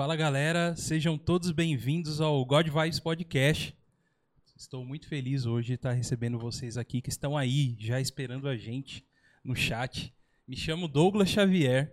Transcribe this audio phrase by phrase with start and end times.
[0.00, 3.76] Fala galera, sejam todos bem-vindos ao God Vibes Podcast.
[4.56, 8.56] Estou muito feliz hoje de estar recebendo vocês aqui que estão aí já esperando a
[8.56, 9.04] gente
[9.44, 10.10] no chat.
[10.48, 11.92] Me chamo Douglas Xavier.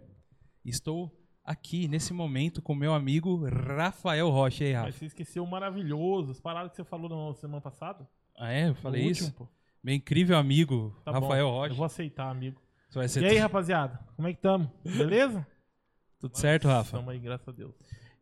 [0.63, 1.13] Estou
[1.43, 4.63] aqui nesse momento com meu amigo Rafael Rocha.
[4.63, 4.99] E aí, Mas Rafa?
[4.99, 8.07] você esqueceu o maravilhoso, as paradas que você falou na semana passada?
[8.37, 8.69] Ah, é?
[8.69, 9.25] Eu falei O isso?
[9.25, 9.49] último.
[9.83, 11.57] Meu incrível amigo Tá Rafael bom.
[11.57, 11.73] Rocha.
[11.73, 12.61] Eu vou aceitar, amigo.
[12.95, 13.99] E aí, rapaziada?
[14.15, 14.71] Como é que tamo?
[14.85, 15.45] Beleza?
[16.19, 16.97] tudo certo, Rafa?
[16.97, 17.75] Tamo aí, graças a Deus.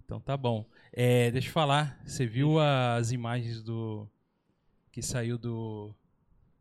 [0.05, 0.65] Então tá bom.
[0.93, 4.07] É, deixa eu falar, você viu as imagens do
[4.91, 5.93] que saiu do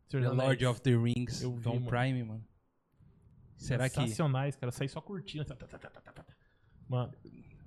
[0.07, 0.69] Senhor The Lord Anéis.
[0.69, 1.87] of the Rings, Eu vi, Tom mano.
[1.87, 2.43] Prime, mano?
[3.55, 4.71] Será que Sensacionais, cara.
[4.71, 5.45] Saí só curtindo.
[5.45, 6.25] tá, tá, tá, tá, tá, tá.
[6.89, 7.13] Mano,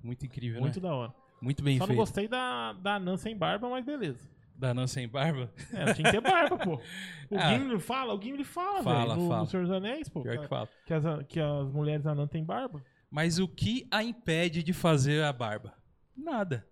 [0.03, 0.87] muito incrível, muito né?
[0.87, 1.13] da hora.
[1.41, 1.99] Muito bem Só não feito.
[1.99, 4.29] gostei da, da Nan sem barba, mas beleza.
[4.55, 5.49] Da Nan sem barba?
[5.73, 6.75] É, ela tinha que ter barba, pô.
[7.31, 7.53] O Ah.
[7.53, 9.21] Gimli fala, o Gimli fala, Fala, velho.
[9.23, 9.41] No, fala.
[9.41, 10.21] no Senhor dos Anéis, pô.
[10.21, 10.67] Pior que fala.
[10.89, 12.83] as, que as mulheres anã têm barba.
[13.09, 15.73] Mas o que a impede de fazer a barba?
[16.15, 16.65] Nada.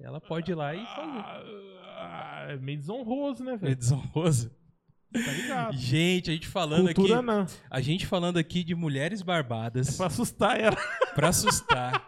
[0.00, 1.74] Ela pode ir lá e fazer.
[1.96, 3.76] Ah, é meio desonroso, né, É velho?
[3.76, 4.50] desonroso.
[5.12, 5.76] Tá ligado?
[5.76, 7.46] Gente, a gente falando Cultura aqui, anã.
[7.70, 10.76] a gente falando aqui de mulheres barbadas Pra assustar ela.
[11.14, 12.04] pra assustar.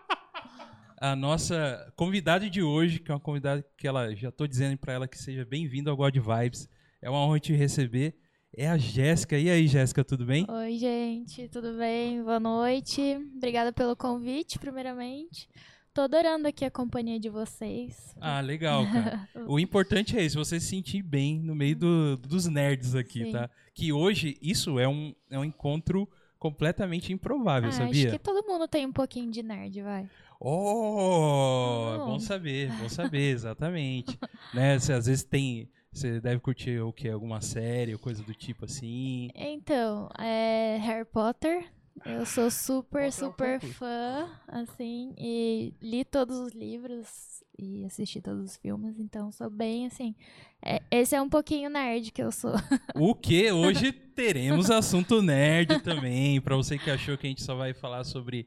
[0.99, 4.93] A nossa convidada de hoje, que é uma convidada que ela já tô dizendo pra
[4.95, 6.69] ela que seja bem-vindo ao God Vibes.
[7.01, 8.19] É uma honra te receber.
[8.57, 9.37] É a Jéssica.
[9.39, 10.47] E aí, Jéssica, tudo bem?
[10.49, 12.23] Oi, gente, tudo bem?
[12.23, 13.03] Boa noite.
[13.37, 15.47] Obrigada pelo convite, primeiramente.
[15.93, 18.15] Tô adorando aqui a companhia de vocês.
[18.21, 19.29] Ah, legal, cara.
[19.47, 23.33] O importante é isso, você se sentir bem no meio do- dos nerds aqui, Sim.
[23.33, 23.51] tá?
[23.75, 28.09] Que hoje isso é um, é um encontro completamente improvável, Ah, sabia?
[28.11, 30.09] acho que todo mundo tem um pouquinho de nerd, vai.
[30.39, 34.19] Oh, bom saber, bom saber, exatamente.
[34.53, 34.79] né?
[34.79, 35.67] Você às vezes tem,
[35.97, 39.31] você deve curtir o que alguma série ou coisa do tipo assim.
[39.35, 41.67] Então, é Harry Potter.
[42.05, 48.21] Eu sou super, Potter é super fã, assim, e li todos os livros e assisti
[48.21, 50.15] todos os filmes, então sou bem, assim.
[50.63, 52.53] é- esse é um pouquinho nerd que eu sou.
[52.95, 57.55] O que hoje teremos assunto nerd também, pra você que achou que a gente só
[57.57, 58.47] vai falar sobre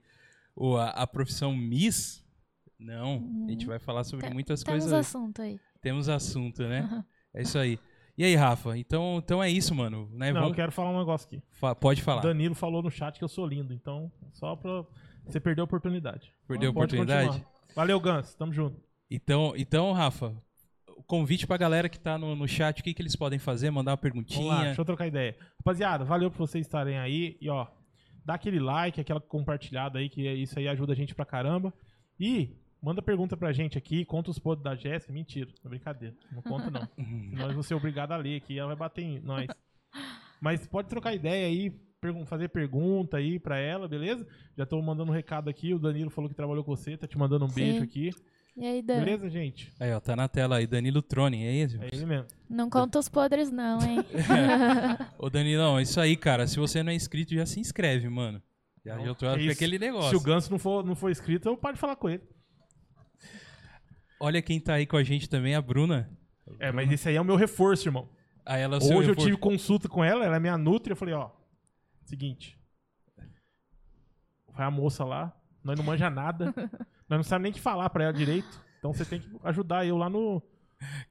[0.56, 2.24] o, a, a profissão Miss.
[2.78, 5.08] Não, a gente vai falar sobre muitas Temos coisas.
[5.08, 5.59] assunto aí.
[5.82, 7.04] Temos assunto, né?
[7.34, 7.79] É isso aí.
[8.17, 8.78] E aí, Rafa?
[8.78, 10.09] Então, então é isso, mano.
[10.12, 10.31] Né?
[10.31, 11.41] Não, eu Vamos- quero falar um negócio aqui.
[11.51, 12.22] fa- Pode O falar.
[12.22, 14.84] Danilo falou no chat que eu sou lindo, então só pra.
[15.25, 16.34] Você perdeu a oportunidade.
[16.47, 17.45] Perdeu a oportunidade?
[17.75, 18.34] Valeu, Gans.
[18.35, 18.81] Tamo junto.
[19.12, 20.35] Então, então, Rafa,
[20.97, 23.69] o convite pra galera que tá no, no chat, o que, que eles podem fazer?
[23.72, 24.66] Mandar uma Vamos lá, perguntinha.
[24.66, 25.38] deixa eu trocar ideia.
[25.59, 27.38] Rapaziada, valeu por vocês estarem aí.
[27.40, 27.67] E ó,
[28.25, 31.73] dá aquele like, aquela compartilhada aí, que isso aí ajuda a gente pra caramba.
[32.19, 35.12] E manda pergunta pra gente aqui, conta os podres da Jéssica.
[35.13, 36.16] Mentira, é brincadeira.
[36.31, 36.88] Não conta não.
[37.29, 39.47] Senão eu vou ser obrigado a ler aqui, ela vai bater em nós.
[40.41, 41.73] Mas pode trocar ideia aí,
[42.25, 44.25] fazer pergunta aí pra ela, beleza?
[44.57, 47.17] Já tô mandando um recado aqui, o Danilo falou que trabalhou com você, tá te
[47.17, 47.56] mandando um Sim.
[47.62, 48.12] beijo aqui.
[48.56, 49.00] E aí, Dan?
[49.00, 49.72] Beleza, gente?
[49.79, 51.81] Aí, ó, tá na tela aí, Danilo Trone, é isso?
[51.81, 52.28] É ele mesmo.
[52.50, 54.00] Não conta os podres, não, hein?
[55.17, 56.46] Ô, Danilão, é isso aí, cara.
[56.47, 58.41] Se você não é inscrito, já se inscreve, mano.
[58.84, 59.51] Já, Não, já tô isso.
[59.51, 60.09] aquele negócio.
[60.09, 62.23] Se o Ganso não for, não for inscrito, eu paro de falar com ele.
[64.19, 66.09] Olha quem tá aí com a gente também, a Bruna.
[66.59, 68.09] É, mas esse aí é o meu reforço, irmão.
[68.46, 69.28] Aí ela é o seu Hoje eu reforço.
[69.28, 71.30] tive consulta com ela, ela é minha nutri, eu falei, ó,
[72.06, 72.59] seguinte.
[74.53, 76.53] Vai a moça lá, nós não manja nada,
[77.08, 79.85] nós não sabemos nem o que falar pra ela direito, então você tem que ajudar
[79.85, 80.41] eu lá no...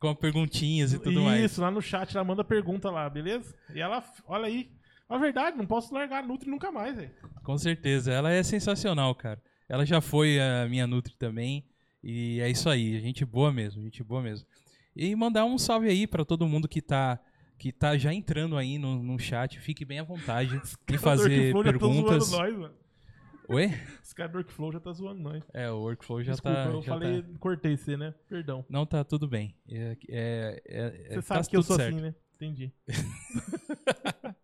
[0.01, 1.59] Com perguntinhas e tudo Isso, mais.
[1.59, 3.55] lá no chat, ela manda pergunta lá, beleza?
[3.75, 4.71] E ela, olha aí,
[5.09, 7.11] a verdade, não posso largar a nutri nunca mais, velho.
[7.43, 8.13] Com certeza.
[8.13, 9.41] Ela é sensacional, cara.
[9.69, 11.65] Ela já foi a minha Nutri também.
[12.11, 12.99] E é isso aí.
[13.01, 13.83] Gente boa mesmo.
[13.83, 14.47] Gente boa mesmo.
[14.97, 17.21] E mandar um salve aí pra todo mundo que tá,
[17.59, 19.61] que tá já entrando aí no, no chat.
[19.61, 20.59] Fique bem à vontade
[20.89, 22.25] de fazer Workflow já tá perguntas.
[22.25, 22.75] zoando nós, mano.
[23.51, 23.67] Oi?
[24.03, 25.45] Os caras do Workflow já tá zoando nós.
[25.53, 26.71] É, o workflow já Desculpa, tá.
[26.71, 28.15] eu já falei, tá- cortei você, né?
[28.27, 28.65] Perdão.
[28.71, 29.55] Não, tá tudo bem.
[29.69, 31.95] É, é, é- Você é- sabe tá que eu sou certo.
[31.95, 32.15] assim, né?
[32.37, 32.73] Entendi.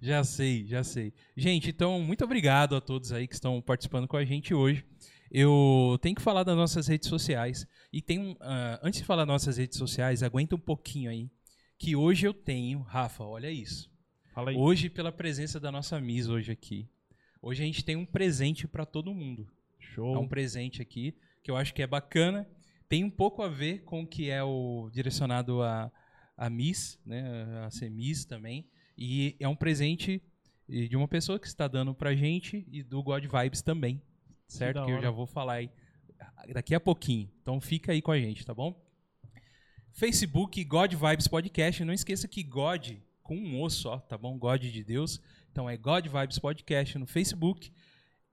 [0.00, 1.12] Já sei, já sei.
[1.36, 4.84] Gente, então, muito obrigado a todos aí que estão participando com a gente hoje.
[5.34, 7.66] Eu tenho que falar das nossas redes sociais.
[7.90, 8.36] E tem um.
[8.38, 11.30] ah, antes de falar das nossas redes sociais, aguenta um pouquinho aí.
[11.78, 12.82] Que hoje eu tenho.
[12.82, 13.90] Rafa, olha isso.
[14.34, 14.56] Fala aí.
[14.56, 16.86] Hoje, pela presença da nossa Miss hoje aqui.
[17.40, 19.50] Hoje a gente tem um presente para todo mundo.
[19.80, 20.14] Show.
[20.14, 22.46] É um presente aqui que eu acho que é bacana.
[22.86, 25.90] Tem um pouco a ver com o que é o direcionado a,
[26.36, 27.64] a Miss, né?
[27.64, 28.68] A ser Miss também.
[28.98, 30.22] E é um presente
[30.68, 34.02] de uma pessoa que está dando pra gente e do God Vibes também.
[34.58, 34.74] Certo?
[34.76, 35.70] da Que, eu já vou falar aí
[36.52, 37.30] daqui a pouquinho.
[37.42, 38.74] Então fica aí com a gente, tá bom?
[39.92, 41.84] Facebook God Vibes Podcast.
[41.84, 44.36] Não esqueça que God com um O só, tá bom?
[44.38, 45.20] God de Deus.
[45.50, 47.70] Então é God Vibes Podcast no Facebook,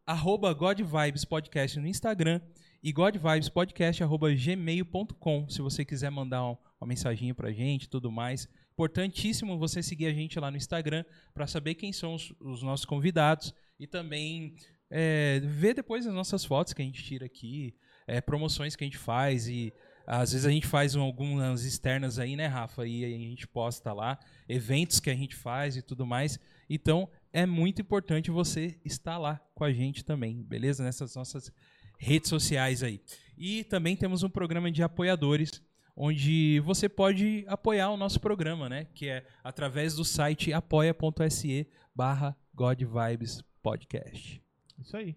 [0.06, 2.40] arroba God Vibes Podcast no Instagram
[2.82, 8.48] e godvibespodcast.gmail.com se você quiser mandar um- uma mensagem pra gente e tudo mais.
[8.72, 12.86] Importantíssimo você seguir a gente lá no Instagram para saber quem são os, os nossos
[12.86, 14.56] convidados e também
[14.90, 17.76] é, ver depois as nossas fotos que a gente tira aqui,
[18.08, 19.72] é, promoções que a gente faz e
[20.08, 22.88] às vezes a gente faz um- algumas externas aí, né, Rafa?
[22.88, 26.40] E a gente posta lá, eventos que a gente faz e tudo mais.
[26.68, 30.84] Então é muito importante você estar lá com a gente também, beleza?
[30.84, 31.52] Nessas nossas
[32.00, 33.00] redes sociais aí.
[33.38, 35.62] E também temos um programa de apoiadores,
[35.96, 38.88] onde você pode apoiar o nosso programa, né?
[38.96, 41.68] Que é através do site apoia.se
[44.80, 45.16] Isso aí.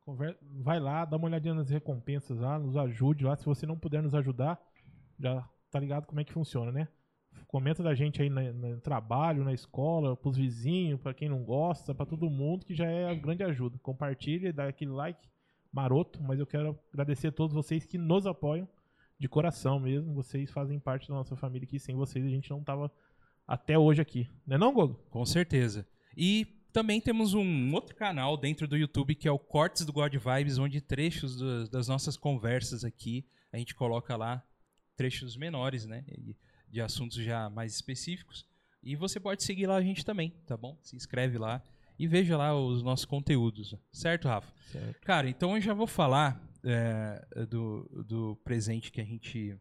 [0.00, 3.36] Conver- Vai lá, dá uma olhadinha nas recompensas lá, nos ajude lá.
[3.36, 4.60] Se você não puder nos ajudar,
[5.18, 6.88] já tá ligado como é que funciona, né?
[7.48, 12.06] Comenta da gente aí no trabalho, na escola, pros vizinhos, pra quem não gosta, pra
[12.06, 13.78] todo mundo, que já é grande ajuda.
[13.78, 15.28] Compartilha, dá aquele like
[15.72, 18.68] maroto, mas eu quero agradecer a todos vocês que nos apoiam
[19.18, 20.14] de coração mesmo.
[20.14, 21.78] Vocês fazem parte da nossa família aqui.
[21.78, 22.90] Sem vocês a gente não tava
[23.46, 24.28] até hoje aqui.
[24.46, 24.94] Né não, Gogo?
[25.10, 25.86] Com certeza.
[26.16, 30.12] E também temos um outro canal dentro do YouTube que é o Cortes do God
[30.14, 34.46] Vibes, onde trechos do- das nossas conversas aqui a gente coloca lá
[34.94, 36.04] trechos menores, né?
[36.68, 38.44] De assuntos já mais específicos.
[38.82, 40.78] E você pode seguir lá a gente também, tá bom?
[40.82, 41.62] Se inscreve lá
[41.98, 44.52] e veja lá os nossos conteúdos, certo, Rafa?
[44.70, 45.00] Certo.
[45.00, 49.58] Cara, então eu já vou falar é, do, do presente que a gente.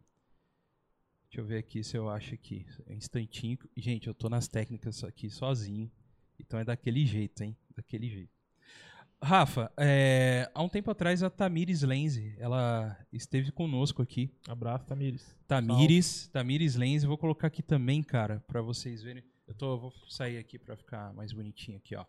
[1.30, 2.66] Deixa eu ver aqui se eu acho aqui.
[2.88, 3.58] Um instantinho.
[3.78, 5.90] Gente, eu tô nas técnicas aqui sozinho.
[6.40, 7.56] Então é daquele jeito, hein?
[7.76, 8.36] Daquele jeito.
[9.22, 14.30] Rafa, é, há um tempo atrás a Tamires Lenze, ela esteve conosco aqui.
[14.48, 15.36] Abraço, Tamires.
[15.48, 19.24] Tamires, Tamires Lenze, vou colocar aqui também, cara, pra vocês verem.
[19.48, 22.06] Eu tô, vou sair aqui pra ficar mais bonitinho aqui, ó.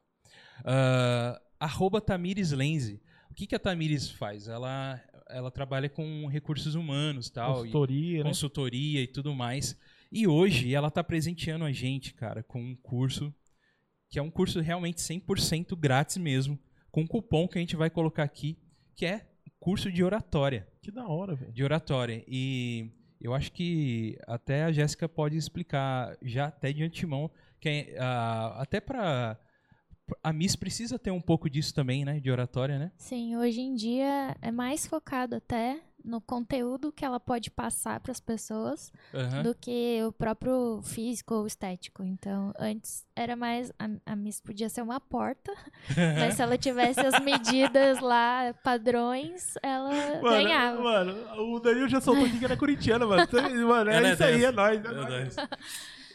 [0.64, 3.00] Ah, arroba Tamires Lenze.
[3.30, 4.48] O que, que a Tamires faz?
[4.48, 8.24] Ela, ela trabalha com recursos humanos tal, e Consultoria, né?
[8.24, 9.78] consultoria e tudo mais.
[10.10, 13.34] E hoje ela tá presenteando a gente, cara, com um curso
[14.08, 16.58] que é um curso realmente 100% grátis mesmo,
[16.90, 18.58] com um cupom que a gente vai colocar aqui,
[18.94, 19.26] que é
[19.58, 21.52] curso de oratória Que da hora, velho.
[21.52, 22.24] de oratória.
[22.28, 27.30] E eu acho que até a Jéssica pode explicar já até de antemão,
[27.60, 29.38] que é, ah, até para
[30.22, 32.92] a Miss precisa ter um pouco disso também, né, de oratória, né?
[32.96, 38.12] Sim, hoje em dia é mais focado até no conteúdo que ela pode passar para
[38.12, 39.42] as pessoas Aham.
[39.42, 42.04] do que o próprio físico ou estético.
[42.04, 43.72] Então, antes era mais.
[43.78, 45.52] A, a Miss podia ser uma porta,
[46.18, 50.80] mas se ela tivesse as medidas lá, padrões, ela ganhava.
[50.82, 51.14] Mano,
[51.54, 53.24] o Danilo já soltou aqui que era corintiano, mano.
[53.24, 54.84] Então, Mano, é é isso aí, é nóis.
[54.84, 55.36] É É nóis.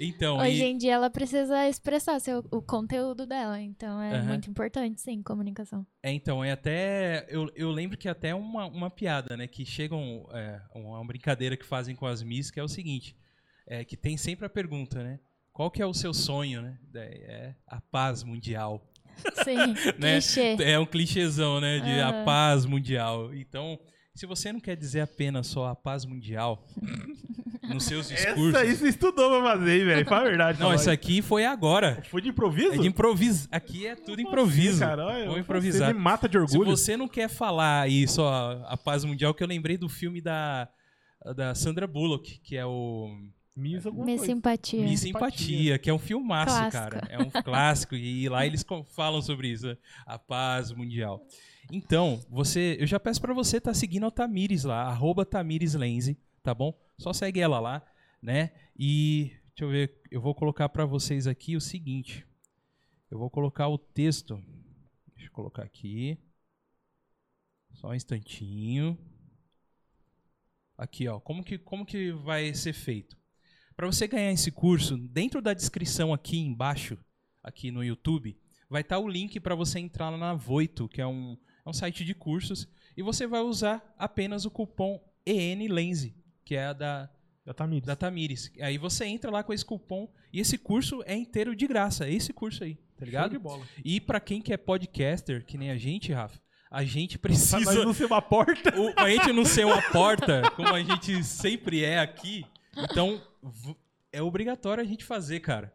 [0.04, 4.28] Então, Hoje e- em dia ela precisa expressar seu, o conteúdo dela, então é Aham.
[4.30, 5.86] muito importante, sim, comunicação.
[6.02, 7.28] É, então, é até.
[7.30, 9.48] Eu, eu lembro que é até uma, uma piada, né?
[9.48, 10.28] Que chegam.
[10.32, 13.16] É, uma brincadeira que fazem com as Miss, que é o seguinte:
[13.68, 15.20] é, que tem sempre a pergunta, né?
[15.54, 16.80] Qual que é o seu sonho, né?
[16.96, 18.92] É a paz mundial.
[19.44, 20.14] Sim, Né?
[20.20, 20.56] clichê.
[20.64, 21.80] É um clichêzão, né?
[21.80, 22.26] De a Aham.
[22.26, 23.36] paz mundial.
[23.36, 23.78] Então,
[24.16, 26.66] se você não quer dizer apenas só a paz mundial
[27.74, 28.54] nos seus discursos.
[28.56, 30.06] Essa aí você estudou pra fazer, velho.
[30.08, 30.60] Fala a verdade.
[30.60, 30.94] Não, isso aí.
[30.94, 32.02] aqui foi agora.
[32.10, 32.74] Foi de improviso?
[32.74, 33.48] É de improviso.
[33.52, 34.80] Aqui é tudo improviso.
[34.80, 35.94] Cara, olha, Vamos você improvisar.
[35.94, 36.70] me mata de Se orgulho.
[36.78, 40.68] você não quer falar aí só a paz mundial, que eu lembrei do filme da,
[41.36, 43.10] da Sandra Bullock, que é o
[43.56, 44.26] Miss coisa.
[44.26, 44.84] Simpatia.
[44.84, 45.78] Miss Simpatia.
[45.78, 46.72] Que é um filmaço, Clássico.
[46.72, 47.08] cara.
[47.10, 47.96] É um clássico.
[47.96, 49.78] E lá eles falam sobre isso, né?
[50.06, 51.22] a paz mundial.
[51.72, 56.18] Então, você, eu já peço pra você estar seguindo a Tamires lá, arroba Tamires Lenze,
[56.44, 56.78] tá bom?
[56.98, 57.86] Só segue ela lá,
[58.22, 58.52] né?
[58.78, 62.26] E deixa eu ver, eu vou colocar pra vocês aqui o seguinte.
[63.10, 64.42] Eu vou colocar o texto.
[65.14, 66.18] Deixa eu colocar aqui.
[67.74, 68.98] Só um instantinho.
[70.78, 71.20] Aqui, ó.
[71.20, 73.18] Como que, como que vai ser feito?
[73.76, 76.98] Para você ganhar esse curso, dentro da descrição aqui embaixo,
[77.44, 81.38] aqui no YouTube, vai estar o link para você entrar na Voito, que é um,
[81.66, 86.16] é um site de cursos, e você vai usar apenas o cupom ENLense,
[86.52, 87.10] que é a da,
[87.46, 87.88] Da Tamires.
[87.88, 88.52] da Tamires.
[88.60, 92.12] Aí você entra lá com esse cupom e esse curso é inteiro de graça, é
[92.14, 93.32] esse curso aí, tá Show ligado?
[93.32, 93.66] de bola.
[93.86, 97.86] E para quem que é podcaster, que nem a gente, Rafa, a gente Pra precisa
[97.86, 98.70] não ser uma porta.
[98.78, 102.44] o, a gente não ser uma porta, como a gente sempre é aqui,
[102.76, 103.22] então
[104.12, 105.74] é obrigatório a gente fazer, cara.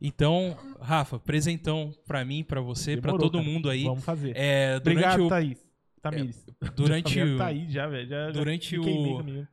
[0.00, 3.52] Então, Rafa, presentão pra mim, pra você, pra Demorou, todo cara.
[3.52, 3.84] mundo aí.
[3.84, 4.36] Vamos fazer.
[4.36, 5.61] É, durante Obrigado, o, Thaís.
[6.02, 6.44] Tamires.
[6.76, 8.08] durante Já o, Thaís já, velho.
[8.08, 9.48] Já, já durante queimei o- comigo.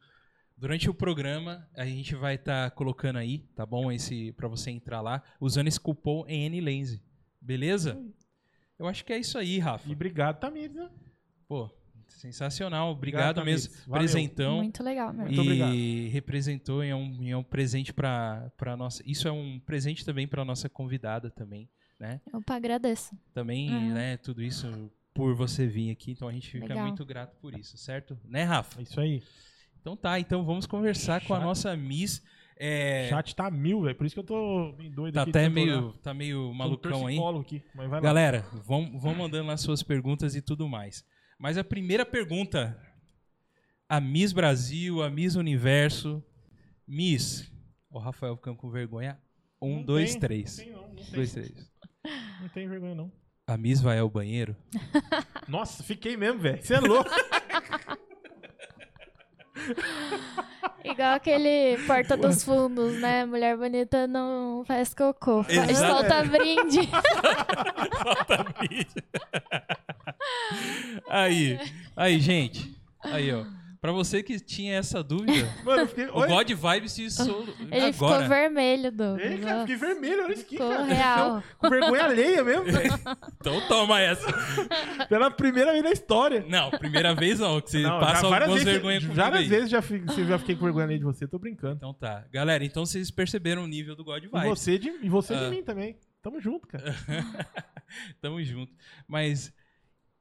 [0.57, 3.91] durante o programa, a gente vai estar colocando aí, tá bom?
[3.91, 7.01] Esse para você entrar lá, usando esse cupom ENLense.
[7.41, 7.97] Beleza?
[8.77, 9.87] Eu acho que é isso aí, Rafa.
[9.89, 10.89] E obrigado, Tamires, né?
[11.47, 11.69] Pô,
[12.07, 12.91] sensacional.
[12.91, 13.73] Obrigado Obrigado, mesmo.
[13.87, 13.99] Valeu.
[14.01, 14.57] Presentão.
[14.57, 15.25] Muito legal mesmo.
[15.25, 16.11] Muito e obrigado.
[16.13, 19.01] representou e é um, e é um presente para para nossa.
[19.05, 22.21] Isso é um presente também para nossa convidada também, né?
[22.33, 23.17] Eu agradeço.
[23.33, 23.93] Também, Uhum.
[23.93, 24.17] né?
[24.17, 26.87] Tudo isso por você vir aqui, então a gente fica Legal.
[26.87, 28.17] muito grato por isso, certo?
[28.25, 28.79] Né, Rafa?
[28.79, 29.21] É isso aí.
[29.81, 32.21] Então tá, então vamos conversar com a nossa Miss.
[32.61, 33.95] É, O chat tá mil, velho.
[33.95, 35.29] Por isso que eu tô meio doido tá aqui.
[35.29, 37.17] até meio, tá meio malucão aí.
[37.39, 38.03] aqui, mas vai lá.
[38.05, 41.05] Galera, vão, vão mandando lá suas perguntas e tudo mais.
[41.39, 42.77] Mas a primeira pergunta,
[43.87, 46.21] a Miss Brasil, a Miss Universo,
[46.85, 47.49] Miss,
[47.89, 49.17] o Rafael ficando com vergonha.
[49.61, 50.57] Um, Não dois, tem, três.
[50.57, 50.87] Não tem, não.
[50.89, 51.71] Não tem, Dois, três.
[52.41, 53.11] não tem vergonha, não.
[53.49, 54.55] A Miss vai ao banheiro?
[55.49, 56.61] Nossa, fiquei mesmo, velho.
[56.61, 57.09] Você é louco.
[60.85, 63.25] Igual aquele Porta dos Fundos, né?
[63.25, 65.41] Mulher bonita não faz cocô.
[65.43, 66.87] Faz solta brinde.
[68.03, 69.03] Falta vídeo.
[71.09, 71.59] aí,
[71.95, 72.79] aí, gente.
[73.03, 73.45] Aí, ó.
[73.81, 76.05] Pra você que tinha essa dúvida, Mano, eu fiquei.
[76.07, 77.45] o Olha, God Vibes se sol...
[77.71, 78.27] Ele ficou agora.
[78.27, 79.31] vermelho, Douglas.
[79.31, 80.83] Ei, cara, fiquei vermelho, olha isso aqui, Ficou cara.
[80.83, 81.43] real.
[81.57, 82.65] Com vergonha alheia mesmo.
[83.39, 84.27] Então toma essa.
[85.07, 86.45] Pela primeira vez na história.
[86.49, 89.47] Não, primeira vez não, que você Não, passa algumas vezes, vergonhas comigo Várias aí.
[89.47, 91.75] vezes já, fi- já fiquei com vergonha alheia de você, tô brincando.
[91.75, 92.25] Então tá.
[92.33, 94.43] Galera, então vocês perceberam o nível do God E Vibes.
[94.49, 95.45] você, de, e você Ah.
[95.45, 95.97] de mim também.
[96.21, 96.93] Tamo junto, cara.
[98.21, 98.73] Tamo junto.
[99.07, 99.53] Mas,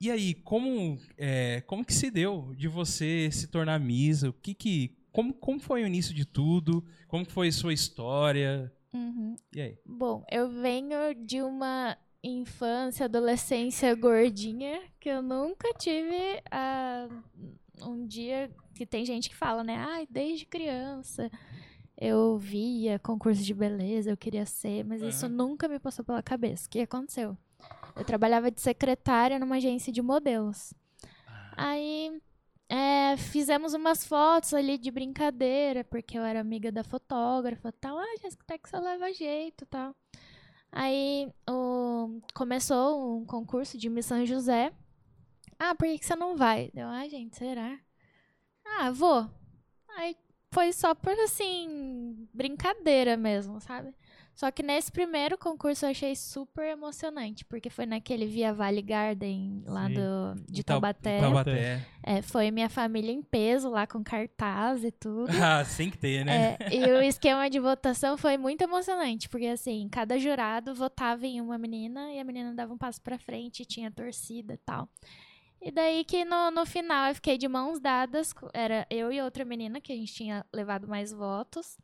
[0.01, 4.23] e aí, como, é, como que se deu de você se tornar Miss?
[4.23, 4.97] O que que...
[5.11, 6.85] Como, como foi o início de tudo?
[7.09, 8.73] Como foi a sua história?
[8.93, 9.35] Uhum.
[9.55, 9.79] E aí?
[9.85, 17.09] Bom, eu venho de uma infância, adolescência gordinha que eu nunca tive ah,
[17.83, 19.77] um dia que tem gente que fala, né?
[19.77, 21.31] Ai, desde criança
[22.01, 25.35] eu via concurso de beleza, eu queria ser, mas isso Aham.
[25.35, 26.67] nunca me passou pela cabeça.
[26.67, 27.37] O que aconteceu?
[27.99, 30.73] Eu trabalhava de secretária numa agência de modelos.
[31.57, 32.21] Aí
[32.69, 37.99] é, fizemos umas fotos ali de brincadeira, porque eu era amiga da fotógrafa e tal.
[37.99, 39.95] Ah, Jéssica, até que você leva jeito e tal.
[40.71, 44.73] Aí o- começou um concurso de Miss São José.
[45.59, 46.71] Ah, por que, que você não vai?
[46.73, 47.79] Deu, ah, gente, será?
[48.65, 49.29] Ah, vou.
[49.97, 50.17] Aí
[50.53, 53.93] foi só por assim, brincadeira mesmo, sabe?
[54.39, 59.65] Só que nesse primeiro concurso eu achei super emocionante, porque foi naquele Via Valley Garden
[59.67, 59.95] lá Sim.
[59.95, 61.19] do, de Tau- Taubaté.
[61.19, 61.87] Taubaté.
[62.05, 65.27] É, foi minha família em peso lá com cartaz e tudo.
[65.43, 66.57] Ah, sem que ter, né?
[66.61, 71.41] É, e o esquema de votação foi muito emocionante, porque assim, cada jurado votava em
[71.41, 74.89] uma menina e a menina dava um passo pra frente, tinha torcida e tal.
[75.61, 79.45] E daí que no, no final eu fiquei de mãos dadas, era eu e outra
[79.45, 81.77] menina que a gente tinha levado mais votos.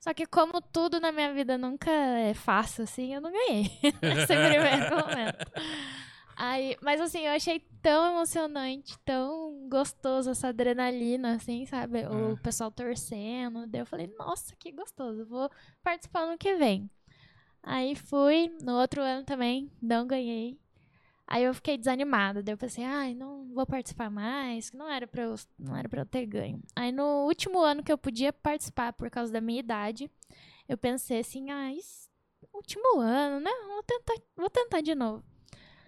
[0.00, 3.64] Só que como tudo na minha vida nunca é fácil assim, eu não ganhei
[4.02, 5.52] nesse primeiro momento.
[6.36, 12.04] Aí, mas assim, eu achei tão emocionante, tão gostoso essa adrenalina, assim, sabe?
[12.06, 12.36] O Ah.
[12.40, 13.66] pessoal torcendo.
[13.66, 15.50] Daí eu falei, nossa, que gostoso, vou
[15.82, 16.88] participar no que vem.
[17.60, 20.56] Aí fui, no outro ano também, não ganhei.
[21.30, 22.42] Aí eu fiquei desanimada.
[22.42, 25.88] Daí eu pensei, ai, não vou participar mais, que não era pra eu, não era
[25.88, 26.60] pra eu ter ganho.
[26.74, 30.10] Aí no último ano que eu podia participar por causa da minha idade,
[30.66, 32.08] eu pensei assim, ah, isso,
[32.54, 33.50] último ano, né?
[33.66, 35.22] Vou tentar, vou tentar de novo.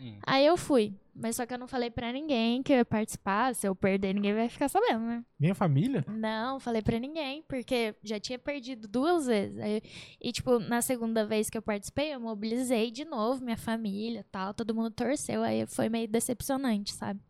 [0.00, 0.18] Hum.
[0.22, 3.54] Aí eu fui, mas só que eu não falei pra ninguém que eu ia participar.
[3.54, 5.24] Se eu perder, ninguém vai ficar sabendo, né?
[5.38, 6.04] Minha família?
[6.08, 9.58] Não, falei pra ninguém, porque já tinha perdido duas vezes.
[9.58, 9.82] Aí-
[10.20, 14.54] e, tipo, na segunda vez que eu participei, eu mobilizei de novo minha família tal,
[14.54, 15.42] todo mundo torceu.
[15.42, 17.20] Aí foi meio decepcionante, sabe?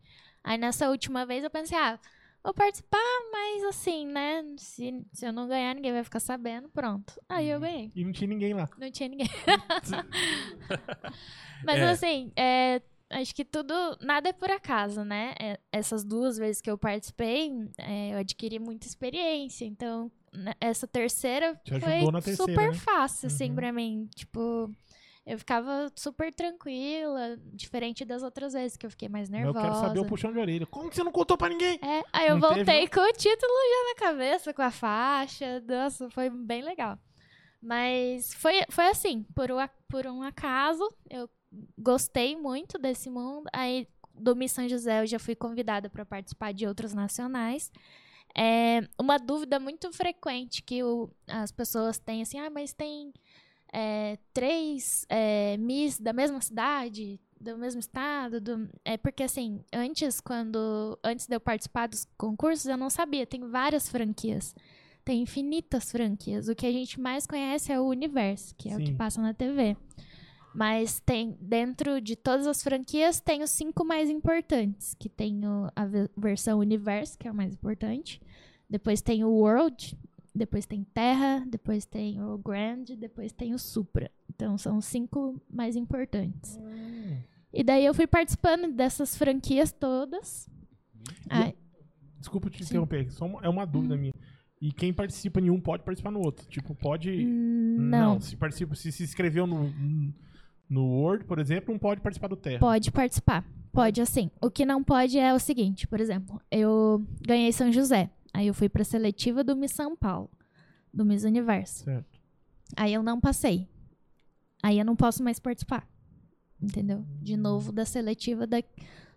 [0.43, 1.99] Aí nessa última vez eu pensei, ah,
[2.43, 2.99] vou participar,
[3.31, 4.43] mas assim, né?
[4.57, 7.13] Se, se eu não ganhar, ninguém vai ficar sabendo, pronto.
[7.29, 7.91] Aí eu ganhei.
[7.95, 8.67] E não tinha ninguém lá.
[8.77, 9.29] Não tinha ninguém.
[11.63, 11.89] Mas É.
[11.91, 12.81] assim, é,
[13.11, 15.33] acho que tudo, nada é por acaso, né?
[15.39, 19.65] É, essas duas vezes que eu participei, é, eu adquiri muita experiência.
[19.65, 22.77] Então, né, essa terceira Te foi terceira, super né?
[22.77, 23.55] fácil, assim, Uhum.
[23.55, 24.09] pra mim.
[24.15, 24.71] Tipo,
[25.25, 29.57] eu ficava super tranquila, diferente das outras vezes que eu fiquei mais nervosa.
[29.59, 30.65] eu quero saber o puxão de orelha.
[30.65, 31.79] Como que você não contou pra ninguém?
[31.81, 35.61] É, aí eu Não teve, voltei com o título já na cabeça, com a faixa.
[35.61, 36.97] Nossa, foi bem legal.
[37.61, 41.29] Mas foi, foi assim, por, um a- por um acaso, eu
[41.77, 43.47] gostei muito desse mundo.
[43.53, 47.71] Aí, do Miss São José, eu já fui convidada para participar de outros nacionais.
[48.35, 53.13] É, uma dúvida muito frequente que o- as pessoas têm, assim, ah, mas tem
[53.71, 60.19] é, três é, Miss da mesma cidade, do mesmo estado, do- é porque assim, antes
[60.21, 64.53] quando antes de eu participar dos concursos, eu não sabia, tem várias franquias.
[65.03, 66.47] Tem infinitas franquias.
[66.47, 68.95] O que a gente mais conhece é o Universo, que é o que Sim.
[68.95, 69.75] passa na TV.
[70.53, 74.93] Mas tem, dentro de todas as franquias, tem os cinco mais importantes.
[74.99, 78.21] Que tem o- a ve- versão Universe, que é o mais importante.
[78.69, 79.97] Depois tem o World,
[80.33, 84.09] depois tem Terra, depois tem o Grand, depois tem o Supra.
[84.29, 86.57] Então são os cinco mais importantes.
[86.57, 87.17] Hum.
[87.53, 90.49] E daí eu fui participando dessas franquias todas.
[92.17, 92.75] Desculpa te Sim.
[92.75, 93.07] interromper,
[93.41, 94.13] é uma dúvida minha.
[94.61, 96.45] E quem participa em um pode participar no outro.
[96.47, 97.09] Tipo, pode.
[97.09, 98.21] hum, não.
[98.21, 99.73] se participa, se se inscreveu no,
[100.69, 102.59] no Word, por exemplo, não pode participar do Terra.
[102.59, 103.43] Pode participar.
[103.73, 104.29] Pode, assim.
[104.39, 108.09] O que não pode é o seguinte, por exemplo, eu ganhei São José.
[108.33, 110.29] Aí eu fui pra seletiva do Miss São Paulo,
[110.93, 111.83] do Miss Universo.
[111.83, 112.19] Certo.
[112.75, 113.67] Aí eu não passei.
[114.63, 115.87] Aí eu não posso mais participar.
[116.61, 117.03] Entendeu?
[117.21, 118.57] De novo da seletiva da,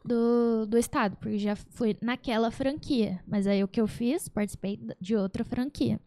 [0.04, 3.23] do, do estado, porque já fui naquela franquia.
[3.26, 6.00] Mas aí o que eu fiz, participei de outra franquia.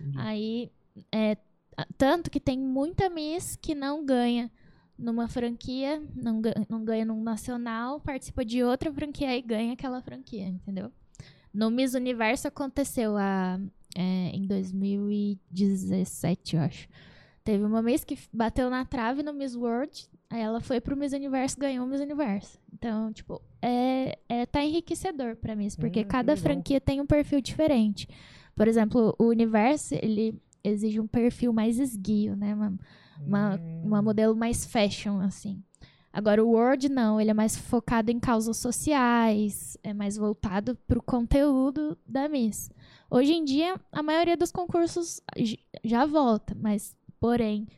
[0.00, 0.18] Entendi.
[0.18, 0.72] Aí,
[1.12, 1.36] é,
[1.96, 4.50] tanto que tem muita Miss que não ganha
[4.98, 10.00] numa franquia, não, ga- não ganha num nacional, participa de outra franquia e ganha aquela
[10.02, 10.90] franquia, entendeu?
[11.58, 13.58] No Miss Universo aconteceu a,
[13.96, 16.86] é, em 2017, eu acho.
[17.42, 21.12] Teve uma Miss que bateu na trave no Miss World, aí ela foi pro Miss
[21.12, 22.60] Universo e ganhou o Miss Universo.
[22.72, 27.40] Então, tipo, é, é tá enriquecedor pra Miss, porque Hum, cada franquia tem um perfil
[27.40, 28.08] diferente.
[28.54, 32.54] Por exemplo, o Universo, ele exige um perfil mais esguio, né?
[32.54, 32.78] Uma,
[33.26, 33.82] uma, Hum.
[33.84, 35.60] uma modelo mais fashion, assim.
[36.18, 37.20] Agora, o Word, não.
[37.20, 42.72] Ele é mais focado em causas sociais, é mais voltado pro conteúdo da Miss.
[43.08, 45.20] Hoje em dia, a maioria dos concursos
[45.84, 47.68] já volta, mas, porém,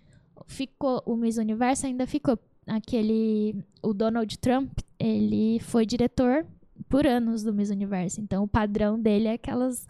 [0.47, 2.39] ficou o Miss Universo ainda ficou.
[2.67, 6.47] Aquele, o Donald Trump, ele foi diretor
[6.89, 8.23] por anos do Miss Universo.
[8.23, 9.87] Então, o padrão dele é aquelas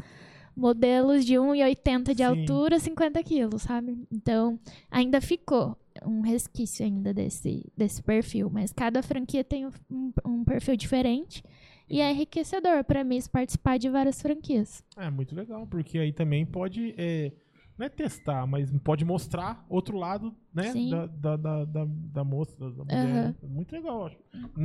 [0.57, 2.23] modelos de 1,80 de Sim.
[2.25, 3.97] altura, 50 quilos, sabe?
[4.11, 4.59] Então,
[4.91, 8.49] ainda ficou um resquício ainda desse, desse perfil.
[8.51, 11.43] Mas cada franquia tem um, um- perfil diferente.
[11.89, 14.85] E é enriquecedor para mim participar de várias franquias.
[14.97, 16.95] É muito legal, porque aí também pode.
[16.97, 17.33] é,
[17.77, 20.71] não é testar, mas pode mostrar outro lado, né?
[20.73, 20.91] Sim.
[20.91, 23.25] Da, da, da, da, da moça, da, da mulher.
[23.25, 23.35] Aham.
[23.43, 24.17] Muito legal, eu acho.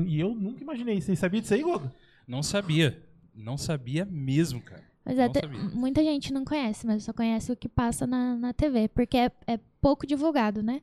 [0.08, 1.02] E eu nunca imaginei.
[1.02, 1.90] Você sabia disso aí, Gogo?
[2.28, 3.02] Não sabia.
[3.34, 4.84] Não sabia mesmo, cara.
[5.04, 8.54] Mas é te- muita gente não conhece, mas só conhece o que passa na, na
[8.54, 10.82] TV, porque é, é pouco divulgado, né?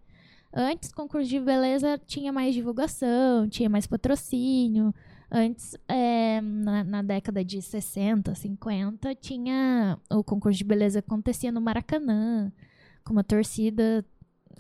[0.52, 4.94] Antes, concurso de beleza tinha mais divulgação, tinha mais patrocínio.
[5.30, 11.60] Antes, é, na, na década de 60, 50, tinha o concurso de beleza acontecia no
[11.60, 12.52] Maracanã,
[13.02, 14.04] com uma torcida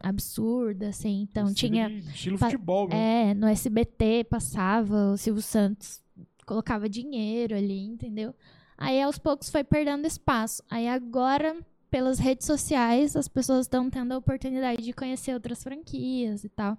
[0.02, 1.22] absurda, assim.
[1.30, 3.00] Então Estilo tinha de- estilo futebol, mesmo.
[3.00, 6.02] é, no SBT passava, o Silvio Santos
[6.46, 8.34] colocava dinheiro ali, entendeu?
[8.76, 10.62] Aí aos poucos foi perdendo espaço.
[10.70, 11.54] Aí agora,
[11.92, 16.78] pelas redes sociais, as pessoas estão tendo a oportunidade de conhecer outras franquias e tal.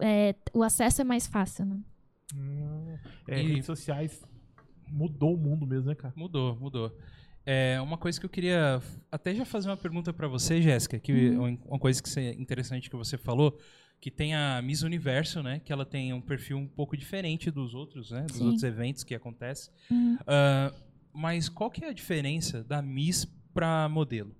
[0.00, 1.78] É, o acesso é mais fácil, né?
[2.34, 2.96] Hum,
[3.28, 4.20] é, E- redes sociais
[4.88, 6.12] mudou o mundo mesmo, né, cara?
[6.16, 6.92] Mudou, mudou.
[7.46, 11.12] É uma coisa que eu queria até já fazer uma pergunta pra você, Jéssica, que
[11.30, 11.56] Uhum.
[11.66, 13.56] uma coisa que você- interessante que você falou,
[14.00, 17.74] que tem a Miss Universo, né, que ela tem um perfil um pouco diferente dos
[17.74, 18.44] outros, né, dos Sim.
[18.44, 19.72] outros eventos que acontecem.
[19.90, 20.18] Uhum.
[20.26, 20.74] Ah,
[21.12, 24.34] mas qual que é a diferença da Miss pra modelo?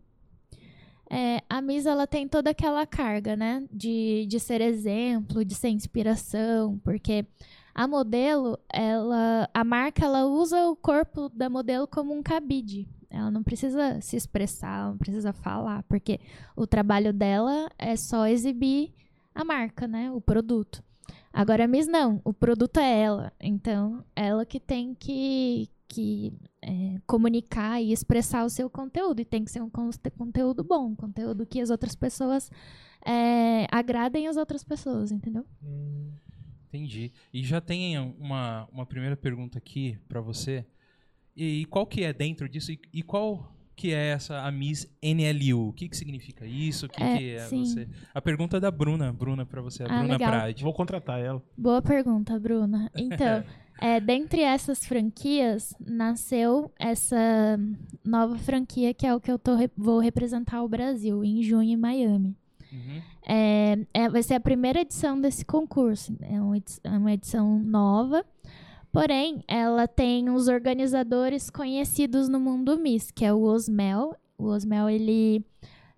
[1.10, 3.64] É, a Miss ela tem toda aquela carga, né?
[3.72, 7.26] De, de ser exemplo, de ser inspiração, porque
[7.74, 12.88] a modelo, ela, a marca, ela usa o corpo da modelo como um cabide.
[13.10, 16.20] Ela não precisa se expressar, não precisa falar, porque
[16.54, 18.92] o trabalho dela é só exibir
[19.34, 20.10] a marca, né?
[20.10, 20.82] O produto.
[21.32, 23.32] Agora a Miss não, o produto é ela.
[23.40, 29.20] Então, ela que tem que, que é, comunicar e expressar o seu conteúdo.
[29.20, 32.50] E tem que ser um conte- conteúdo bom, um conteúdo que as outras pessoas
[33.04, 35.44] é, agradem as outras pessoas, entendeu?
[35.62, 36.10] Hum,
[36.68, 37.10] Entendi.
[37.32, 40.66] E já tem uma, uma primeira pergunta aqui pra você.
[41.34, 42.70] E, qual que é dentro disso?
[42.72, 45.68] E, e qual que é essa a Miss NLU?
[45.68, 46.86] O que que significa isso?
[46.86, 47.88] O que É, que é você?
[48.12, 50.30] A pergunta é da Bruna, Bruna pra você, a Ah, Bruna legal.
[50.32, 50.64] Prade.
[50.64, 51.40] vou contratar ela.
[51.56, 52.90] Boa pergunta, Bruna.
[52.96, 53.44] Então,
[53.80, 57.16] é, dentre essas franquias, nasceu essa
[58.04, 61.76] nova franquia que é o que eu tô vou representar o Brasil em junho em
[61.76, 62.36] Miami.
[62.72, 63.00] Uhum.
[63.26, 66.16] É, é- vai ser a primeira edição desse concurso.
[66.20, 68.24] É uma é uma edição nova.
[68.92, 74.16] Porém, ela tem uns organizadores conhecidos no mundo Miss, que é o Osmel.
[74.36, 75.44] O Osmel, ele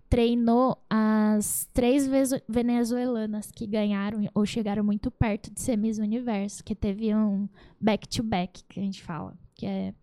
[0.09, 2.05] treinou as três
[2.47, 7.47] venezuelanas que ganharam ou chegaram muito perto de ser Miss Universo, que teve um
[7.79, 9.93] back-to-back, que a gente fala, que é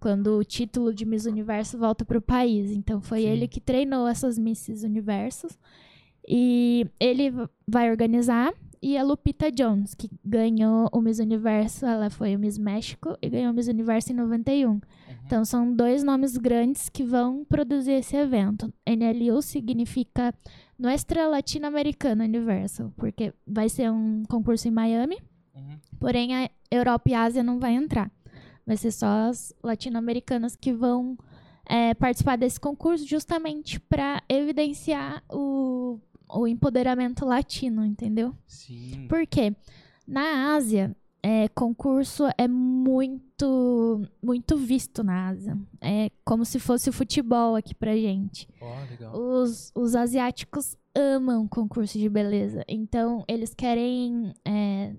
[0.00, 2.70] quando o título de Miss Universo volta para o país.
[2.70, 3.28] Então, foi Sim.
[3.28, 5.58] ele que treinou essas Misses Universos.
[6.28, 7.32] E ele
[7.66, 8.52] vai organizar.
[8.82, 13.28] E a Lupita Jones, que ganhou o Miss Universo, ela foi o Miss México e
[13.28, 14.80] ganhou o Miss Universo em 91.
[15.26, 18.72] Então são dois nomes grandes que vão produzir esse evento.
[18.88, 20.34] NLU significa
[20.78, 25.18] Nuestra Latino-Americana Universal, porque vai ser um concurso em Miami,
[25.54, 25.78] Uhum.
[25.98, 28.10] porém a Europa e a Ásia não vai entrar.
[28.66, 31.18] Vai ser só as latino-americanas que vão
[31.66, 35.98] é, participar desse concurso justamente para evidenciar o,
[36.34, 38.34] o empoderamento latino, entendeu?
[38.46, 39.06] Sim.
[39.08, 39.54] Por quê?
[40.06, 45.58] Na Ásia, é, concurso é muito, muito visto na Ásia.
[45.80, 48.48] É como se fosse o futebol aqui pra gente.
[48.60, 49.14] Ó, legal.
[49.16, 52.64] Os, os asiáticos amam concurso de beleza.
[52.68, 54.94] Então, eles querem é,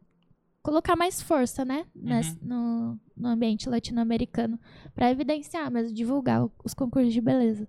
[0.63, 1.85] colocar mais força, né?
[1.95, 4.59] nes- no, no ambiente latino-americano.
[4.93, 7.67] Pra evidenciar, mas divulgar os concursos de beleza.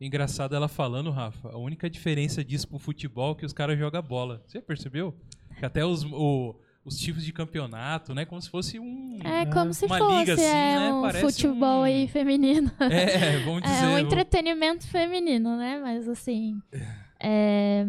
[0.00, 4.02] Engraçado ela falando, Rafa, a única diferença disso pro futebol é que os caras jogam
[4.02, 4.42] bola.
[4.46, 5.14] Você percebeu?
[5.58, 8.24] Que até os, o- os tipos de campeonato, né?
[8.24, 9.18] Como se fosse um.
[9.22, 10.92] É como se fosse liga assim, é, né?
[10.94, 12.70] um Parece futebol um- aí feminino.
[12.80, 13.74] É, vamos dizer.
[13.74, 15.78] É um vamos- entretenimento feminino, né?
[15.82, 16.60] Mas assim.
[17.22, 17.86] É,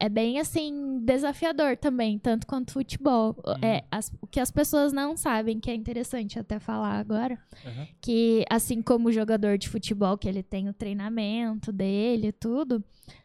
[0.00, 3.36] é bem assim, desafiador também, tanto quanto futebol.
[3.46, 3.54] Uhum.
[3.62, 7.86] É, as- o que as pessoas não sabem, que é interessante até falar agora, Aham.
[8.00, 12.82] que assim como o jogador de futebol, que ele tem o treinamento dele e tudo,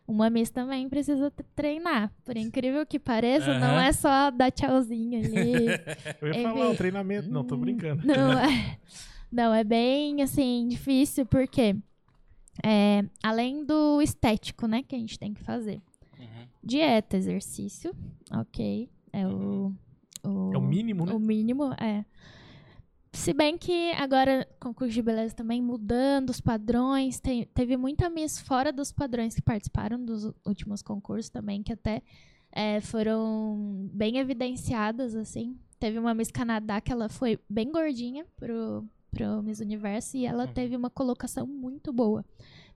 [0.08, 2.12] uma Miss também precisa treinar.
[2.26, 3.82] Por incrível que pareça, não Aham.
[3.84, 5.68] é só dar tchauzinho ali.
[6.22, 7.30] Eu ia É falar bem- o treinamento.
[7.30, 8.06] Não, tô brincando.
[8.06, 8.78] Não é,
[9.32, 11.76] não, é bem, assim, difícil, porque
[12.64, 15.82] é, além do estético, né, que a gente tem que fazer.
[16.66, 16.70] Uhum.
[16.70, 17.94] Dieta, exercício,
[18.32, 19.74] ok, é o...
[20.24, 21.14] o É o mínimo, né?
[21.14, 22.04] o mínimo, é.
[23.14, 28.40] Se bem que agora, concurso de beleza também mudando os padrões, tem- teve muita Miss
[28.40, 32.02] fora dos padrões que participaram dos últimos concursos também, que até
[32.52, 35.58] é, foram bem evidenciadas, assim.
[35.80, 40.46] Teve uma Miss Canadá que ela foi bem gordinha pro, pro Miss Universo e ela
[40.46, 40.54] Uhum.
[40.54, 42.26] teve uma colocação muito boa.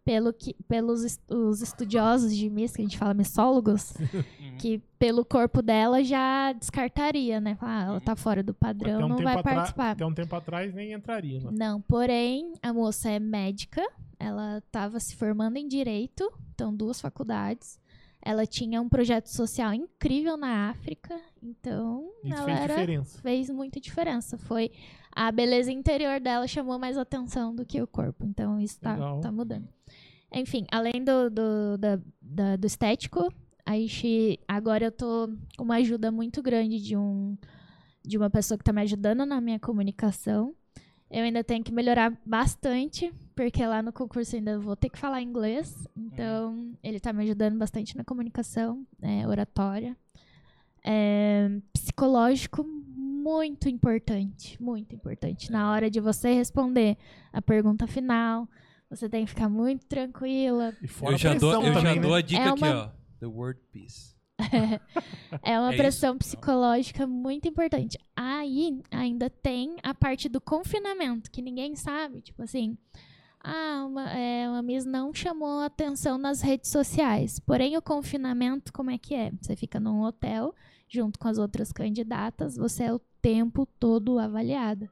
[0.06, 3.94] Pelo que, pelos es- os estudiosos de Miss, que a gente fala missólogos,
[4.40, 4.58] Uhum.
[4.58, 7.58] que pelo corpo dela já descartaria, né?
[7.62, 9.92] Ah, ela tá fora do padrão, um, não vai participar.
[9.92, 11.40] até um tempo atrás nem entraria.
[11.42, 11.50] Né?
[11.52, 13.82] Não, porém, a moça é médica,
[14.20, 17.80] ela estava se formando em direito, então duas faculdades.
[18.22, 23.22] Ela tinha um projeto social incrível na África, então Isso ela fez era, diferença.
[23.22, 24.38] fez muita diferença.
[24.38, 24.72] Foi
[25.16, 29.22] a beleza interior dela chamou mais atenção do que o corpo, então isso tá, Legal.
[29.22, 29.70] tá mudando.
[30.32, 33.32] Enfim, além do, do, da- da- do estético,
[33.66, 37.38] a gente agora eu tô com uma ajuda muito grande de um
[38.06, 40.56] de uma pessoa que tá me ajudando na minha comunicação.
[41.12, 45.22] Eu ainda tenho que melhorar bastante, porque lá no concurso ainda vou ter que falar
[45.22, 45.88] inglês.
[45.96, 49.98] Então, ele tá me ajudando bastante na comunicação, é, oratória.
[50.84, 54.62] É, psicológico, muito importante.
[54.62, 55.52] Muito importante.
[55.52, 56.98] Na hora de você responder
[57.34, 58.48] a pergunta final,
[58.90, 60.74] você tem que ficar muito tranquila.
[60.82, 62.18] E fora Eu já, dou, eu já também, dou né?
[62.18, 62.90] a dica É aqui, uma- ó.
[63.20, 64.16] The word peace.
[65.44, 66.20] É uma É pressão isso?
[66.20, 67.98] psicológica muito importante.
[68.16, 72.22] Aí ainda tem a parte do confinamento, que ninguém sabe.
[72.22, 72.78] Tipo assim,
[73.44, 77.40] ah, uma, é, uma Miss não chamou atenção nas redes sociais.
[77.40, 79.32] Porém, o confinamento, como é que é?
[79.42, 80.54] Você fica num hotel
[80.88, 84.90] junto com as outras candidatas, você é o tempo todo avaliada.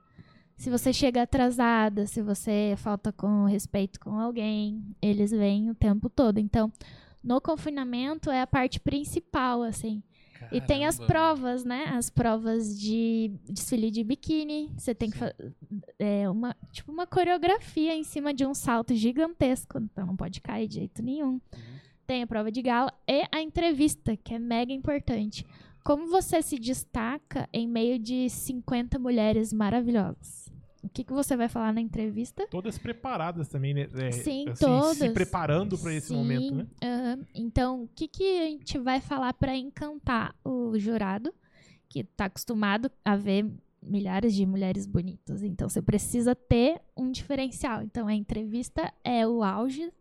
[0.58, 6.10] Se você chega atrasada, se você falta com respeito com alguém, eles vêm o tempo
[6.10, 6.40] todo.
[6.40, 6.72] Então,
[7.24, 10.02] no confinamento é a parte principal, assim.
[10.52, 11.14] E tem as Caramba.
[11.14, 11.86] provas, né?
[11.90, 14.72] As provas de desfile de biquíni.
[14.78, 19.78] Você tem que fazer uma, tipo uma coreografia em cima de um salto gigantesco.
[19.78, 21.34] Então não pode cair de jeito nenhum.
[21.34, 21.42] Uhum.
[22.06, 25.46] Tem a prova de gala e a entrevista, que é mega importante.
[25.84, 30.47] Como você se destaca em meio de 50 mulheres maravilhosas?
[30.88, 32.48] O que, que você vai falar na entrevista?
[32.50, 33.90] Todas preparadas também, né?
[33.94, 34.98] É, Sim, assim, todas.
[34.98, 36.66] Se preparando para esse Sim, momento, né?
[37.36, 41.34] Então, o que, que a gente vai falar para encantar o jurado,
[41.90, 43.46] que está acostumado a ver
[43.84, 45.44] milhares de mulheres bonitas?
[45.44, 47.84] Então, você precisa ter um diferencial.
[47.84, 49.92] Então, a entrevista é o auge,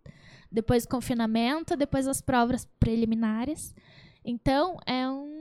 [0.51, 3.75] depois confinamento, depois as provas preliminares.
[4.25, 5.36] Então, é um,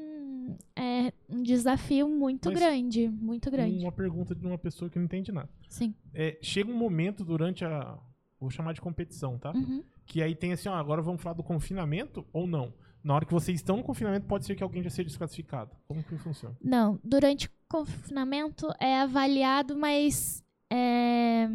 [0.75, 3.83] é um desafio muito Mas grande, muito grande.
[3.83, 5.49] Uma pergunta de uma pessoa que não entende nada.
[5.69, 5.93] Sim.
[6.13, 7.97] É, chega um momento durante a.
[8.39, 9.51] Vou chamar de competição, tá?
[9.51, 9.83] Uhum.
[10.05, 12.73] Que aí tem assim, ó, agora vamos falar do confinamento ou não?
[13.03, 15.71] Na hora que vocês estão no confinamento, pode ser que alguém já seja desclassificado.
[15.87, 16.55] Como que funciona?
[16.61, 21.47] Não, durante o confinamento é avaliado, mas é,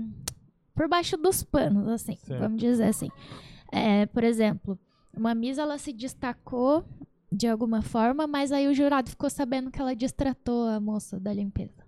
[0.74, 2.40] por baixo dos panos, assim, Certo.
[2.40, 3.08] vamos dizer assim.
[3.72, 4.78] É, por exemplo,
[5.12, 6.84] uma Miss ela se destacou
[7.32, 11.32] de alguma forma, mas aí o jurado ficou sabendo que ela distratou a moça da
[11.32, 11.84] limpeza.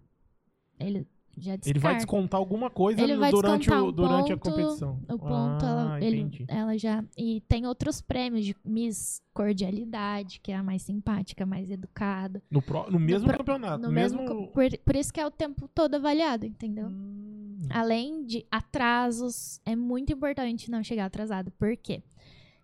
[0.78, 1.70] Ele já descarta.
[1.70, 5.00] Ele vai descontar alguma coisa Ele durante, o, um durante a ponto, competição.
[5.08, 7.02] O ponto, ah, ela, ele- ela já.
[7.16, 12.42] E tem outros prêmios de Miss Cordialidade, que é a mais simpática, mais educada.
[12.50, 13.82] No, pró- no mesmo pro- campeonato.
[13.82, 14.20] No no mesmo.
[14.20, 16.86] mesmo, por, por isso que é o tempo todo avaliado, entendeu?
[16.88, 21.50] Hum, Além de atrasos, é muito importante não chegar atrasado.
[21.52, 22.02] Por quê?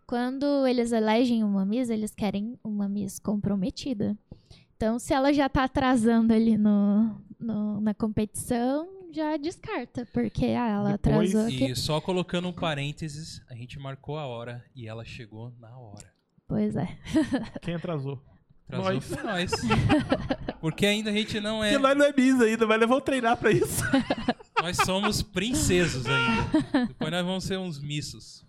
[0.08, 4.16] Quando eles elegem uma Miss, eles querem uma Miss comprometida.
[4.74, 10.68] Então, se ela já tá atrasando ali no, no- na competição, já descarta, porque ah,
[10.68, 11.72] ela Depois- atrasou aqui.
[11.72, 16.06] E só colocando um parênteses, a gente marcou a hora e ela chegou na hora.
[16.46, 16.88] Pois é.
[17.60, 18.18] Quem atrasou?
[18.66, 19.04] Atrasou Nós.
[19.04, 19.50] foi nós.
[20.60, 21.70] Porque ainda a gente não é.
[21.72, 23.82] Porque nós não é bis ainda, mas nós vamos treinar pra isso.
[24.62, 26.86] Nós somos princesos ainda.
[26.88, 28.44] Depois nós vamos ser uns missos.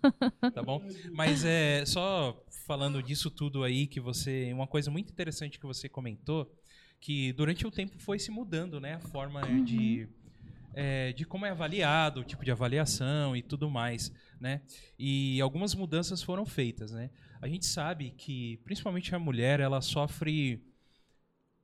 [0.54, 0.82] Tá bom?
[1.12, 4.52] Mas é só falando disso tudo aí que você.
[4.52, 6.52] Uma coisa muito interessante que você comentou,
[7.00, 8.94] que durante o tempo foi se mudando, né?
[8.94, 10.08] A forma de.
[10.74, 14.62] é, de como é avaliado, o tipo de avaliação e tudo mais, né?
[14.98, 17.10] E algumas mudanças foram feitas, né?
[17.40, 20.62] A gente sabe que, principalmente a mulher, ela sofre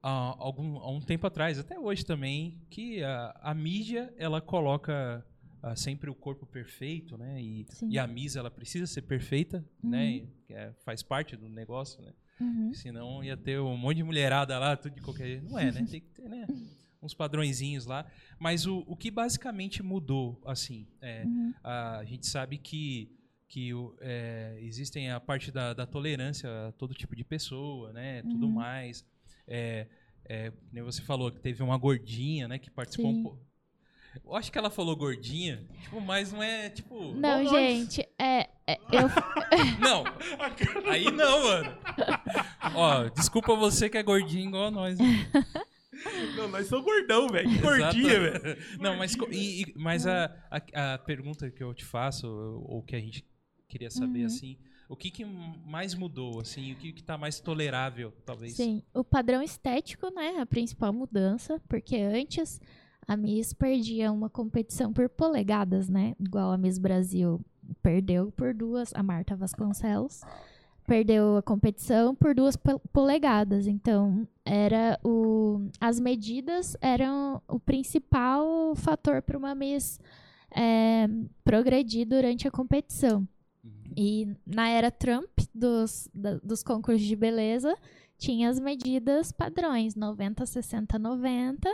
[0.09, 5.27] há, algum, há um tempo atrás, até hoje também, que a, a mídia ela coloca
[5.63, 7.43] ah, sempre o corpo perfeito, né?
[7.43, 10.11] E, e a Miss ela precisa ser perfeita, né?
[10.11, 12.13] E, que é- faz parte do negócio, né?
[12.41, 12.73] Uhum.
[12.75, 15.49] Senão ia ter um monte de mulherada lá, tudo de qualquer jeito.
[15.51, 15.85] Não é, né?
[15.91, 16.47] Tem que ter, né?
[17.03, 18.07] Uns padrõezinhos lá.
[18.39, 21.53] Mas o, o que basicamente mudou, assim, é, Uhum.
[21.65, 23.11] a gente sabe que,
[23.49, 28.23] que o- é, existem a parte da, da tolerância a todo tipo de pessoa, né?
[28.23, 28.53] Tudo Uhum.
[28.53, 29.05] mais.
[29.47, 29.87] É,
[30.29, 32.59] é, nem você falou que teve uma gordinha, né?
[32.59, 33.19] Que participou Sim.
[33.19, 33.47] um pouco.
[34.25, 37.13] Eu acho que ela falou gordinha, tipo, mas não é, tipo...
[37.15, 37.51] Não, nós.
[37.51, 39.09] gente, é, é- eu,
[39.79, 40.05] Não,
[40.91, 41.79] aí não, mano.
[42.75, 44.99] Ó, desculpa você que é gordinho igual nós.
[44.99, 45.05] né?
[46.35, 47.49] Não, nós somos gordão, velho.
[47.49, 48.59] Que Gordinha, velho.
[48.81, 52.27] Não, mas, e- e- mas a, a, a pergunta que eu te faço,
[52.67, 53.23] ou que a gente
[53.69, 54.27] queria saber, Uhum.
[54.27, 54.57] assim,
[54.89, 58.55] o que, que mais mudou, assim, o que, que tá mais tolerável, talvez?
[58.55, 62.61] Sim, o padrão estético, né, a principal mudança, porque antes
[63.07, 67.41] a Miss perdia uma competição por polegadas, né, igual a Miss Brasil
[67.83, 70.21] perdeu por duas, a Marta Vasconcelos
[70.87, 78.73] perdeu a competição por duas po- polegadas, então era o as medidas eram o principal
[78.77, 79.99] fator para uma Miss
[80.55, 81.09] é,
[81.43, 83.27] progredir durante a competição.
[83.97, 87.75] E na era Trump, dos, da- dos concursos de beleza,
[88.19, 91.69] tinha as medidas padrões, 90, 60, 90.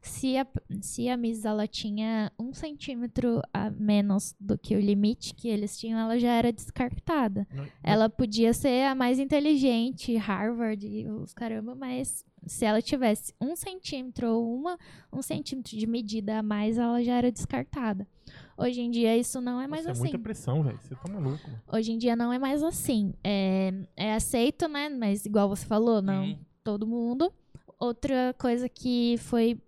[0.00, 0.46] Se a,
[0.80, 5.76] se a Miss ela tinha um centímetro a menos do que o limite que eles
[5.76, 7.46] tinham, ela já era descartada.
[7.82, 13.56] Ela podia ser a mais inteligente, Harvard e os caramba, mas se ela tivesse um
[13.56, 14.78] centímetro ou uma,
[15.12, 18.06] um centímetro de medida a mais, ela já era descartada.
[18.58, 20.00] Hoje em dia isso não é mais Nossa, assim.
[20.00, 20.78] É muita pressão, velho.
[20.82, 21.48] Você tá maluco.
[21.72, 23.14] Hoje em dia não é mais assim.
[23.22, 24.88] É, é aceito, né?
[24.88, 26.38] Mas igual você falou, não Uhum.
[26.64, 27.32] todo mundo.
[27.78, 29.60] Outra coisa que foi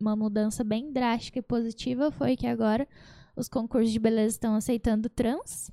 [0.00, 2.88] uma mudança bem drástica e positiva foi que agora
[3.36, 5.70] os concursos de beleza estão aceitando trans.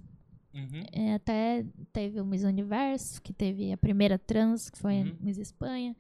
[0.54, 0.84] Uhum.
[0.92, 5.16] É, até teve o Miss Universo, que teve a primeira trans, que foi Uhum.
[5.22, 5.96] a Miss Espanha.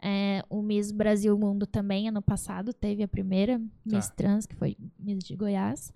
[0.00, 4.14] É, o Miss Brasil Mundo também, ano passado, teve a primeira Miss Tá.
[4.14, 5.92] Trans, que foi Miss de Goiás.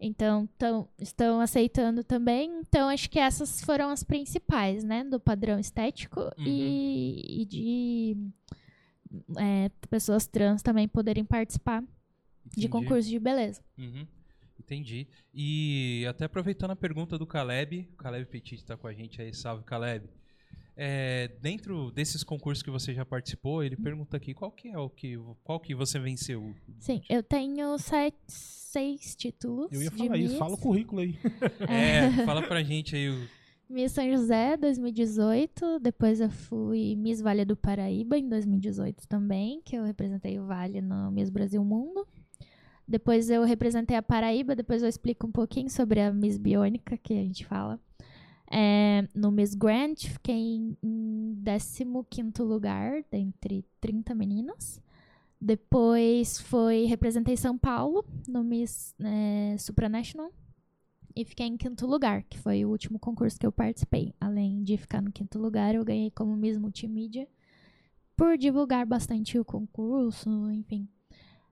[0.00, 2.60] Então, tão, estão aceitando também.
[2.60, 5.02] Então, acho que essas foram as principais, né?
[5.02, 6.44] Do padrão estético Uhum.
[6.46, 8.16] e, e de
[9.38, 11.86] é, pessoas trans também poderem participar de
[12.46, 12.68] Entendi.
[12.68, 13.60] concursos de beleza.
[13.76, 14.06] Uhum.
[14.60, 15.08] Entendi.
[15.32, 19.32] E até aproveitando a pergunta do Caleb, o Caleb Petit está com a gente aí,
[19.34, 20.06] salve Caleb.
[20.80, 24.88] É, dentro desses concursos que você já participou, ele pergunta aqui qual que é o
[24.88, 26.54] que, qual que você venceu?
[26.78, 29.72] Sim, eu tenho sete, seis títulos.
[29.72, 30.28] Eu ia de falar isso.
[30.28, 30.38] Miss.
[30.38, 31.18] Fala o currículo aí.
[31.68, 33.28] É, fala pra gente aí o,
[33.68, 39.76] Miss São José 2018, depois eu fui Miss Vale do Paraíba em 2018 também, que
[39.76, 42.06] eu representei o Vale no Miss Brasil Mundo.
[42.86, 47.12] Depois eu representei a Paraíba, depois eu explico um pouquinho sobre a Miss Biônica, que
[47.12, 47.78] a gente fala.
[48.50, 50.34] É, no Miss Grant, fiquei
[50.82, 54.80] em 15º lugar, dentre 30 meninas.
[55.40, 60.32] Depois foi representei São Paulo no Miss é, Supranational
[61.14, 64.14] e fiquei em quinto lugar, que foi o último concurso que eu participei.
[64.20, 67.28] Além de ficar no quinto lugar, eu ganhei como Miss Multimídia
[68.16, 70.88] por divulgar bastante o concurso, enfim.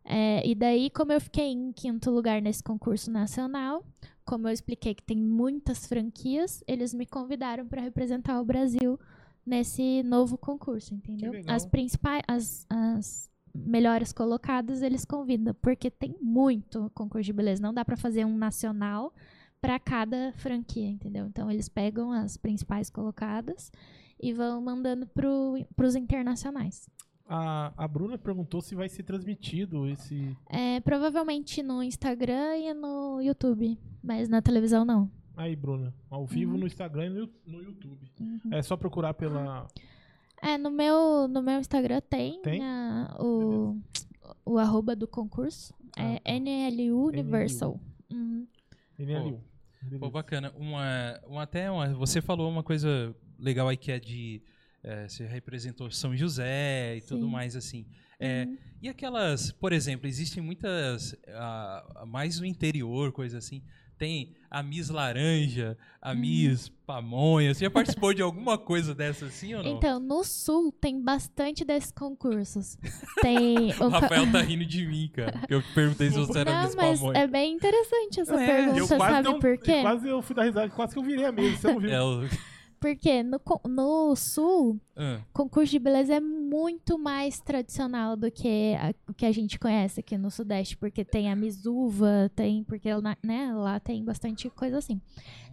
[0.05, 3.85] É, e daí, como eu fiquei em quinto lugar nesse concurso nacional,
[4.27, 8.99] como eu expliquei que tem muitas franquias, eles me convidaram para representar o Brasil
[9.47, 11.33] nesse novo concurso, entendeu?
[11.47, 17.63] As principais, as, as melhores colocadas eles convidam, porque tem muito concurso de beleza.
[17.63, 19.15] Não dá para fazer um nacional
[19.61, 21.27] para cada franquia, entendeu?
[21.27, 23.71] Então eles pegam as principais colocadas
[24.21, 26.89] e vão mandando para os internacionais.
[27.29, 30.37] A, a Bruna perguntou se vai ser transmitido esse.
[30.49, 35.11] É, provavelmente no Instagram e no YouTube, mas na televisão não.
[35.37, 35.93] Aí, Bruna.
[36.09, 36.61] Ao vivo Uhum.
[36.61, 38.11] no Instagram e no, no YouTube.
[38.21, 38.41] Uhum.
[38.53, 39.67] É só procurar pela.
[40.43, 42.63] É, no meu, no meu Instagram tem, Tem?
[42.63, 43.77] a- o,
[44.45, 45.75] o arroba do concurso.
[45.97, 46.33] Ah, É tá.
[46.33, 47.81] NLU Universal.
[48.11, 48.47] Uhum.
[48.99, 49.33] NLU.
[49.33, 50.11] Pô, Beleza.
[50.11, 50.53] bacana.
[50.57, 54.43] Uma, uma, até uma, você falou uma coisa legal aí que é de.
[54.87, 57.31] É, você representou São José e tudo Sim.
[57.33, 57.85] mais assim.
[58.19, 58.57] É, Uhum.
[58.83, 61.15] E aquelas, por exemplo, existem muitas.
[61.29, 63.63] ah, mais no interior, coisa assim.
[63.99, 66.19] Tem a Miss Laranja, a Uhum.
[66.21, 67.55] Miss Pamonha.
[67.55, 69.71] Você já participou de alguma coisa dessa assim ou não?
[69.77, 72.77] Então, no sul tem bastante desses concursos.
[73.23, 75.41] Tem o Rafael tá rindo de mim, cara.
[75.49, 77.19] Eu perguntei se você era Não, Miss mas Pamonha.
[77.19, 79.81] é bem interessante essa É, pergunta, eu quase, sabe um- por quê?
[79.81, 81.57] quase eu fui dar risada, quase que eu virei a mesa.
[81.57, 81.91] Você não viu?
[81.91, 82.29] É o-
[82.81, 88.95] Porque no, no sul, Ah, concurso de beleza é muito mais tradicional do que a-
[89.09, 93.17] o que a gente conhece aqui no Sudeste, porque tem a Misuva, tem, porque lá,
[93.23, 95.01] né, lá tem bastante coisa assim.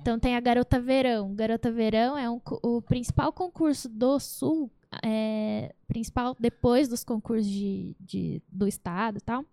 [0.01, 1.33] Então tem a Garota Verão.
[1.33, 4.69] Garota Verão é um o principal concurso do Sul,
[5.03, 9.43] é, principal depois dos concursos de, de- do Estado e tal.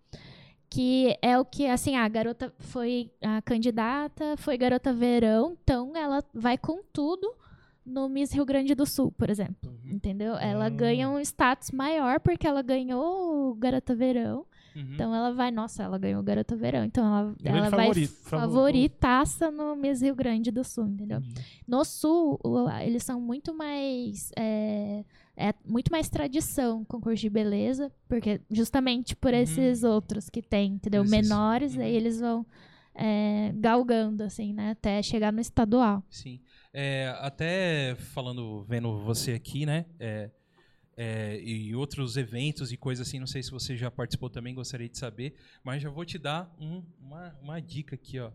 [0.69, 6.23] Que é o que, assim, a garota foi a candidata, foi garota verão, então ela
[6.33, 7.33] vai com tudo
[7.85, 9.71] no Miss Rio Grande do Sul, por exemplo.
[9.71, 10.35] uhum, Entendeu?
[10.35, 10.75] Ela Hum.
[10.75, 14.45] ganha um status maior porque ela ganhou o Garota Verão.
[14.75, 14.93] uhum.
[14.93, 16.83] Então ela vai, nossa, ela ganhou o Garota Verão.
[16.85, 21.21] Então ela, Grande ela vai favorito, favor- favoritaça no Miss Rio Grande do Sul, entendeu?
[21.67, 24.31] No Sul, o- eles são muito mais.
[24.37, 25.03] É,
[25.35, 29.39] é muito mais tradição concurso de beleza, porque justamente por Uhum.
[29.39, 31.03] esses outros que tem, entendeu?
[31.03, 31.81] Esses- Menores, uhum.
[31.81, 32.45] aí eles vão
[32.93, 34.71] é, galgando, assim, né?
[34.71, 36.03] Até chegar no estadual.
[36.09, 36.41] Sim.
[36.73, 39.85] É, até falando, vendo você aqui, né?
[39.99, 40.29] é,
[40.95, 44.87] é, e outros eventos e coisas assim, não sei se você já participou também, gostaria
[44.87, 48.31] de saber, mas já vou te dar um- uma, uma dica aqui, ó.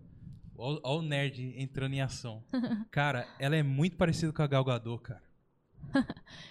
[0.59, 2.42] Ó o nerd entrando em ação.
[2.90, 5.22] Cara, ela é muito parecida com a Gal Gadot, cara.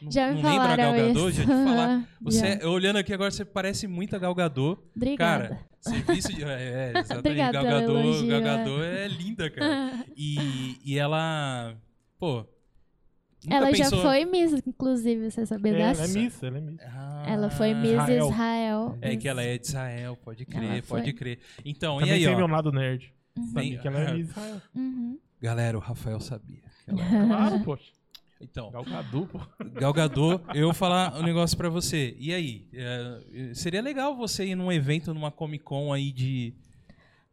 [0.01, 1.29] Não, Já me não lembra a falaram Gal Gadot?
[1.29, 1.31] isso.
[1.31, 2.07] Já te falar.
[2.21, 2.67] Você, Já.
[2.69, 4.81] olhando aqui agora, você parece muito a Gal Gadot.
[4.95, 5.47] Obrigada.
[5.49, 6.43] Cara, serviço de...
[6.43, 7.19] É, é exatamente.
[7.19, 8.43] Obrigada Gal pelo Gadot, elogio, Gal é.
[8.43, 10.05] Gadot é linda, cara.
[10.17, 11.75] E, e ela.
[12.17, 12.37] Pô.
[13.43, 13.97] nunca ela pensou...
[13.99, 16.17] já foi Miss, inclusive, você sabia É, ela é dessa?
[16.19, 16.79] Miss, ela é Miss.
[16.81, 18.29] Ah, Ela foi Miss Israel.
[18.29, 18.97] Israel.
[19.01, 21.39] É que ela é de Israel, pode crer, pode crer.
[21.63, 22.37] Então, Também e aí, tem ó.
[22.37, 23.13] meu lado nerd.
[23.37, 23.45] Uhum.
[23.53, 24.61] Sabia que ela é Miss Israel.
[24.73, 25.19] Uhum.
[25.39, 26.63] Galera, o Rafael sabia.
[26.87, 27.91] Ela- Claro, poxa.
[28.39, 29.39] Então, Gal Gadot, pô.
[29.79, 32.15] Gal Gadot, eu vou falar um negócio pra você.
[32.19, 32.67] E aí?
[32.73, 36.53] É, seria legal você ir num evento, numa Comic Con aí de.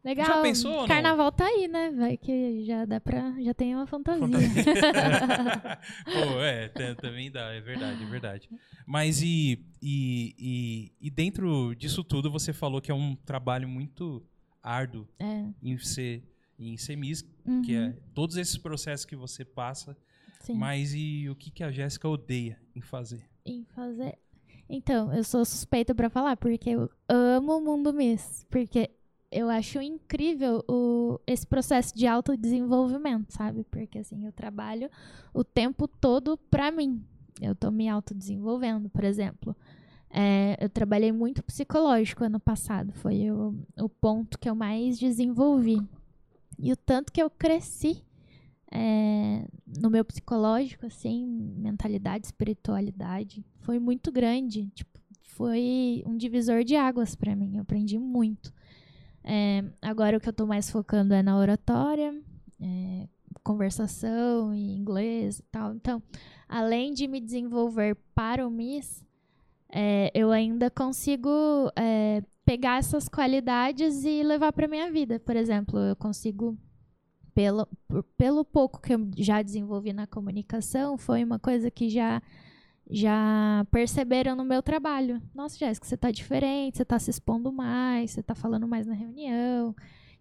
[0.04, 0.26] Legal.
[0.26, 0.86] Já pensou?
[0.86, 1.92] Carnaval tá aí, né?
[1.96, 3.34] Vai que já dá pra.
[3.40, 4.26] Já tem uma fantasia.
[6.04, 8.50] Pô, é, também dá, é verdade, é verdade.
[8.86, 14.22] Mas e, e, e, e dentro disso tudo, você falou que é um trabalho muito
[14.62, 15.44] árduo é.
[15.62, 16.22] em ser,
[16.58, 17.62] em ser Miss, Uhum.
[17.62, 19.96] que é todos esses processos que você passa,
[20.42, 20.54] Sim.
[20.54, 23.24] mas e o que, que a Jéssica odeia em fazer?
[23.44, 24.18] Em fazer.
[24.68, 28.46] Então, eu sou suspeita pra falar, porque eu amo o mundo Miss.
[28.50, 28.90] Porque
[29.30, 33.64] eu acho incrível o, esse processo de autodesenvolvimento, sabe?
[33.64, 34.90] Porque assim, eu trabalho
[35.32, 37.04] o tempo todo pra mim.
[37.40, 39.56] Eu tô me autodesenvolvendo, por exemplo.
[40.10, 42.92] É, eu trabalhei muito psicológico ano passado.
[42.92, 45.80] Foi o, o ponto que eu mais desenvolvi.
[46.58, 48.04] E o tanto que eu cresci
[48.72, 54.70] é, no meu psicológico, assim, mentalidade, espiritualidade, foi muito grande.
[54.74, 57.56] Tipo, foi um divisor de águas pra mim.
[57.56, 58.52] Eu aprendi muito.
[59.22, 62.18] É, agora o que eu tô mais focando é na oratória,
[62.60, 63.08] é,
[63.44, 65.74] conversação em inglês e tal.
[65.74, 66.02] Então,
[66.48, 69.04] além de me desenvolver para o Miss,
[69.68, 75.20] é, eu ainda consigo é, pegar essas qualidades e levar para minha vida.
[75.20, 76.56] Por exemplo, eu consigo
[77.34, 77.66] pelo,
[78.16, 82.20] pelo pouco que eu já desenvolvi na comunicação, foi uma coisa que já
[82.90, 85.22] já perceberam no meu trabalho.
[85.34, 88.92] Nossa, Jéssica, você tá diferente, você tá se expondo mais, você tá falando mais na
[88.94, 89.74] reunião.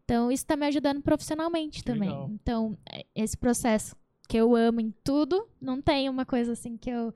[0.05, 2.09] Então, isso tá me ajudando profissionalmente também.
[2.09, 2.29] Legal.
[2.31, 3.95] Então, é- esse processo
[4.29, 7.13] que eu amo em tudo, não tem uma coisa assim que eu.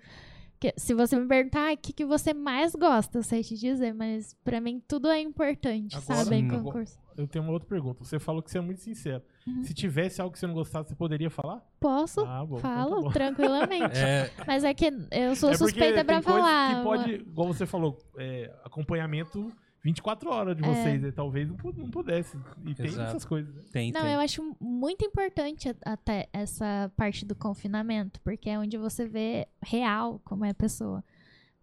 [0.60, 3.56] que- se você me perguntar "Ah, o que, que você mais gosta, eu sei te
[3.58, 6.36] dizer, mas pra mim tudo é importante, Agora- sabe?
[6.38, 6.98] Em concurso.
[7.18, 8.04] Eu tenho uma outra pergunta.
[8.04, 9.24] Você falou que você é muito sincero.
[9.48, 9.64] Uhum.
[9.64, 11.62] Se tivesse algo que você não gostasse, você poderia falar?
[11.80, 12.22] Posso?
[12.22, 12.58] Ah, bom.
[12.58, 13.10] então tá Falo bom.
[13.12, 13.96] tranquilamente.
[14.00, 16.76] É, Mas é que eu sou É porque suspeita pra tem coisa falar.
[16.78, 19.52] Que pode, igual você falou, é, acompanhamento
[19.84, 20.68] 24 horas de É.
[20.68, 21.12] vocês, né?
[21.12, 22.36] Talvez não, pu- não pudesse.
[22.66, 23.10] E tem Exato.
[23.10, 23.54] essas coisas.
[23.54, 23.62] né?
[23.72, 24.14] tem, Não, tem.
[24.14, 30.20] eu acho muito importante até essa parte do confinamento, porque é onde você vê real
[30.26, 31.04] como é a pessoa.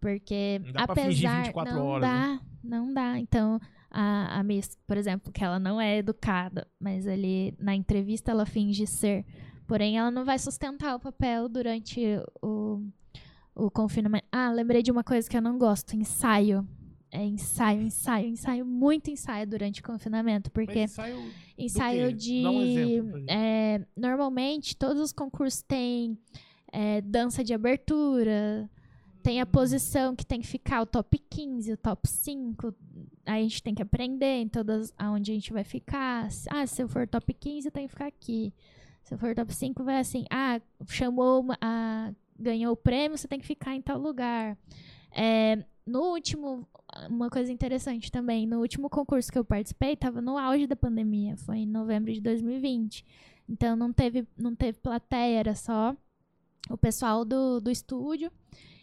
[0.01, 2.41] Porque Não dá pra fingir apesar 24 não horas, dá, né?
[2.63, 3.19] não dá.
[3.19, 3.61] Então,
[3.93, 8.47] a, a Miss, por exemplo, que ela não é educada, mas ali na entrevista ela
[8.47, 9.25] finge ser.
[9.67, 12.01] Porém, ela não vai sustentar o papel durante
[12.41, 12.83] o,
[13.55, 14.27] o confinamento.
[14.33, 16.67] Ah, lembrei de uma coisa que eu não gosto: ensaio.
[17.15, 22.47] É ensaio, ensaio, ensaio, muito ensaio durante o confinamento, porque Mas ensaio ensaio de.
[22.47, 26.17] Um exemplo é, normalmente, todos os concursos têm
[26.73, 28.71] é, dança de abertura,
[29.23, 29.43] tem Hum.
[29.43, 32.75] a posição que tem que ficar o top 15, o top 5.
[33.25, 36.29] A gente tem que aprender em todas aonde a gente vai ficar.
[36.51, 38.53] Ah, se eu for top 15, eu tenho que ficar aqui.
[39.03, 40.25] Se eu for top 5, vai assim.
[40.31, 41.45] Ah, chamou,
[42.39, 44.57] ganhou o prêmio, você tem que ficar em tal lugar.
[45.13, 46.67] É, no último,
[47.09, 51.37] uma coisa interessante também, no último concurso que eu participei, estava no auge da pandemia,
[51.37, 53.05] foi em novembro de 2020.
[53.49, 55.97] Então não teve, não teve plateia, era só
[56.71, 58.31] o pessoal do, do estúdio.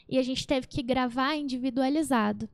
[0.07, 2.49] E a gente teve que gravar individualizado.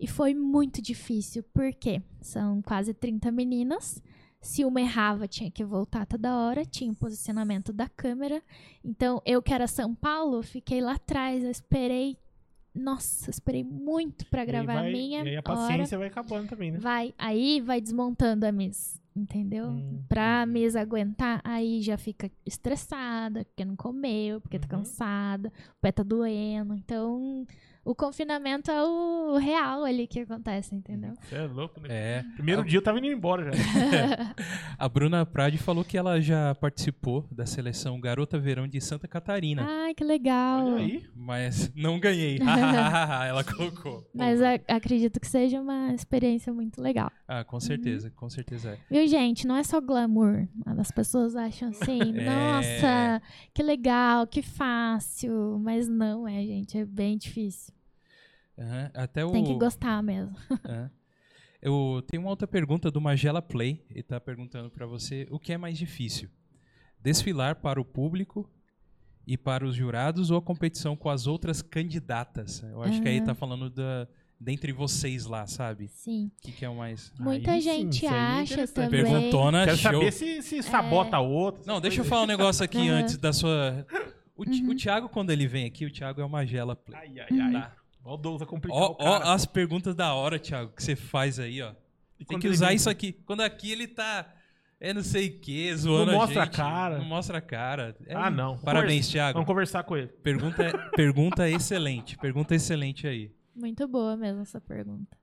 [0.00, 4.02] E foi muito difícil, porque são quase 30 meninas.
[4.40, 8.42] Se uma errava, tinha que voltar toda hora, tinha o posicionamento da câmera.
[8.82, 12.16] Então, eu que era São Paulo, fiquei lá atrás, eu esperei.
[12.74, 15.18] Nossa, esperei muito pra aí gravar vai- a minha.
[15.24, 15.42] E aí a hora.
[15.42, 16.78] paciência vai acabando também, né?
[16.78, 19.66] Vai, aí vai desmontando a Miss, entendeu?
[19.66, 24.84] Hum, pra Miss aguentar, aí já fica estressada, porque não comeu, porque tá Uhum.
[24.84, 26.72] cansada, o pé tá doendo.
[26.74, 27.44] Então,
[27.84, 31.14] o confinamento é o real ali que acontece, entendeu?
[31.22, 31.88] Você é louco, né?
[31.90, 32.24] É.
[32.34, 33.52] Primeiro dia eu tava indo embora já.
[34.78, 39.66] A Bruna Prade falou que ela já participou da seleção Garota Verão de Santa Catarina.
[39.66, 40.66] Ai, que legal.
[40.66, 41.04] Olha aí.
[41.14, 42.38] Mas não ganhei.
[43.28, 44.08] ela colocou.
[44.14, 47.10] Mas a- acredito que seja uma experiência muito legal.
[47.26, 48.78] Ah, com certeza, com certeza é.
[48.90, 49.46] Viu, gente?
[49.46, 50.46] Não é só glamour.
[50.66, 52.24] As pessoas acham assim, É.
[52.24, 53.22] nossa,
[53.54, 55.58] que legal, que fácil.
[55.62, 56.78] Mas não é, gente.
[56.78, 57.72] É bem difícil.
[58.60, 59.32] Aham, Até o.
[59.32, 60.34] Tem que gostar mesmo.
[60.68, 60.90] É.
[61.62, 63.84] Eu tenho uma outra pergunta do Magela Play.
[63.90, 66.28] Ele tá perguntando pra você o que é mais difícil:
[67.02, 68.48] desfilar para o público
[69.26, 72.62] e para os jurados ou a competição com as outras candidatas?
[72.62, 73.24] Eu acho que aí Ah.
[73.26, 74.08] tá falando da
[74.40, 75.88] dentre vocês lá, sabe?
[75.88, 76.30] Sim.
[76.38, 77.12] O que, que é o mais.
[77.18, 78.74] Muita Aí sim, gente é acha interessante.
[78.74, 79.04] também.
[79.04, 79.92] Perguntona Quero show.
[79.92, 81.62] saber se, se sabota a outra.
[81.66, 83.00] Não, deixa eu falar um negócio aqui Aham.
[83.00, 83.86] antes da sua.
[84.34, 84.70] O, Uhum.
[84.70, 86.98] o Thiago, quando ele vem aqui, o Thiago é o Magela Play.
[86.98, 87.52] Ai, ai, ai.
[87.52, 87.72] Tá.
[88.04, 90.96] Ó o Douglas a complicar Ó, o ó as perguntas da hora, Thiago, que você
[90.96, 91.74] faz aí, ó.
[92.18, 93.12] E Tem que usar isso aqui.
[93.12, 94.34] Quando aqui ele tá.
[94.82, 96.56] É não sei o que, zoando Não mostra a a gente.
[96.56, 96.98] cara.
[96.98, 97.96] Não mostra a cara.
[98.06, 98.56] É- Ah, não.
[98.58, 99.32] Parabéns, Conversa- Thiago.
[99.34, 100.06] Vamos conversar com ele.
[100.06, 100.62] Pergunta,
[100.96, 102.16] pergunta excelente.
[102.16, 103.30] Pergunta excelente aí.
[103.54, 105.16] Muito boa mesmo essa pergunta.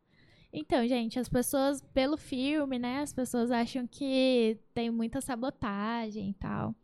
[0.54, 3.02] Então, gente, as pessoas, pelo filme, né?
[3.02, 6.76] As pessoas acham que tem muita sabotagem e tal.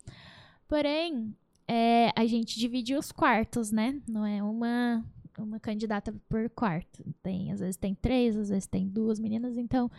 [0.67, 1.35] Porém,
[1.67, 4.01] é, a gente divide os quartos, né?
[4.07, 5.03] Não é uma,
[5.41, 7.03] uma candidata por quarto.
[7.21, 9.89] Tem, às vezes tem três, às vezes tem duas meninas, então.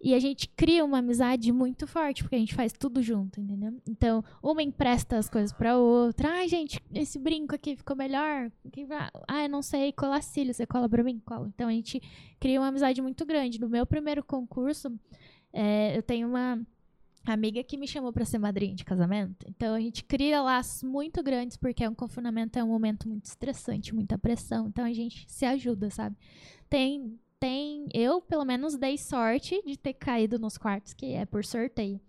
[0.00, 3.72] E a gente cria uma amizade muito forte, porque a gente faz tudo junto, entendeu?
[3.88, 6.28] Então, uma empresta as coisas pra outra.
[6.28, 8.52] Ai, gente, esse brinco aqui ficou melhor.
[9.26, 10.52] Ah, eu não sei colar cílio.
[10.52, 11.22] Você cola pra mim?
[11.24, 11.50] Cola.
[11.54, 12.02] Então, a gente
[12.38, 13.58] cria uma amizade muito grande.
[13.58, 14.92] No meu primeiro concurso,
[15.54, 16.60] é, eu tenho uma
[17.32, 19.46] amiga que me chamou pra ser madrinha de casamento.
[19.48, 23.94] Então, a gente cria laços muito grandes, porque um confinamento é um momento muito estressante,
[23.94, 24.66] muita pressão.
[24.68, 26.16] Então, a gente se ajuda, sabe?
[26.68, 27.86] Tem tem.
[27.92, 32.00] Eu, pelo menos, dei sorte de ter caído nos quartos, que é por sorteio.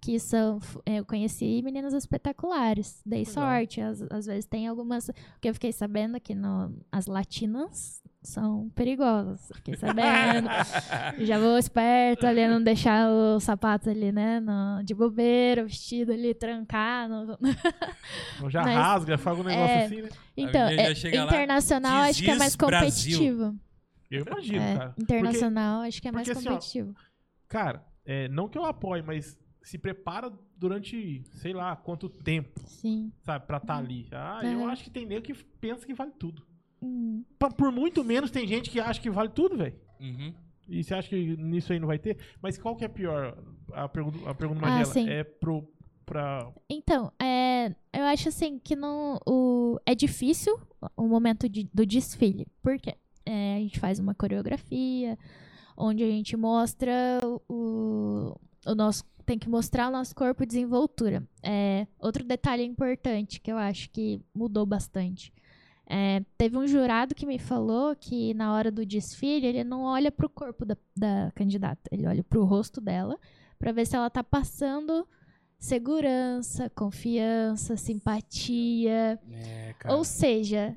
[0.00, 0.58] Que são.
[0.60, 3.00] f- Eu conheci meninas espetaculares.
[3.04, 3.32] Dei Legal.
[3.34, 3.80] sorte.
[3.80, 5.10] Às, às vezes tem algumas.
[5.40, 9.50] Que eu fiquei sabendo que no, as latinas são perigosas.
[9.56, 10.48] Fiquei sabendo.
[11.24, 14.40] Já vou esperto ali, não deixar o sapato ali, né?
[14.40, 17.38] no- de bobeira, o vestido ali trancado.
[18.36, 19.84] Então já Mas- rasga, faz um negócio é.
[19.84, 20.08] assim, né?
[20.36, 22.78] Então, é, chega lá, internacional acho que é "This mais is Brasil."
[23.18, 23.56] competitivo.
[24.10, 24.94] Eu imagino, É, cara.
[24.98, 26.94] internacional acho que é mais porque, assim, ó, competitivo.
[27.48, 33.10] Cara, é, não que eu apoie, mas se prepara durante, sei lá, quanto tempo, Sim.
[33.24, 34.06] sabe, pra estar ali.
[34.12, 34.70] Ah, eu Aham.
[34.70, 36.46] acho que tem nego que pensa que vale tudo.
[37.56, 39.74] Por muito menos tem gente que acha que vale tudo, velho.
[40.00, 40.34] Uhum.
[40.68, 42.18] E você acha que nisso aí não vai ter?
[42.42, 43.36] Mas qual que é pior?
[43.72, 45.68] A pergunta, a pergunta Ah, Magela, é pro,
[46.04, 46.50] pra...
[46.68, 50.58] Então, é, eu acho assim que não, o, é difícil
[50.96, 52.46] o momento de- do desfile.
[52.62, 52.94] Por quê?
[53.24, 55.18] É, a gente faz uma coreografia
[55.76, 56.92] onde a gente mostra
[57.48, 58.34] o,
[58.66, 61.20] o nosso tem que mostrar o nosso corpo e desenvoltura.
[61.42, 65.32] É, outro detalhe importante que eu acho que mudou bastante.
[65.88, 70.10] É, teve um jurado que me falou que na hora do desfile ele não olha
[70.10, 73.16] para o corpo da, da candidata, ele olha para o rosto dela
[73.58, 75.06] para ver se ela está passando
[75.58, 79.18] segurança, confiança, simpatia.
[79.30, 79.74] É.
[79.88, 80.76] Ou seja,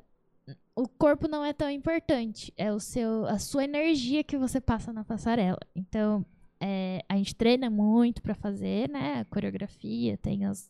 [0.76, 4.94] o corpo não é tão importante, é o seu, a sua energia que você passa
[4.94, 5.60] na passarela.
[5.76, 6.26] Então,
[6.60, 9.20] é, a gente treina muito para fazer, né?
[9.20, 10.70] A coreografia, tem as,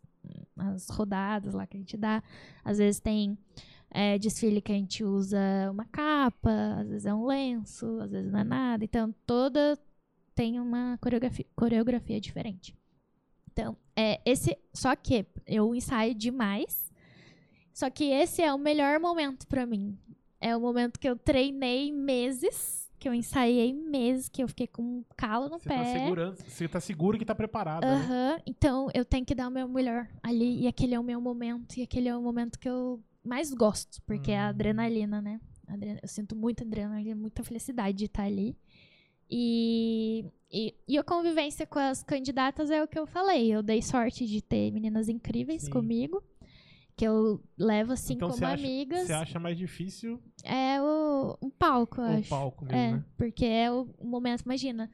[0.57, 2.23] as rodadas lá que a gente dá.
[2.63, 3.37] Às vezes tem
[3.91, 5.37] é, desfile que a gente usa
[5.71, 8.83] uma capa, às vezes é um lenço, às vezes não é nada.
[8.83, 9.77] Então, toda
[10.35, 12.75] tem uma coreografia, coreografia diferente.
[13.51, 14.57] Então, é, esse.
[14.73, 16.89] Só que eu ensaio demais.
[17.73, 19.97] Só que esse é o melhor momento pra mim.
[20.39, 24.81] É o momento que eu treinei meses, que eu ensaiei meses, que eu fiquei com
[24.81, 25.75] um calo no Você pé.
[25.77, 27.81] tá, segurando, você tá seguro que tá preparado.
[27.85, 27.93] né?
[27.93, 30.61] Aham, então eu tenho que dar o meu melhor ali.
[30.61, 31.77] E aquele é o meu momento.
[31.77, 34.49] E aquele é o momento que eu mais gosto, porque é a Hum.
[34.49, 35.39] adrenalina, né?
[36.01, 38.57] Eu sinto muita adrenalina, muita felicidade de estar ali.
[39.29, 43.53] E, e, e a convivência com as candidatas é o que eu falei.
[43.53, 45.69] Eu dei sorte de ter meninas incríveis Sim.
[45.69, 46.23] comigo,
[46.95, 49.05] que eu levo assim Então como acha- amigas.
[49.07, 52.29] Você acha mais difícil É o, um palco, eu o acho.
[52.29, 53.05] palco mesmo, É, né?
[53.15, 54.89] porque é o, o momento, imagina.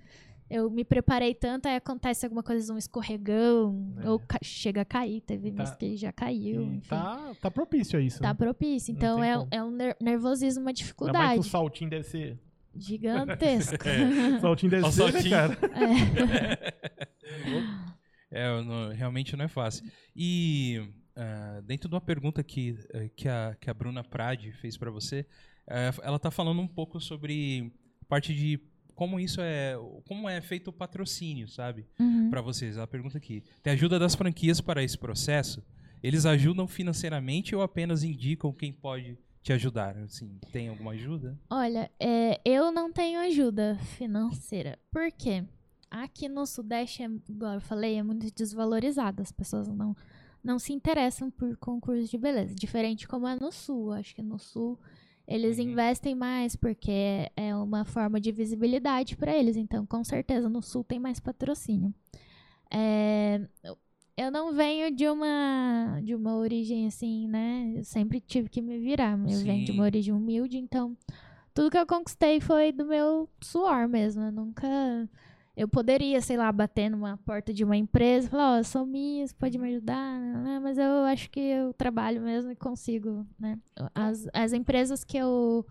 [0.50, 4.10] Eu me preparei tanto, aí acontece alguma coisa, um escorregão, É.
[4.10, 6.88] ou ca- chega a cair, teve Tá- vezes que já caiu, enfim.
[6.90, 8.20] tá, tá propício a isso.
[8.22, 8.34] Tá né?
[8.36, 8.92] propício.
[8.92, 9.48] Então é, como.
[9.52, 12.40] é um ner- nervosismo, uma Ainda mais dificuldade o saltinho deve ser.
[12.76, 13.90] gigantesca.
[14.38, 15.32] O saltinho deve O ser, né, saltinho.
[15.32, 15.58] cara?
[15.74, 16.76] É.
[18.32, 19.86] É, não- realmente não é fácil.
[20.16, 20.82] E
[21.16, 24.92] ah, dentro de uma pergunta que, eh, que, a, que a Bruna Prade fez para
[24.92, 25.26] você,
[25.68, 27.72] eh, ela tá falando um pouco sobre
[28.02, 28.60] a parte de
[28.96, 29.76] como isso é,
[30.08, 32.30] como é feito o patrocínio, sabe, Uhum.
[32.30, 32.78] para vocês.
[32.78, 35.64] Ela pergunta aqui: tem ajuda das franquias para esse processo?
[36.02, 39.98] Eles ajudam financeiramente ou apenas indicam quem pode te ajudar?
[39.98, 41.38] Assim, tem alguma ajuda?
[41.50, 44.78] Olha, é, eu não tenho ajuda financeira.
[44.92, 45.44] Por quê?
[45.90, 49.22] Aqui no Sudeste, é, igual eu falei, é muito desvalorizado.
[49.22, 49.96] As pessoas não,
[50.44, 52.54] não se interessam por concurso de beleza.
[52.54, 53.92] Diferente como é no Sul.
[53.94, 54.80] Acho que no Sul
[55.28, 55.66] eles Uhum.
[55.70, 59.58] investem mais porque é uma forma de visibilidade para eles.
[59.58, 61.94] Então, com certeza, no Sul tem mais patrocínio.
[62.72, 63.42] É,
[64.18, 67.74] eu- não venho de uma de uma origem assim, né?
[67.76, 69.12] Eu sempre tive que me virar.
[69.20, 69.78] Eu venho de Sim.
[69.78, 70.96] uma origem humilde, então
[71.54, 74.24] tudo que eu conquistei foi do meu suor mesmo.
[74.24, 74.68] Eu nunca.
[75.56, 78.86] Eu poderia, sei lá, bater numa porta de uma empresa e falar, ó, eu sou
[79.40, 80.60] pode me ajudar, né?
[80.60, 83.58] mas eu acho que eu trabalho mesmo e consigo, né?
[83.94, 85.66] As, as empresas que eu,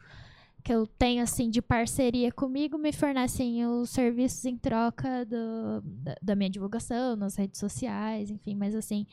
[0.63, 6.17] que eu tenho, assim, de parceria comigo me fornecem os serviços em troca do, da,
[6.23, 9.07] da minha divulgação nas redes sociais, enfim, mas assim,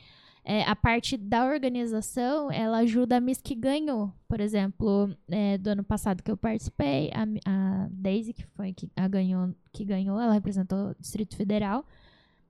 [0.43, 4.11] é, a parte da organização, ela ajuda a Miss que ganhou.
[4.27, 8.89] Por exemplo, é, do ano passado que eu participei, a, a Daisy, que foi que,
[8.95, 11.37] a ganhou, que ganhou, ela representou o Distrito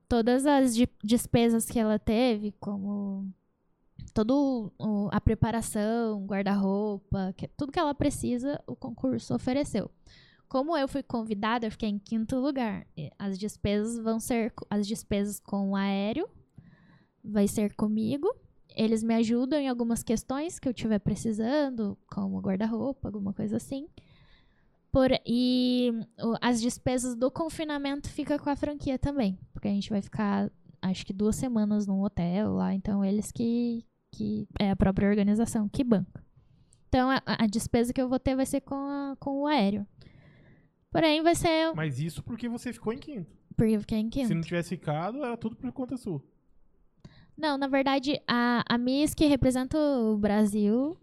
[0.07, 3.31] Todas as despesas que ela teve, como
[4.13, 9.89] todo o- a preparação, guarda-roupa, tudo que ela precisa, o concurso ofereceu.
[10.49, 12.85] Como eu fui convidada, eu fiquei em quinto lugar.
[13.17, 16.27] As despesas vão ser as despesas com o aéreo,
[17.23, 18.27] vai ser comigo.
[18.75, 23.87] Eles me ajudam em algumas questões que eu estiver precisando, como guarda-roupa, alguma coisa assim.
[24.91, 25.91] Por, e
[26.21, 30.51] o- as despesas do confinamento fica com a franquia também, porque a gente vai ficar,
[30.81, 35.69] acho que duas semanas num hotel lá, então eles que, que é a própria organização
[35.69, 36.21] que banca.
[36.89, 39.85] Então a, a despesa que eu vou ter vai ser com, a- com o aéreo.
[40.91, 43.31] Porém, vai ser Mas isso porque você ficou em quinto.
[43.55, 44.27] porque eu fiquei em quinto.
[44.27, 46.21] Se não tivesse ficado, era tudo por conta sua.
[47.41, 50.95] Não, na verdade, a, a Miss que representa o Brasil,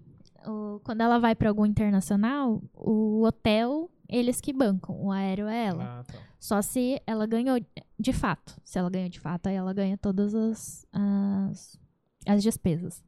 [0.47, 5.67] o- quando ela vai para algum internacional, o hotel, eles que bancam, o aéreo é
[5.67, 5.99] ela.
[6.01, 6.19] Ah, tá.
[6.39, 7.59] Só se ela ganhou
[7.99, 8.57] de fato.
[8.65, 11.81] Se ela ganhou de fato, aí ela ganha todas as, as,
[12.25, 13.03] as despesas.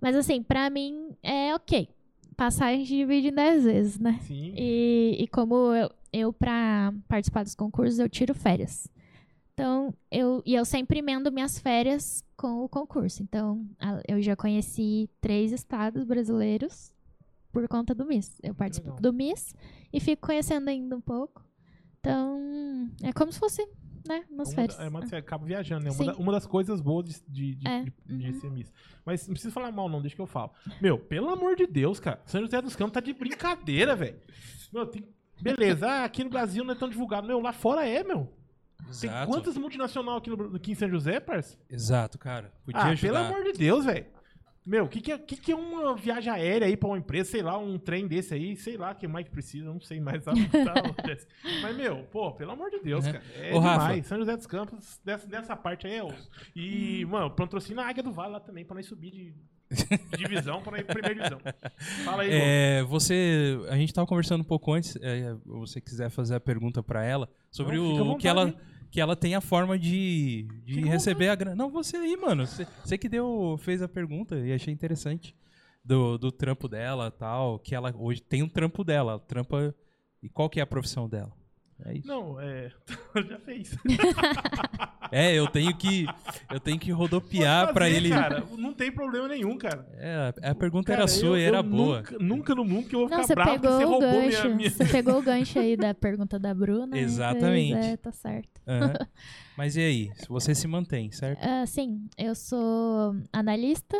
[0.00, 1.88] Mas assim, pra mim é ok.
[2.36, 4.18] Passagem divide em 10 vezes, né?
[4.22, 4.52] Sim.
[4.56, 8.88] E, e como eu, eu para participar dos concursos, eu tiro férias.
[9.60, 13.22] Então, eu, e eu sempre emendo minhas férias com o concurso.
[13.22, 13.66] Então,
[14.06, 16.92] eu já conheci três estados brasileiros
[17.52, 18.38] por conta do Miss.
[18.42, 19.00] Eu participo legal.
[19.02, 19.54] do Miss
[19.92, 21.44] e fico conhecendo ainda um pouco.
[22.00, 23.66] Então, é como se fosse,
[24.06, 24.78] né, umas Uma férias.
[24.78, 25.90] é, mas você acaba viajando, né?
[25.90, 26.06] Uma, Sim.
[26.06, 28.40] da- uma das coisas boas de, de, de, É, de- de uhum.
[28.40, 28.72] ser Miss.
[29.04, 30.52] Mas não precisa falar mal, não, deixa que eu falo.
[30.80, 32.22] Meu, pelo amor de Deus, cara.
[32.26, 34.20] São José dos Campos tá de brincadeira, velho.
[34.72, 35.04] Meu, tem...
[35.40, 37.26] Beleza, ah, aqui no Brasil não é tão divulgado.
[37.26, 38.32] Meu, lá fora é, meu.
[38.84, 39.30] Tem Exato.
[39.30, 41.58] quantas multinacionais aqui, no, aqui em São José, parça?
[41.68, 42.52] Exato, cara.
[42.64, 43.12] Podia Ah, ajudar.
[43.12, 44.06] pelo amor de Deus, velho.
[44.64, 47.30] Meu, o que, que, é, que, que é uma viagem aérea aí pra uma empresa?
[47.30, 50.22] Sei lá, um trem desse aí, sei lá que mais precisa, não sei mais.
[50.24, 50.82] Tá, tá,
[51.62, 53.12] Mas, meu, pô, pelo amor de Deus, Né?
[53.14, 53.24] cara.
[53.36, 53.80] É Ô, Rafa.
[53.86, 54.06] demais.
[54.06, 56.30] São José dos Campos, dessa, dessa parte aí é osso.
[56.54, 59.34] E, mano, patrocina a Águia do Vale lá também, pra nós subir de
[60.16, 61.40] divisão pra primeira divisão.
[62.04, 62.30] Fala aí.
[62.32, 64.96] É, você, a gente tava conversando um pouco antes.
[65.00, 68.56] É, você quiser fazer a pergunta pra ela sobre Não, o vontade, que ela hein?
[68.90, 71.54] que ela tem a forma de, de receber a grana.
[71.54, 72.46] Não, você aí, mano.
[72.46, 75.36] Você, você que deu fez a pergunta e achei interessante
[75.84, 79.74] do, do trampo dela, tal, que ela hoje tem um trampo dela, ela trampa
[80.22, 81.32] e qual que é a profissão dela?
[81.84, 82.08] É isso.
[82.08, 82.72] Não, é.
[83.28, 83.76] Já fez.
[85.10, 86.06] É, eu tenho que
[86.50, 88.08] eu tenho que rodopiar fazer, ele.
[88.10, 89.86] Cara, não tem problema nenhum, cara.
[89.94, 91.98] É, a pergunta Cara, era sua eu- e era boa.
[91.98, 94.42] Nunca, nunca no mundo que eu vou Não, ficar bravo pegou você o roubou gancho.
[94.44, 94.70] minha, minha...
[94.70, 96.96] Você pegou o gancho aí da pergunta da Bruna.
[96.96, 97.72] e Exatamente.
[97.74, 98.60] fez- É, tá certo.
[98.66, 98.92] Aham.
[99.56, 100.12] Mas e aí?
[100.28, 101.40] Você se mantém, certo?
[101.42, 103.96] Ah, sim, eu sou analista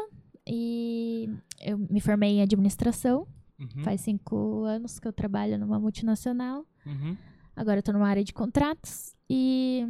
[0.46, 1.28] e
[1.60, 3.26] eu me formei em administração.
[3.58, 6.64] Uhum, Faz cinco anos que eu trabalho numa multinacional.
[6.86, 7.16] uhum.
[7.56, 9.84] Agora eu tô numa área de contratos e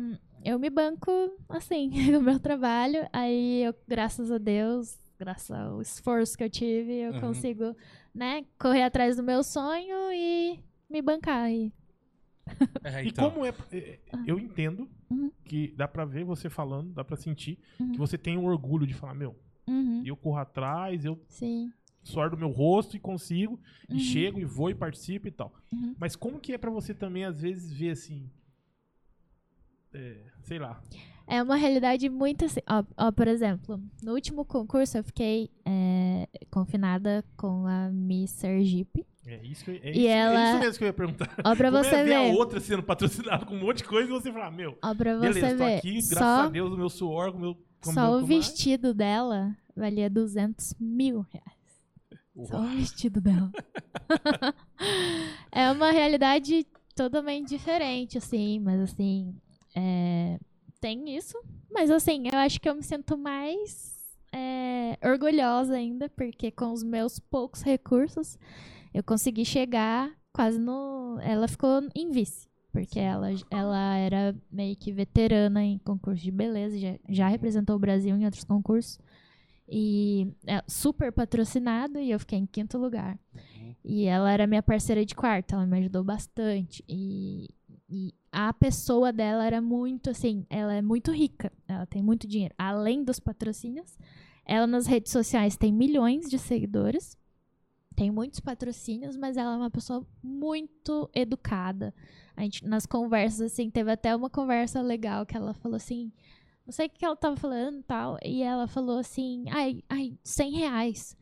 [0.44, 1.10] eu me banco
[1.48, 3.08] assim no meu trabalho.
[3.12, 7.20] Aí eu, graças a Deus, graças ao esforço que eu tive, eu Uhum.
[7.20, 7.76] consigo,
[8.14, 11.50] né, correr atrás do meu sonho e me bancar.
[11.50, 11.72] E,
[12.84, 13.30] É, E então.
[13.30, 13.52] como é.
[13.72, 15.30] é, Eu entendo Uhum.
[15.44, 17.92] que dá pra ver você falando, dá pra sentir Uhum.
[17.92, 19.36] que você tem um orgulho de falar, meu,
[19.66, 21.70] Uhum, eu corro atrás, eu sim.
[22.02, 23.54] suor do meu rosto e consigo,
[23.88, 23.96] Uhum.
[23.96, 25.52] e chego e vou e participo e tal.
[25.72, 25.94] Uhum.
[25.98, 28.30] Mas como que é pra você também, às vezes, ver assim.
[29.94, 30.80] É, sei lá.
[31.26, 32.60] É uma realidade muito assim.
[32.68, 39.06] Ó, ó, por exemplo, no último concurso eu fiquei é, confinada com a Miss Sergipe.
[39.26, 41.30] É isso, que é E isso, é ela- isso mesmo que eu ia perguntar.
[41.44, 44.08] Ó, pra Como você é ver a outra sendo patrocinada com um monte de coisa
[44.08, 45.76] e você falar, meu, Ó, pra beleza, você tô ver.
[45.76, 47.54] aqui, graças só a Deus, o meu suor, o meu.
[47.82, 52.48] Com só meu, o com vestido dela valia 200 mil reais.
[52.48, 53.50] Só o vestido dela.
[55.52, 59.34] é uma realidade totalmente diferente, assim, mas assim.
[59.78, 60.40] É,
[60.80, 61.38] tem isso.
[61.70, 66.82] Mas assim, eu acho que eu me sinto mais é, orgulhosa ainda, porque com os
[66.82, 68.36] meus poucos recursos
[68.92, 71.18] eu consegui chegar quase no.
[71.20, 72.48] Ela ficou em vice.
[72.72, 77.78] Porque ela, ela era meio que veterana em concurso de beleza, já, já representou o
[77.78, 78.98] Brasil em outros concursos.
[79.66, 83.18] E é super patrocinado e eu fiquei em quinto lugar.
[83.84, 86.84] E ela era minha parceira de quarto, ela me ajudou bastante.
[86.88, 87.48] E,
[87.88, 92.54] e a pessoa dela era muito assim, ela é muito rica, ela tem muito dinheiro.
[92.58, 93.98] Além dos patrocínios,
[94.44, 97.16] ela nas redes sociais tem milhões de seguidores,
[97.96, 101.92] tem muitos patrocínios, mas ela é uma pessoa muito educada.
[102.36, 106.12] A gente, nas conversas, assim, teve até uma conversa legal que ela falou assim.
[106.64, 108.16] Não sei o que ela tava falando e tal.
[108.24, 111.16] E ela falou assim: ai, ai, 100 reais.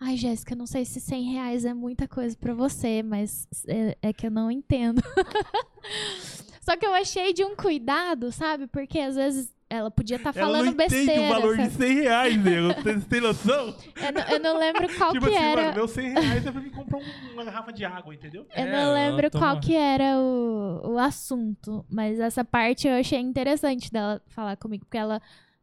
[0.00, 4.12] Ai, Jéssica, não sei se 100 reais é muita coisa pra você, mas é, é
[4.12, 5.02] que eu não entendo.
[6.62, 8.66] Só que eu achei de um cuidado, sabe?
[8.66, 11.04] Porque às vezes ela podia estar ela falando não besteira.
[11.12, 11.74] entende o valor de sabe?
[11.76, 12.68] 100 reais, nego.
[12.82, 13.74] Você tem noção?
[13.96, 15.62] eu, não, eu não lembro qual tipo que assim, era.
[15.62, 18.42] mano, meu 100 reais é pra me comprar um- uma garrafa de água, entendeu?
[18.54, 23.18] Eu É, não lembro qual que era o, o assunto, mas essa parte eu achei
[23.18, 25.20] interessante dela falar comigo, porque ela,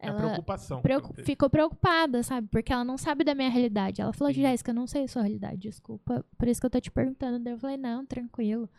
[0.09, 0.81] ela preocupação.
[0.81, 2.47] preocu- ficou preocupada, sabe?
[2.51, 4.01] Porque ela não sabe da minha realidade.
[4.01, 4.31] Ela falou.
[4.33, 6.25] Jéssica, eu não sei a sua realidade, desculpa.
[6.37, 7.39] Por isso que eu tô te perguntando.
[7.39, 8.69] Daí eu falei, não, tranquilo.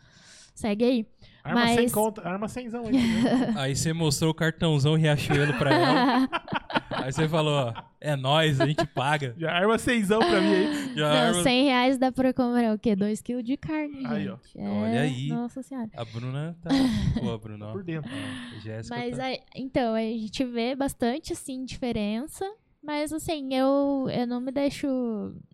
[0.57, 1.07] Segue aí.
[1.45, 2.97] Arma mas- sem conta, arma sem zão aí.
[2.97, 3.31] entendeu?
[3.61, 6.29] Aí você mostrou o cartãozão Riachuelo pra ela.
[6.91, 9.33] aí você falou, ó, é nóis, a gente paga.
[9.39, 10.95] Já arma cenzão pra mim aí.
[10.97, 12.97] Já não, arma- 100 reais dá pra comer o quê?
[12.97, 14.37] 2 quilos de carne, Aí, ó.
[14.43, 14.59] gente.
[14.59, 15.29] É, Olha aí.
[15.29, 15.89] Nossa senhora.
[15.95, 16.71] A Bruna tá.
[17.21, 17.73] Pô, a Bruna, ó.
[17.73, 18.11] Por dentro.
[18.11, 19.25] A Jéssica Mas tá.
[19.27, 22.45] aí, então, a gente vê bastante, assim, diferença.
[22.87, 24.87] Mas, assim, eu, eu não me deixo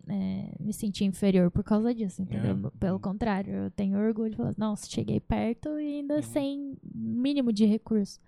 [0.07, 2.51] é, me sentir inferior por causa disso, entendeu?
[2.67, 2.77] É.
[2.79, 6.21] Pelo contrário, eu tenho orgulho de falar, nossa, cheguei perto e ainda Uhum.
[6.21, 8.19] sem mínimo de recurso.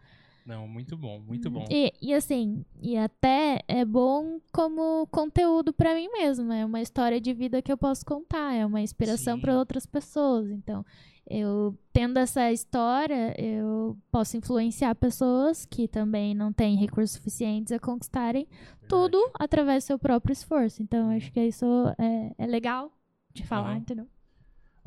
[0.45, 1.65] Não, muito bom, muito bom.
[1.71, 6.53] E, e, assim, e até é bom como conteúdo pra mim mesmo.
[6.53, 10.51] É uma história de vida que eu posso contar, é uma inspiração para outras pessoas.
[10.51, 10.85] Então,
[11.27, 17.79] eu tendo essa história, eu posso influenciar pessoas que também não têm recursos suficientes a
[17.79, 18.47] conquistarem
[18.87, 20.83] tudo através do seu próprio esforço.
[20.83, 21.65] Então, eu acho que isso
[21.97, 22.91] é, é legal
[23.33, 23.77] de falar, Aham.
[23.77, 24.07] entendeu?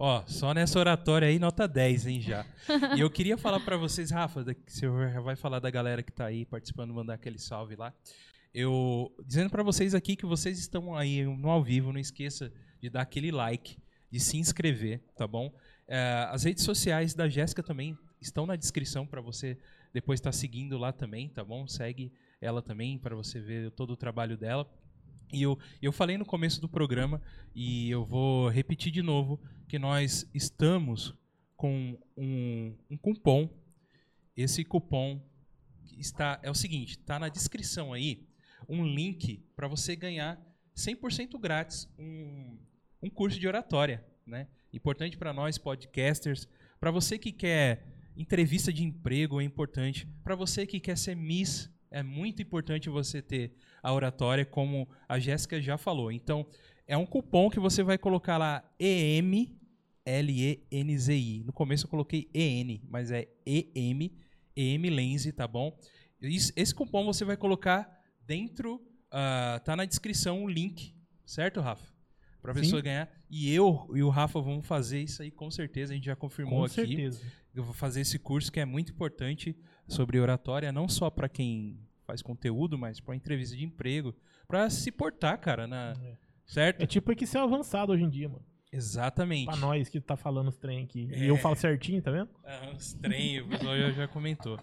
[0.01, 2.47] Ó, só nessa oratória aí, nota 10, hein, já.
[2.97, 6.27] e eu queria falar pra vocês, Rafa, que você vai falar da galera que tá
[6.27, 7.93] aí participando, mandar aquele salve lá.
[8.55, 12.89] Eu, dizendo pra vocês aqui que vocês estão aí no ao vivo, não esqueça de
[12.89, 13.77] dar aquele like,
[14.09, 15.53] de se inscrever, tá bom?
[15.89, 19.59] É, as redes sociais da Jéssica também estão na descrição para você
[19.93, 21.67] depois estar seguindo lá também, tá bom?
[21.67, 24.65] Segue ela também para você ver todo o trabalho dela.
[25.33, 27.21] E eu, eu falei no começo do programa
[27.55, 31.15] e eu vou repetir de novo que nós estamos
[31.57, 33.51] com um, um cupom.
[34.37, 35.21] Esse cupom
[35.99, 38.27] está é o seguinte, está na descrição aí
[38.69, 40.41] um link para você ganhar
[40.77, 42.57] 100% grátis um,
[43.03, 44.47] um curso de oratória, né?
[44.73, 46.49] Importante para nós podcasters,
[46.79, 51.71] para você que quer entrevista de emprego é importante, para você que quer ser Miss
[51.91, 56.11] é muito importante você ter a oratória, como a Jéssica já falou.
[56.13, 56.47] Então,
[56.87, 59.59] é um cupom que você vai colocar lá EM
[60.09, 61.45] L-E-N-Z-I.
[61.45, 64.11] No começo eu coloquei EN, mas é EM,
[64.57, 65.79] EM Lense, tá bom?
[66.21, 70.95] Esse cupom você vai colocar dentro, uh, tá na descrição o link,
[71.27, 71.87] certo, Rafa?
[72.41, 73.11] Pra pessoa ganhar.
[73.29, 76.61] E eu e o Rafa vamos fazer isso aí com certeza, a gente já confirmou
[76.61, 76.75] Com aqui.
[76.75, 77.23] certeza.
[77.55, 79.55] Eu vou fazer esse curso que é muito importante
[79.87, 84.15] sobre oratória, não só para quem faz conteúdo, mas para entrevista de emprego,
[84.49, 86.17] para se portar, cara, na, É.
[86.47, 86.83] certo?
[86.83, 88.43] É tipo Excel avançado hoje em dia, mano.
[88.73, 89.47] Exatamente.
[89.47, 91.09] Pra nós que tá falando os trem aqui.
[91.13, 91.19] É.
[91.25, 92.29] E eu falo certinho, tá vendo?
[92.47, 94.59] Aham, estranho, o pessoal já, já comentou.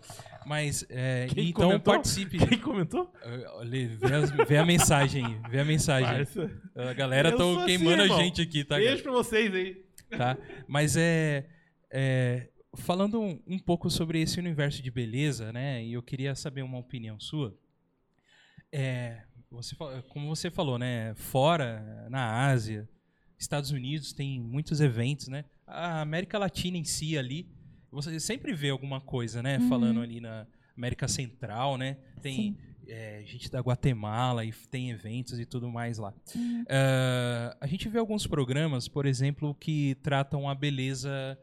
[0.46, 1.94] Mas, é, então comentou?
[1.94, 2.38] participe.
[2.48, 3.12] Quem comentou?
[3.24, 6.08] Eh, olha, Vê, as- vê a mensagem aí, vê a mensagem.
[6.08, 6.52] Parça.
[6.76, 8.18] A galera Eu tá assim, queimando a irmão.
[8.20, 8.76] gente aqui, tá?
[8.78, 9.86] Beijo pra vocês aí.
[10.16, 10.38] tá?
[10.68, 11.48] Mas é,
[11.92, 15.84] é, falando um, um pouco sobre esse universo de beleza, né?
[15.84, 17.58] E eu queria saber uma opinião sua.
[18.72, 19.76] É, você,
[20.10, 21.14] como você falou, né?
[21.16, 22.90] Fora, na Ásia,
[23.38, 25.46] Estados Unidos tem muitos eventos, né?
[25.66, 27.48] A América Latina em si ali,
[27.92, 29.58] você sempre vê alguma coisa, né?
[29.58, 29.70] Uhum.
[29.70, 30.46] Falando ali na
[30.76, 31.98] América Central, né?
[32.22, 32.58] Tem
[32.88, 36.14] é, gente da Guatemala e tem eventos e tudo mais lá.
[36.36, 36.66] Uhum.
[36.70, 41.38] Ah, a gente vê alguns programas, por exemplo, que tratam a beleza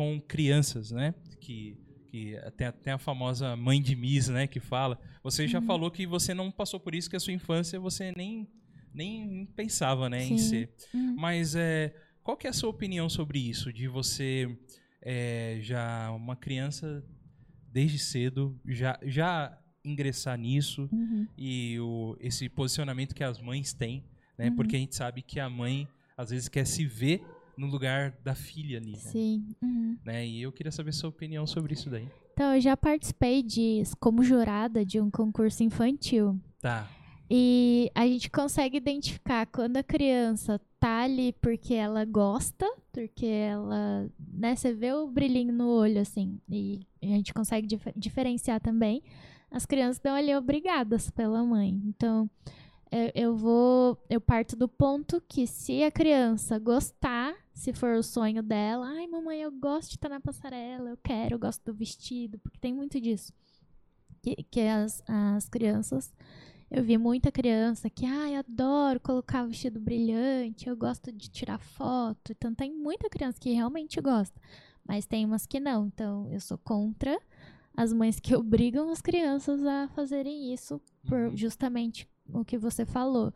[0.00, 1.14] com crianças, né?
[1.38, 1.76] Que,
[2.06, 4.46] que até, até a famosa mãe de Miss, né?
[4.46, 4.98] Que fala.
[5.22, 5.66] Você já Uhum.
[5.66, 8.48] falou que você não passou por isso, que a sua infância você nem,
[8.94, 10.24] nem pensava, né?
[10.24, 10.72] Em ser.
[10.94, 11.16] Uhum.
[11.18, 13.70] Mas é, qual que é a sua opinião sobre isso?
[13.70, 14.48] De você
[15.02, 17.04] é, já uma criança
[17.70, 21.26] desde cedo já, já ingressar nisso Uhum.
[21.36, 24.02] e o, esse posicionamento que as mães têm,
[24.38, 24.48] né?
[24.48, 24.56] Uhum.
[24.56, 25.86] Porque a gente sabe que a mãe
[26.16, 27.22] às vezes quer se ver
[27.60, 28.98] no lugar da filha ali, né?
[28.98, 29.44] Sim.
[29.62, 29.96] Uhum.
[30.04, 30.26] né?
[30.26, 32.08] E eu queria saber sua opinião sobre isso daí.
[32.32, 36.40] Então, eu já participei de, como jurada de um concurso infantil.
[36.60, 36.88] Tá.
[37.30, 44.10] E a gente consegue identificar quando a criança tá ali porque ela gosta, porque ela,
[44.32, 49.02] né, você vê o brilhinho no olho, assim, e a gente consegue dif- diferenciar também.
[49.50, 51.80] As crianças estão ali obrigadas pela mãe.
[51.84, 52.28] Então,
[52.90, 57.19] eu, eu vou, eu parto do ponto que se a criança gostar,
[57.60, 61.34] se for o sonho dela, ai, mamãe, eu gosto de estar na passarela, eu quero,
[61.34, 63.34] eu gosto do vestido, porque tem muito disso.
[64.22, 66.10] Que, que as, as crianças
[66.70, 72.32] eu vi muita criança que, ai, adoro colocar vestido brilhante, eu gosto de tirar foto.
[72.32, 74.40] Então tem muita criança que realmente gosta,
[74.82, 75.86] mas tem umas que não.
[75.88, 77.20] Então eu sou contra
[77.76, 81.36] as mães que obrigam as crianças a fazerem isso por Uhum.
[81.36, 83.34] justamente o que você falou.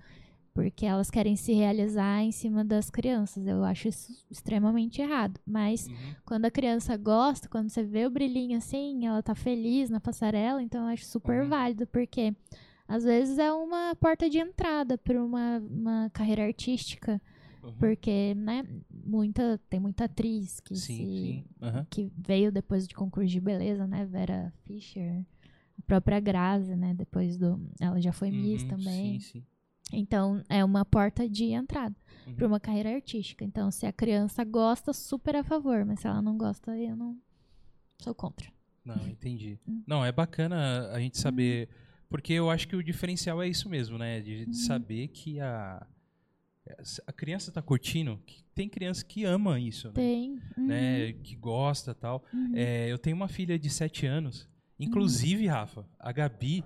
[0.55, 3.45] Porque elas querem se realizar em cima das crianças.
[3.45, 5.41] Eu acho isso extremamente errado.
[5.45, 6.15] Mas Uhum.
[6.25, 10.63] quando a criança gosta, quando você vê o brilhinho assim, ela tá feliz na passarela,
[10.63, 11.49] então eu acho super Uhum.
[11.49, 12.33] válido, porque
[12.87, 17.21] às vezes é uma porta de entrada para uma, uma carreira artística,
[17.61, 17.73] Uhum.
[17.79, 18.63] porque, né,
[19.05, 21.45] muita, tem muita atriz que, Sim, se- sim.
[21.91, 25.25] Que veio depois de concurso de beleza, né, Vera Fischer,
[25.79, 29.47] a própria Grazi, né, depois do, ela já foi Miss Uhum, também, Sim, sim.
[29.93, 31.95] Então é uma porta de entrada
[32.27, 32.35] Uhum.
[32.37, 33.45] para uma carreira artística.
[33.45, 37.19] Então, se a criança gosta, super a favor, mas se ela não gosta, eu não
[38.01, 38.51] sou contra.
[38.83, 39.59] Não, entendi.
[39.69, 39.83] Hum.
[39.87, 41.69] Não, é bacana a gente saber.
[42.09, 44.21] Porque eu acho que o diferencial é isso mesmo, né?
[44.23, 44.51] De, Uhum.
[44.51, 45.87] de saber que a,
[47.07, 48.19] a criança tá curtindo.
[48.55, 49.95] Tem criança que ama isso, né?
[49.95, 50.31] Tem.
[50.57, 51.13] Uhum, né?
[51.13, 52.25] Que gosta tal.
[52.33, 52.53] uhum.
[52.55, 54.49] É, eu tenho uma filha de 7 anos.
[54.81, 56.65] Inclusive, Rafa, a Gabi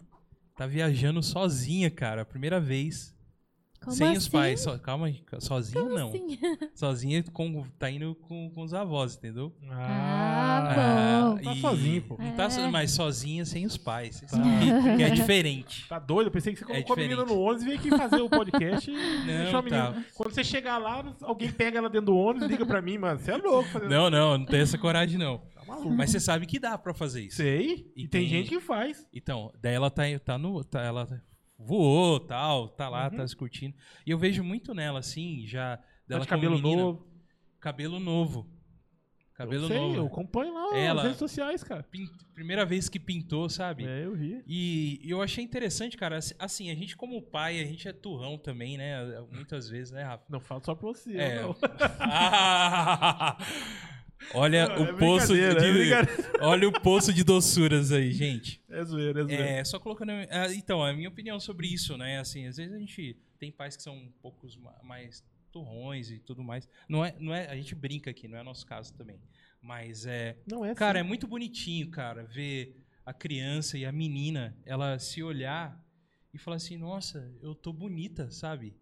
[0.58, 2.22] tá viajando sozinha, cara.
[2.22, 3.16] a Primeira vez.
[3.80, 4.16] Como sem assim?
[4.18, 4.60] os pais.
[4.60, 6.08] So- calma, sozinha Como não.
[6.08, 6.36] assim?
[6.74, 9.54] Sozinha com, tá indo com, com os avós, entendeu?
[9.70, 11.38] Ah, bom.
[11.44, 12.16] Tá sozinho, pô.
[12.18, 12.68] Não tá so- É.
[12.68, 14.16] mas sozinha sem os pais.
[14.16, 14.42] Você Tá.
[14.42, 15.86] sabe que, é diferente.
[15.88, 16.26] Tá doido?
[16.26, 18.90] Eu pensei que você colocou a menina no ônibus e veio aqui fazer o podcast
[18.90, 18.94] e
[19.26, 19.92] deixou a menina.
[19.92, 20.02] tá.
[20.16, 23.20] Quando você chegar lá, alguém pega ela dentro do ônibus e liga pra mim, mano.
[23.20, 25.40] Você é louco fazendo Não, não, não tem essa coragem, não.
[25.68, 25.90] Maluco.
[25.90, 27.36] Mas você sabe que dá pra fazer isso.
[27.36, 27.92] Sei.
[27.94, 29.06] E, E tem, tem- gente que faz.
[29.12, 30.64] Então, daí ela tá, tá no.
[30.64, 31.06] Tá, ela
[31.58, 33.16] voou, tal, tá lá, Uhum.
[33.16, 33.74] tá se curtindo.
[34.06, 35.76] E eu vejo muito nela, assim, já.
[35.76, 37.06] Tá Dela de cabelo menina, novo.
[37.60, 38.48] Cabelo novo.
[39.34, 39.94] Cabelo eu sei, novo.
[39.96, 41.82] eu acompanho lá Ela- nas redes sociais, cara.
[41.84, 43.84] Pin- Primeira vez que pintou, sabe?
[43.84, 44.42] É, eu vi.
[44.46, 46.16] E eu achei interessante, cara.
[46.18, 48.96] ass- Assim, a gente como pai, a gente é turrão também, né?
[49.32, 50.24] Muitas vezes, né, Rafa?
[50.28, 51.16] Não falo só pra você.
[51.16, 51.42] É.
[51.42, 51.54] não.
[54.34, 58.62] Olha Não, é o poço de, é olha o poço de doçuras aí, gente.
[58.68, 59.42] É zoeira, é zoeira.
[59.44, 60.10] É, só colocando.
[60.10, 62.18] ah, Então, a minha opinião sobre isso, né?
[62.18, 66.18] Assim, às vezes a gente tem pais que são um pouco ma- mais turrões e
[66.18, 66.68] tudo mais.
[66.88, 69.20] Não é, não é, a gente brinca aqui, não é nosso caso também.
[69.62, 71.08] Mas é, Não é cara, é assim.
[71.08, 75.82] muito bonitinho, cara, ver a criança e a menina, ela se olhar
[76.34, 78.76] e falar assim, nossa, eu tô bonita, sabe?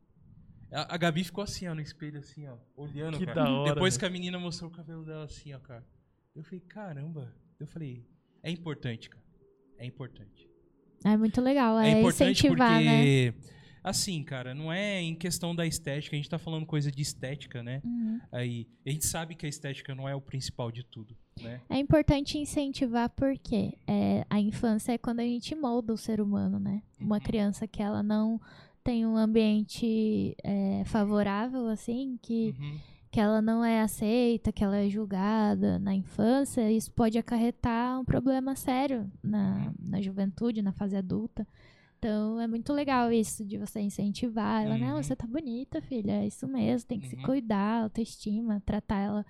[0.72, 3.44] A, a Gabi ficou assim, ó, no espelho, assim, ó, olhando, Que cara.
[3.44, 4.00] da hora, Depois velho.
[4.00, 5.86] que a menina mostrou o cabelo dela assim, ó, cara.
[6.34, 7.32] Eu falei, caramba.
[7.58, 8.04] Eu falei,
[8.42, 9.24] é importante, cara.
[9.78, 10.48] É importante.
[11.04, 13.30] É muito legal, é, É importante incentivar, né?
[13.30, 13.34] porque,
[13.84, 17.62] assim, cara, não é em questão da estética, a gente tá falando coisa de estética,
[17.62, 17.80] né?
[17.84, 18.20] Uhum.
[18.32, 21.60] Aí, a gente sabe que a estética não é o principal de tudo, né?
[21.68, 26.58] É importante incentivar porque é, a infância é quando a gente molda o ser humano,
[26.58, 26.82] né?
[27.00, 27.22] Uma Uhum.
[27.22, 28.40] criança que ela não
[28.86, 32.78] tem um ambiente é, favorável, assim, que, Uhum.
[33.10, 38.04] que ela não é aceita, que ela é julgada na infância, isso pode acarretar um
[38.04, 41.46] problema sério na, na juventude, na fase adulta.
[41.98, 45.02] Então é muito legal isso de você incentivar ela, não, Uhum.
[45.02, 47.22] você tá bonita, filha, é isso mesmo, tem que se Uhum.
[47.22, 49.26] cuidar, autoestima, tratar ela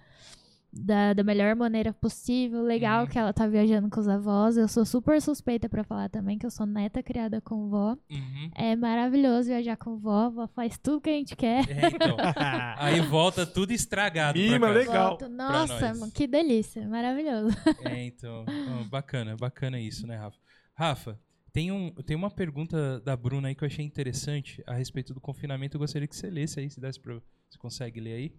[0.84, 2.62] da, da melhor maneira possível.
[2.62, 3.06] Legal Uhum.
[3.08, 4.56] que ela tá viajando com os avós.
[4.56, 7.96] Eu sou super suspeita pra falar também, que eu sou neta criada com vó.
[8.10, 8.50] Uhum.
[8.54, 11.64] É maravilhoso viajar com vó, vó faz tudo que a gente quer.
[11.70, 12.16] É, então.
[12.78, 14.38] Aí volta tudo estragado.
[14.38, 15.10] Mima, legal.
[15.10, 15.28] Volto.
[15.28, 16.12] Nossa, nós.
[16.12, 17.56] que delícia, maravilhoso.
[17.84, 18.44] É, então.
[18.80, 20.38] Ó, bacana, bacana isso, né, Rafa?
[20.74, 21.20] Rafa,
[21.52, 25.20] tem, um, tem uma pergunta da Bruna aí que eu achei interessante a respeito do
[25.20, 25.76] confinamento.
[25.76, 27.14] Eu gostaria que você lesse aí, se desse pra.
[27.48, 28.32] Você consegue ler aí?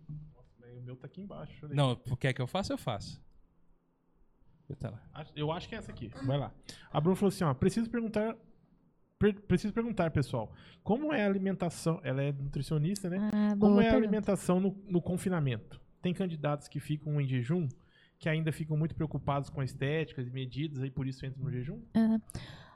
[0.77, 1.65] O meu tá aqui embaixo.
[1.65, 1.75] eu.
[1.75, 2.73] Não, quer que eu faça?
[2.73, 3.21] Eu faço.
[4.79, 5.01] Tá lá.
[5.35, 6.09] Eu acho que é essa aqui.
[6.25, 6.51] Vai lá.
[6.91, 8.35] A Bruna falou assim, ó, preciso perguntar
[9.17, 10.51] per- preciso perguntar, pessoal,
[10.83, 12.01] como é a alimentação?
[12.03, 13.29] Ela é nutricionista, né?
[13.33, 13.95] Ah, Como é a pergunta.
[13.95, 15.79] alimentação no, no confinamento?
[16.01, 17.67] Tem candidatos que ficam em jejum,
[18.19, 21.51] que ainda ficam muito preocupados com a estética e medidas, aí por isso entram no
[21.51, 21.81] jejum?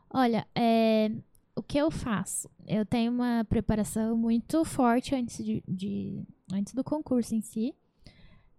[0.10, 1.12] Olha, é,
[1.56, 2.49] o que eu faço?
[2.66, 6.24] Eu tenho uma preparação muito forte antes, de, de-
[6.54, 7.76] antes do concurso em si,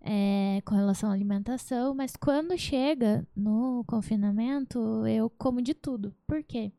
[0.02, 6.14] é, com relação à alimentação, mas quando chega no confinamento, eu como de tudo.
[6.26, 6.72] Por quê?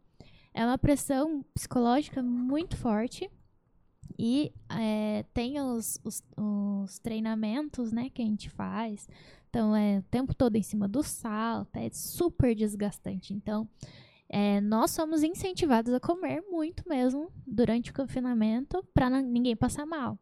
[0.53, 3.29] É uma pressão psicológica muito forte.
[4.19, 9.07] E é, tem os, os, os treinamentos, né, que a gente faz.
[9.49, 13.33] Então, é o tempo todo em cima do salto, é super desgastante.
[13.33, 13.67] Então,
[14.29, 20.19] é, nós somos incentivados a comer muito mesmo durante o confinamento para ninguém passar mal.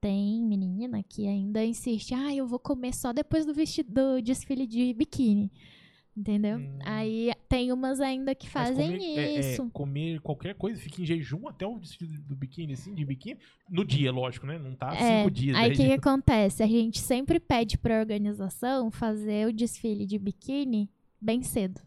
[0.00, 4.66] Tem menina que ainda insiste, ah, eu vou comer só depois do, vestido, do desfile
[4.66, 5.50] de biquíni.
[6.16, 6.58] Entendeu?
[6.58, 6.78] Hum.
[6.82, 9.68] Aí tem umas ainda que fazem comer, é, é, isso.
[9.70, 13.38] comer qualquer coisa, fica em jejum até o desfile do biquíni, assim, de biquíni,
[13.68, 14.58] no dia, lógico, né?
[14.58, 15.56] Não tá É, cinco dias.
[15.56, 16.62] Aí o que, que acontece?
[16.62, 20.88] A gente sempre pede pra organização fazer o desfile de biquíni
[21.20, 21.80] bem cedo,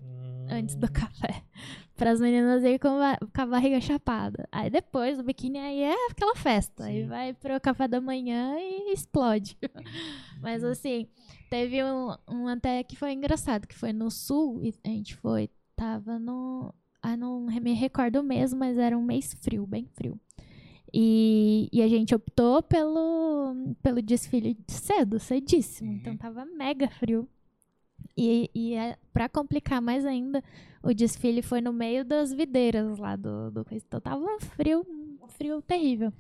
[0.50, 1.44] antes do Hum, café.
[1.96, 4.48] Para as meninas irem com, a- com a barriga chapada.
[4.52, 6.86] Aí depois o biquíni aí é aquela festa.
[6.86, 7.08] Aí Sim.
[7.10, 9.58] vai pro café da manhã e explode.
[10.42, 10.70] Mas Uhum.
[10.72, 11.08] assim,
[11.50, 15.50] teve um, um até que foi engraçado, que foi no sul e a gente foi,
[15.76, 16.74] tava no.
[17.02, 20.18] Ah, não me recordo mesmo, mas era um mês frio, bem frio.
[20.94, 25.92] E, e a gente optou pelo, pelo desfile cedo, cedíssimo.
[25.92, 25.98] Uhum.
[25.98, 27.28] Então tava mega frio.
[28.22, 30.44] E, e é, pra complicar mais ainda,
[30.84, 33.66] o desfile foi no meio das videiras lá do, do.
[33.72, 34.86] Então tava um frio,
[35.22, 36.12] um frio terrível.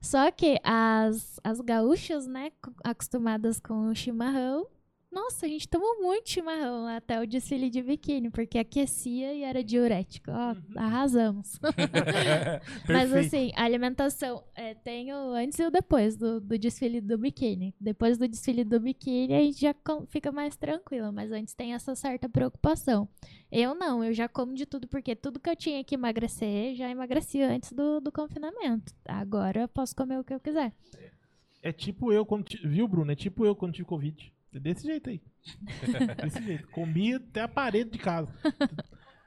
[0.00, 4.66] Só que as, as gaúchas, né, co- acostumadas com o chimarrão,
[5.12, 9.42] nossa, a gente tomou muito chimarrão lá até o desfile de biquíni, porque aquecia e
[9.42, 10.30] era diurético.
[10.30, 10.56] Ó, Uhum.
[10.76, 11.58] arrasamos.
[12.88, 17.18] Mas assim, a alimentação é, tem o antes e o depois do, do desfile do
[17.18, 17.74] biquíni.
[17.80, 19.74] Depois do desfile do biquíni, a gente já
[20.08, 23.08] fica mais tranquila, mas antes tem essa certa preocupação.
[23.50, 26.88] Eu não, eu já como de tudo, porque tudo que eu tinha que emagrecer, já
[26.88, 28.92] emagreci antes do, do confinamento.
[29.04, 30.72] Agora eu posso comer o que eu quiser.
[31.62, 32.44] É tipo eu quando.
[32.64, 33.10] Viu, Bruno?
[33.12, 34.32] É tipo eu quando tive Covid.
[34.54, 35.20] É desse jeito aí.
[36.22, 36.68] desse jeito.
[36.68, 38.32] Comia até a parede de casa.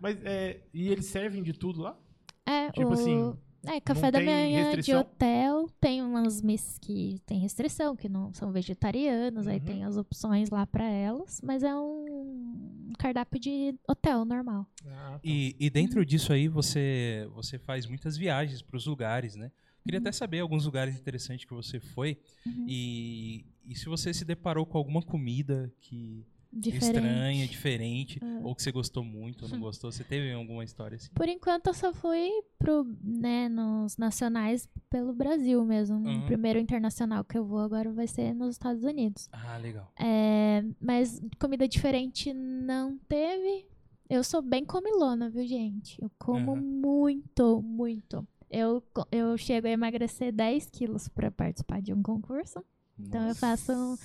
[0.02, 0.62] Mas é.
[0.74, 1.98] E eles servem de tudo lá?
[2.46, 2.94] É, Tipo o...
[2.94, 3.34] assim,
[3.66, 5.00] É, café da manhã de restrição?
[5.00, 9.64] hotel, tem umas missas que tem restrição, que não são vegetarianos, aí Uhum.
[9.66, 14.68] tem as opções lá pra elas, mas é um cardápio de hotel normal.
[14.86, 15.20] Ah, tá.
[15.24, 19.50] E, e dentro disso aí você, você faz muitas viagens para os lugares, né?
[19.84, 22.66] Queria até saber alguns lugares interessantes que você foi Uhum.
[22.68, 26.26] e, e se você se deparou com alguma comida que
[26.56, 26.86] Diferente.
[26.98, 28.42] estranha, diferente, Ah.
[28.44, 29.92] ou que você gostou muito ou não gostou.
[29.92, 31.10] Você teve alguma história assim?
[31.14, 32.30] Por enquanto eu só fui
[32.60, 35.98] pro, né, nos nacionais pelo Brasil mesmo.
[35.98, 36.20] Uhum.
[36.22, 39.28] O primeiro internacional que eu vou agora vai ser nos Estados Unidos.
[39.32, 39.92] Ah, legal.
[40.00, 43.66] É, mas comida diferente não teve.
[44.10, 46.00] Eu sou bem comilona, viu, gente?
[46.00, 46.62] Eu como Aham.
[46.62, 48.28] muito, muito.
[48.56, 52.64] Eu, eu chego a emagrecer 10 quilos pra participar de um concurso.
[53.00, 53.40] Então eu Nossa.
[53.40, 54.00] faço,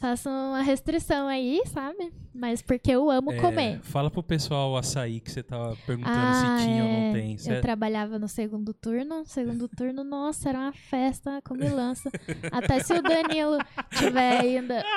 [0.00, 2.12] faço uma restrição aí, sabe?
[2.34, 3.80] Mas porque eu amo É, comer.
[3.82, 7.00] Fala pro pessoal o açaí que você tava perguntando Ah, se tinha ou é.
[7.06, 7.32] não tem.
[7.32, 9.24] Eu Cê- trabalhava no segundo turno.
[9.26, 12.10] Segundo turno, nossa, era uma festa, comilança.
[12.52, 13.58] Até se o Danilo
[13.90, 14.84] tiver ainda.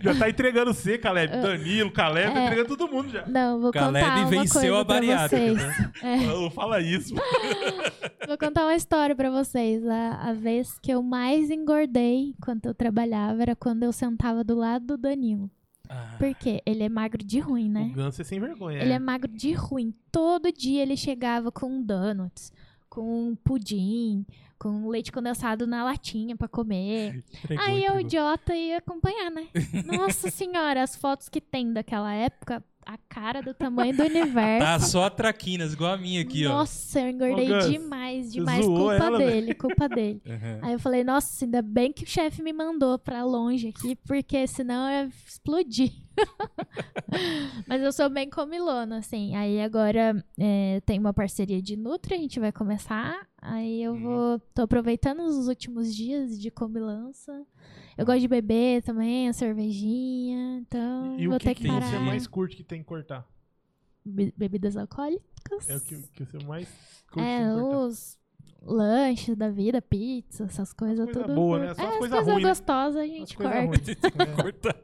[0.00, 1.32] Já tá entregando você, Caleb.
[1.42, 2.44] Danilo, Caleb, tá É.
[2.46, 3.26] entregando todo mundo já.
[3.26, 5.92] Não, vou Caleb contar uma venceu coisa a pra bariátrica, né?
[6.02, 7.14] É, Não fala isso.
[8.26, 9.86] vou contar uma história pra vocês.
[9.86, 14.54] A, a vez que eu mais engordei enquanto eu trabalhava era quando eu sentava do
[14.54, 15.50] lado do Danilo.
[15.88, 16.60] Ah, Por quê?
[16.66, 17.88] Ele é magro de ruim, né?
[17.90, 18.78] O Ganso é sem vergonha.
[18.78, 19.94] Ele é magro de ruim.
[20.12, 22.52] Todo dia ele chegava com donuts,
[22.90, 24.26] com pudim,
[24.58, 27.24] com leite condensado na latinha pra comer.
[27.42, 28.00] entregou, Aí eu, entregou.
[28.00, 29.48] idiota, ia acompanhar, né?
[29.86, 34.34] Nossa senhora, as fotos que tem daquela época, a cara do tamanho do universo.
[34.64, 38.64] Tá só traquinas, igual a minha aqui, Nossa, eu engordei Ô, Gus, demais, demais.
[38.66, 39.30] Culpa ela, velho.
[39.30, 40.22] dele, culpa dele.
[40.26, 40.30] ó.
[40.32, 40.58] Aham.
[40.62, 44.46] Aí eu falei, nossa, ainda bem que o chefe me mandou pra longe aqui, porque
[44.46, 45.92] senão eu ia explodir.
[47.66, 49.34] Mas eu sou bem comilona, assim.
[49.34, 53.26] Aí agora é, tem uma parceria de Nutri, a gente vai começar.
[53.40, 54.00] Aí eu Hum.
[54.00, 54.38] vou.
[54.54, 57.44] tô aproveitando os últimos dias de comilança.
[57.96, 60.58] Eu gosto de beber também, a cervejinha.
[60.58, 61.82] Então E vou o que, ter que que parar.
[61.90, 63.28] você mais curte que tem que cortar?
[64.04, 65.68] Be- bebidas alcoólicas.
[65.68, 66.68] É o que, que você mais
[67.10, 68.18] curte É, os
[68.62, 71.34] lanches da vida, pizza, essas coisas Coisa tudo.
[71.34, 71.74] boa, né?
[71.74, 72.48] Só é, as as coisa coisas né?
[72.48, 73.68] gostosas a gente coisa corta.
[74.24, 74.30] ruim.
[74.30, 74.42] É.
[74.42, 74.76] Corta.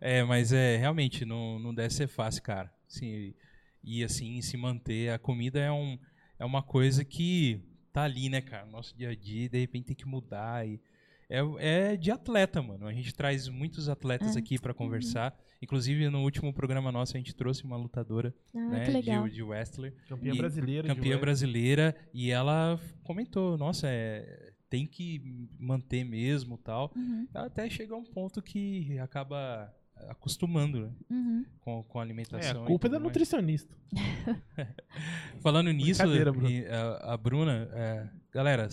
[0.00, 2.72] É, mas é, realmente, não, não deve ser fácil, cara.
[2.88, 3.34] Assim,
[3.82, 5.10] e assim, se manter.
[5.10, 5.98] A comida é, um,
[6.38, 7.60] é uma coisa que
[7.92, 8.66] tá ali, né, cara?
[8.66, 10.66] Nosso dia a dia, e de repente tem que mudar.
[10.66, 10.80] E
[11.28, 12.86] é, é de atleta, mano.
[12.86, 14.38] A gente traz muitos atletas É.
[14.38, 15.36] aqui pra conversar.
[15.60, 19.28] Inclusive, no último programa nosso, a gente trouxe uma lutadora Ah, né, que legal.
[19.28, 19.92] de, de wrestler.
[20.08, 20.88] Campeã E- brasileira.
[20.94, 25.20] campeã brasileira e ela comentou, nossa, é, tem que
[25.58, 26.92] manter mesmo tal.
[26.94, 29.74] Uhum, Até chega a um ponto que acaba
[30.08, 31.44] acostumando né, uhum.
[31.60, 32.60] com, com a É, alimentação.
[32.62, 33.04] a e culpa é da mais.
[33.08, 33.76] nutricionista.
[35.40, 38.68] Falando nisso, a, a Bruna, é, galera,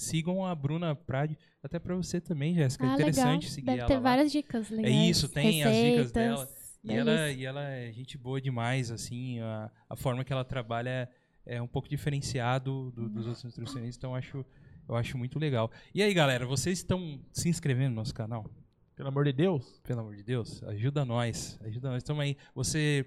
[0.00, 2.86] sigam a Bruna Prade, até pra você também, Jéssica.
[2.86, 3.50] É Ah, interessante legal.
[3.54, 4.00] seguir Deve ela ter lá.
[4.00, 4.94] várias dicas legais.
[5.16, 6.48] isso, tem as dicas receitas, dela.
[6.84, 7.40] E ela, delícia.
[7.40, 11.08] e ela é gente boa demais, assim, a, a forma que ela trabalha
[11.44, 14.46] é um pouco diferenciado do- dos outros nutricionistas, então eu acho,
[14.88, 15.70] eu acho muito legal.
[15.94, 18.48] E aí, galera, vocês estão se inscrevendo no nosso canal?
[18.94, 19.80] Pelo amor de Deus.
[19.82, 21.98] Pelo amor de Deus, ajuda nós, ajuda nós.
[22.02, 22.36] Estamos aí.
[22.54, 23.04] Você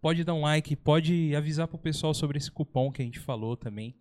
[0.00, 3.56] pode dar um like, pode avisar pro pessoal sobre esse cupom que a gente falou
[3.56, 3.96] também,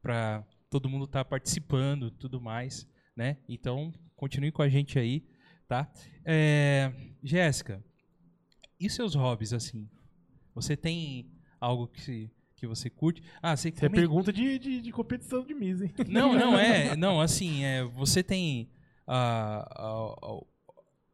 [0.00, 3.36] para todo mundo estar participando, tudo mais, né?
[3.46, 5.22] Então, continue com a gente aí,
[5.68, 5.92] tá?
[6.24, 6.90] É,
[7.22, 7.84] Jéssica,
[8.80, 9.86] e seus hobbies assim?
[10.54, 13.22] Você tem algo que, que você curte?
[13.42, 15.92] Ah, você, Isso é pergunta de, de, de competição de Miss, hein?
[16.08, 16.96] não, não é.
[16.96, 18.70] Não, assim, é, você tem.
[19.06, 19.68] ah,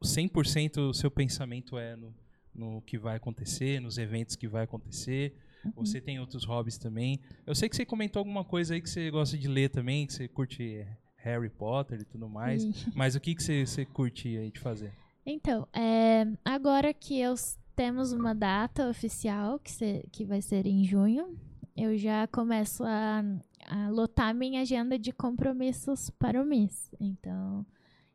[0.00, 2.14] 100% o seu pensamento é no,
[2.54, 5.36] no que vai acontecer, nos eventos que vai acontecer.
[5.76, 7.20] Você tem outros hobbies também.
[7.46, 10.12] Eu sei que você comentou alguma coisa aí que você gosta de ler também, que
[10.12, 10.86] você curte
[11.16, 12.64] Harry Potter e tudo mais.
[12.64, 12.72] Ih.
[12.94, 14.92] Mas o que, que você, você curte aí de fazer?
[15.26, 17.34] Então, é, agora que eu
[17.76, 21.38] temos uma data oficial, que, se- que vai ser em junho,
[21.76, 23.22] eu já começo a,
[23.66, 26.90] a lotar minha agenda de compromissos para o mês.
[26.98, 27.64] Então,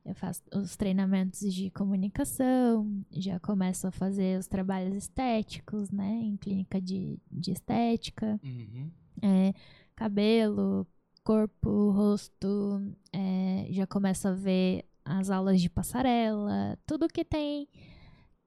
[0.05, 6.35] eu faço os treinamentos de comunicação, já começo a fazer os trabalhos estéticos, né, em
[6.37, 8.91] clínica de, de estética Uhum.
[9.21, 9.53] é,
[9.95, 10.85] cabelo,
[11.23, 12.81] corpo, rosto,
[13.13, 17.67] é, já começo a ver as aulas de passarela, tudo que tem,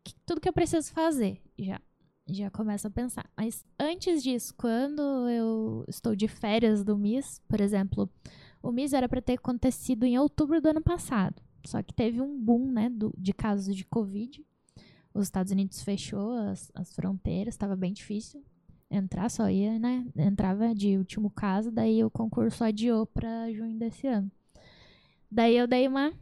[0.04, 1.80] que- tudo que eu preciso fazer, já,
[2.28, 3.24] já começo a pensar.
[3.36, 8.10] Mas antes disso, quando eu estou de férias do MIS, por exemplo,
[8.62, 12.38] o MIS era para ter acontecido em outubro do ano passado, só que teve um
[12.40, 14.44] boom, né, do- de casos de Covid.
[15.12, 18.42] Os Estados Unidos fechou as, as fronteiras, estava bem difícil
[18.90, 20.06] entrar, só ia, né?
[20.16, 24.30] Entrava de último caso, daí o concurso adiou pra junho desse ano.
[25.30, 26.12] Daí eu dei uma,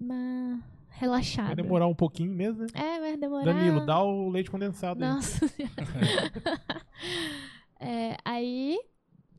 [0.00, 1.48] uma relaxada.
[1.48, 2.66] Vai demorar um pouquinho mesmo, né?
[2.74, 3.44] É, vai demorar.
[3.44, 5.10] Danilo, dá o leite condensado aí.
[5.10, 5.40] Nossa.
[7.84, 8.78] É, aí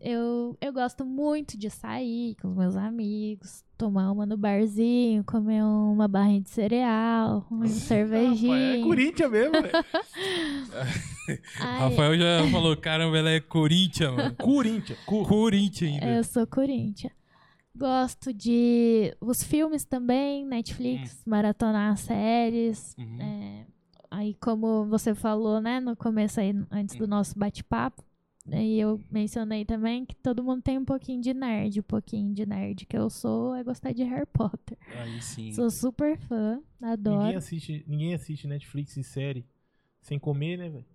[0.04, 5.64] eu, eu gosto muito de sair com os meus amigos, tomar uma no barzinho, comer
[5.64, 8.84] uma barrinha de cereal, um Rapaz, É cervejinho.
[8.86, 9.72] Corinthians mesmo, velho.
[11.60, 14.36] Ai, Rafael já falou, caramba, ela é Corinthians, mano.
[14.36, 15.00] Corinthians.
[15.06, 16.06] Cu- Corinthians ainda.
[16.18, 17.14] eu sou Corinthians.
[17.76, 22.94] Gosto de os filmes também, Netflix, maratonar séries.
[23.00, 23.18] Uhum.
[23.20, 23.66] É,
[24.12, 28.04] aí, como você falou, né, no começo aí, antes do nosso bate-papo,
[28.52, 32.46] aí eu mencionei também que todo mundo tem um pouquinho de nerd, um pouquinho de
[32.46, 34.78] nerd que eu sou é gostar de Harry Potter.
[35.02, 35.52] Aí sim.
[35.54, 37.38] Sou super fã, Ninguém adoro.
[37.38, 39.46] assiste, ninguém assiste Netflix e série
[40.02, 40.86] sem comer, né, velho?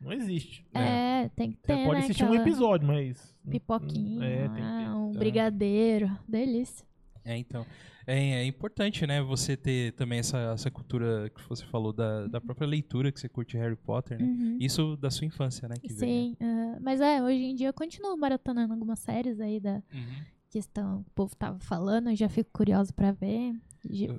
[0.00, 0.64] Não existe.
[0.72, 3.36] É, tem que ter, Você pode né, assistir um episódio, mas.
[3.50, 4.90] pipoquinha, É, tem que ter.
[4.96, 5.18] um Tá.
[5.18, 6.86] brigadeiro, delícia.
[7.28, 7.64] É, então.
[8.06, 12.40] É, é importante, né, você ter também essa, essa cultura que você falou da, da
[12.40, 14.24] própria leitura que você curte Harry Potter, né?
[14.24, 14.56] Uhum.
[14.58, 15.74] Isso da sua infância, né?
[15.76, 16.78] Que vem, Sim, aham.
[16.80, 19.82] mas é, hoje em dia eu continuo maratonando algumas séries aí da né?
[19.92, 20.24] Uhum.
[20.48, 23.52] que estão, o povo tava falando, eu já fico curiosa pra ver,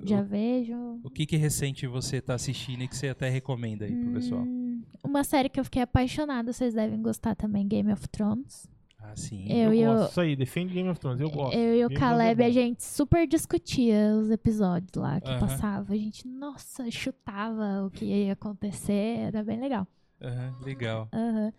[0.04, 1.00] já, eu- vejo.
[1.02, 4.42] O que que recente você tá assistindo e que você até recomenda aí pro pessoal?
[4.42, 8.68] Hum, uma série que eu fiquei apaixonada, vocês devem gostar também, Game of Thrones.
[9.02, 9.44] Ah, sim.
[9.48, 10.02] Eu Eu, e gosto.
[10.02, 11.20] o- Isso aí, defende Game of Thrones.
[11.20, 11.56] Eu gosto.
[11.56, 15.40] Eu e o é Caleb, a gente super discutia os episódios lá que Aham.
[15.40, 15.92] passava.
[15.92, 19.86] A gente, nossa, chutava o que ia acontecer, era bem legal.
[20.22, 21.08] Aham, legal.
[21.12, 21.52] Aham.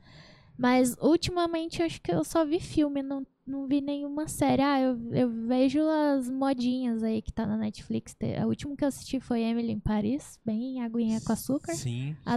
[0.58, 4.62] Mas ultimamente eu acho que eu só vi filme, não, não vi nenhuma série.
[4.62, 8.16] Ah, eu, eu vejo as modinhas aí que tá na Netflix.
[8.40, 11.74] A última que eu assisti foi Emily em Paris, bem aguinha com açúcar.
[11.74, 12.30] Sim, sim.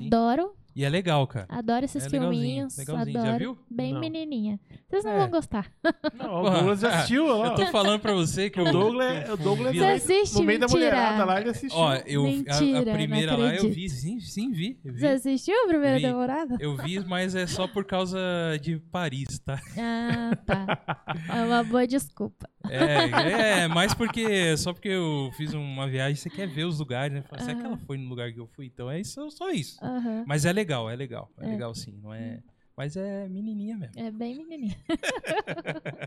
[0.76, 1.46] E é legal, cara.
[1.48, 2.76] adoro esses É legalzinho, filminhos.
[2.78, 3.12] legalzinho.
[3.12, 3.38] Já Adoro.
[3.38, 3.58] viu?
[3.70, 4.00] Bem Não.
[4.00, 4.58] menininha.
[4.88, 5.18] Vocês não É.
[5.20, 5.70] vão gostar.
[6.18, 7.46] Não, o Douglas já assistiu, olha lá.
[7.48, 10.58] Eu tô falando pra você que O Douglas, que o Douglas Você no assiste, meio
[10.58, 10.84] da mentira.
[10.90, 11.78] mulherada lá, ele assistiu.
[11.78, 14.78] Ó, eu, a- a, Mentira, primeira lá eu vi, sim, sim, vi.
[14.84, 16.02] Vi, Você assistiu a primeira Vi.
[16.06, 16.56] temporada?
[16.60, 18.18] eu vi, mas é só por causa
[18.60, 19.60] de Paris, tá?
[19.78, 21.04] Ah, tá.
[21.28, 22.48] É uma boa desculpa.
[22.70, 27.14] É, é, mais porque só porque eu fiz uma viagem, você quer ver os lugares,
[27.14, 27.22] né?
[27.22, 28.66] Fala, Será que ela foi no lugar que eu fui?
[28.66, 29.82] Então é isso, só isso.
[29.84, 30.24] Aham.
[30.26, 31.30] Mas é legal, é legal.
[31.40, 31.50] É, É.
[31.50, 32.40] legal sim, não é.
[32.76, 33.92] Mas é menininha mesmo.
[33.96, 34.76] É bem menininha.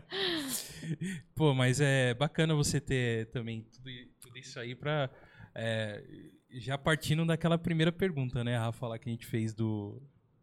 [1.34, 3.90] Pô, mas é bacana você ter também tudo,
[4.20, 5.10] tudo isso aí pra.
[5.54, 6.02] é,
[6.50, 10.02] já partindo daquela primeira pergunta, né, Rafa, lá que a gente fez do.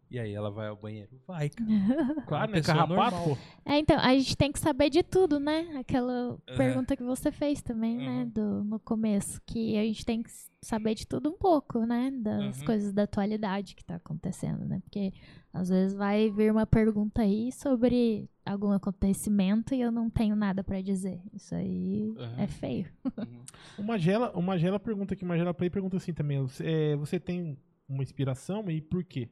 [0.10, 1.10] E aí, ela vai ao banheiro?
[1.28, 1.70] Vai, cara.
[2.28, 2.54] Claro, uma né?
[2.62, 3.38] pessoa Carrapato, normal.
[3.38, 3.70] pô.
[3.70, 5.76] É, então, a gente tem que saber de tudo, né?
[5.80, 6.58] Aquela Aham.
[6.58, 8.24] pergunta que você fez também, né?
[8.24, 8.30] Uhum.
[8.30, 9.42] Do, no começo.
[9.46, 10.30] Que a gente tem que
[10.62, 12.12] saber de tudo um pouco, né?
[12.12, 12.66] Das Uhum.
[12.66, 14.80] coisas da atualidade que tá acontecendo, né?
[14.84, 15.12] Porque
[15.54, 20.64] às vezes vai vir uma pergunta aí sobre algum acontecimento e eu não tenho nada
[20.64, 21.20] pra dizer.
[21.34, 22.36] Isso aí Aham.
[22.42, 22.86] é feio.
[23.18, 23.44] Uhum.
[23.78, 26.40] O Magela, o Magela pergunta aqui, o Magela Play pergunta assim também.
[26.42, 29.30] Você, é, você tem uma inspiração e por quê?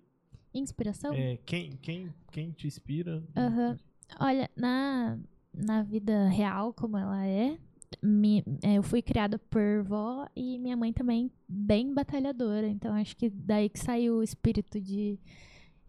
[0.53, 1.13] Inspiração?
[1.13, 3.23] É, quem, quem, quem te inspira?
[3.35, 3.77] Aham.
[4.19, 5.17] Olha, na,
[5.53, 7.57] na vida real, como ela é,
[8.01, 12.67] mi- é, eu fui criada por vó e minha mãe também bem batalhadora.
[12.67, 15.17] Então acho que daí que saiu o espírito de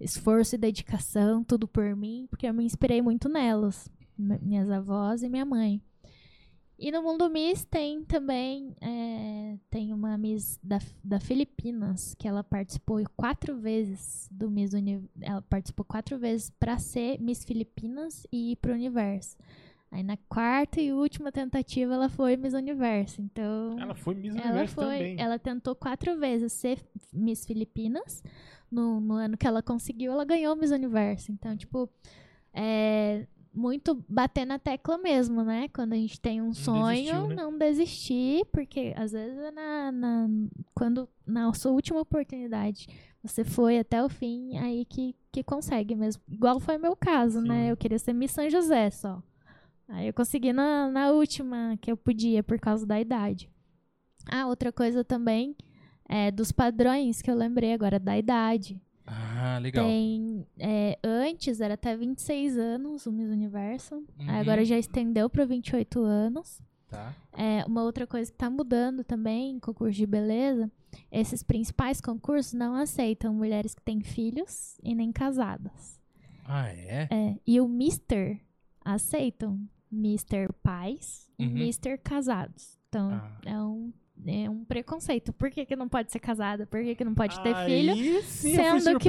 [0.01, 5.23] esforço e dedicação, tudo por mim, porque eu me inspirei muito nelas, mi- minhas avós
[5.23, 5.81] e minha mãe.
[6.79, 12.43] E no mundo Miss tem também é, tem uma Miss da, da Filipinas que ela
[12.43, 18.53] participou quatro vezes do Miss Uni ela participou quatro vezes para ser Miss Filipinas e
[18.53, 19.37] ir pro Universo.
[19.93, 23.22] Aí na quarta e última tentativa ela foi Miss Universo.
[23.22, 25.21] Então Ela foi Miss ela Universo foi, também.
[25.21, 26.80] ela tentou quatro vezes ser
[27.13, 28.22] Miss Filipinas.
[28.68, 31.30] No, no ano que ela conseguiu, ela ganhou Miss Universo.
[31.30, 31.88] Então, tipo,
[32.53, 33.25] é
[33.55, 35.68] muito bater na tecla mesmo, né?
[35.68, 37.35] Quando a gente tem um sonho, desistiu, né?
[37.37, 40.29] não desistir, porque às vezes é na, na,
[40.75, 42.89] quando na sua última oportunidade
[43.22, 46.21] você foi até o fim, aí que, que consegue mesmo.
[46.29, 47.49] Igual foi meu caso, Sim.
[47.49, 47.71] né?
[47.71, 49.22] Eu queria ser Miss São José só.
[49.89, 53.51] Aí eu consegui na, na última que eu podia por causa da idade.
[54.31, 55.57] Ah, outra coisa também
[56.09, 58.81] é dos padrões que eu lembrei agora, da idade.
[59.07, 59.87] Ah, legal.
[59.87, 60.47] Tem.
[60.59, 63.97] é, antes era até 26 anos o Miss Universo.
[64.18, 64.31] Uhum.
[64.31, 66.63] agora já estendeu para 28 anos.
[66.89, 67.14] Tá.
[67.33, 70.71] É, uma outra coisa que tá mudando também em concurso de beleza,
[71.11, 76.01] esses principais concursos não aceitam mulheres que têm filhos e nem casadas.
[76.47, 77.09] Ah, é?
[77.11, 78.41] É, e o Mister
[78.85, 79.61] aceitam
[79.91, 81.53] Mister pais e Uhum.
[81.53, 82.79] Mister casados.
[82.89, 83.39] Então, Ah.
[83.45, 83.93] é, um,
[84.26, 85.32] é um preconceito.
[85.32, 86.66] Por que, que não pode ser casada?
[86.66, 87.92] Por que, que não pode ter filho?
[87.92, 89.08] Aí sim, eu fui sendo que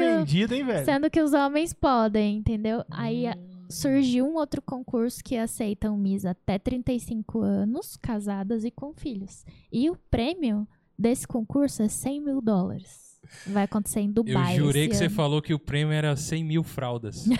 [0.56, 0.86] hein, velho?
[0.86, 2.84] Sendo que os homens podem, entendeu?
[2.90, 3.68] Aí a- Hum.
[3.70, 9.44] surgiu um outro concurso que aceitam Miss até 35 anos, casadas e com filhos.
[9.72, 10.68] E o prêmio
[10.98, 13.06] desse concurso é 100 mil dólares.
[13.48, 14.56] Vai acontecer em Eu Dubai.
[14.56, 15.16] jurei esse que você ano.
[15.16, 17.26] falou que o prêmio era 100 mil fraldas.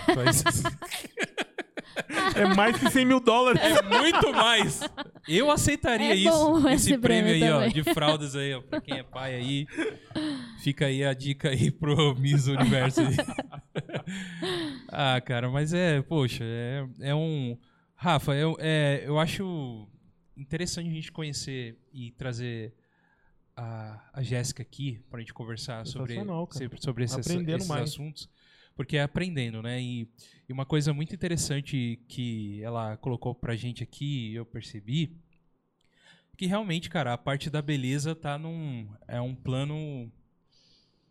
[2.34, 3.60] É mais que 100 mil dólares.
[3.62, 4.80] É muito mais.
[5.28, 6.58] Eu aceitaria É isso.
[6.68, 7.74] Esse esse prêmio aí, prêmio ó, também.
[7.82, 8.60] de fraldas aí, ó.
[8.62, 9.66] Pra quem é pai aí.
[10.62, 13.00] Fica aí a dica aí pro Miss Universo.
[13.00, 13.16] aí.
[14.88, 17.56] ah, cara, mas é, poxa, é, é um.
[17.94, 19.88] Rafa, eu, é, eu acho
[20.36, 22.74] interessante a gente conhecer e trazer
[23.56, 26.14] a, a Jéssica aqui pra gente conversar sobre,
[26.52, 27.84] sobre, sobre esses, Aprendendo esses mais.
[27.84, 28.28] assuntos.
[28.74, 29.80] Porque é aprendendo, né?
[29.80, 30.06] E,
[30.48, 35.16] e uma coisa muito interessante que ela colocou pra gente aqui, eu percebi,
[36.36, 38.86] que realmente, cara, a parte da beleza tá num.
[39.08, 40.10] É um plano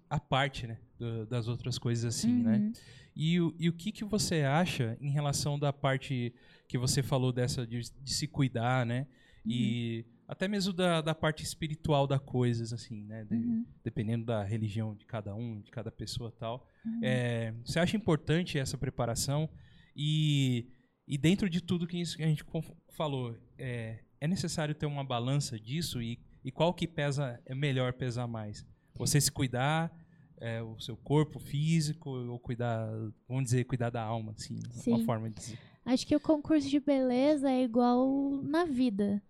[0.10, 0.78] à parte, né?
[0.98, 2.58] do- das outras coisas assim, né?
[2.58, 2.74] Uhum.
[3.18, 6.34] E, o- e o que, que você acha em relação da parte
[6.70, 9.08] que você falou dessa de, de se cuidar, né?
[9.46, 13.24] E até mesmo da, da parte espiritual da coisas, assim, né?
[13.26, 13.66] De- Uhum.
[13.84, 16.68] Dependendo da religião de cada um, de cada pessoa tal.
[16.86, 17.00] Uhum.
[17.04, 19.50] É, você acha importante essa preparação?
[19.96, 20.68] E,
[21.08, 22.44] e dentro de tudo que a gente
[22.90, 26.02] falou, é, é necessário ter uma balança disso?
[26.02, 28.66] E, e qual que pesa, é melhor pesar mais?
[28.96, 29.92] Você se cuidar,
[30.38, 32.88] é, o seu corpo físico, ou cuidar,
[33.28, 35.06] vamos dizer, cuidar da alma, assim, uma Sim.
[35.06, 35.60] forma de dizer.
[35.86, 39.22] Acho que o concurso de beleza é igual na vida.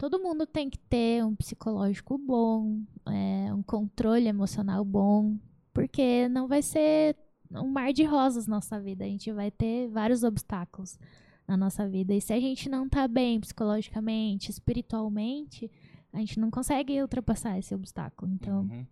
[0.00, 5.36] Todo mundo tem que ter um psicológico bom, é, um controle emocional bom,
[5.74, 7.14] porque não vai ser
[7.50, 9.04] um mar de rosas nossa vida.
[9.04, 10.98] A gente vai ter vários obstáculos
[11.46, 12.14] na nossa vida.
[12.14, 15.70] E se a gente não tá bem psicologicamente, espiritualmente,
[16.14, 18.32] a gente não consegue ultrapassar esse obstáculo.
[18.32, 18.86] Então, Uhum.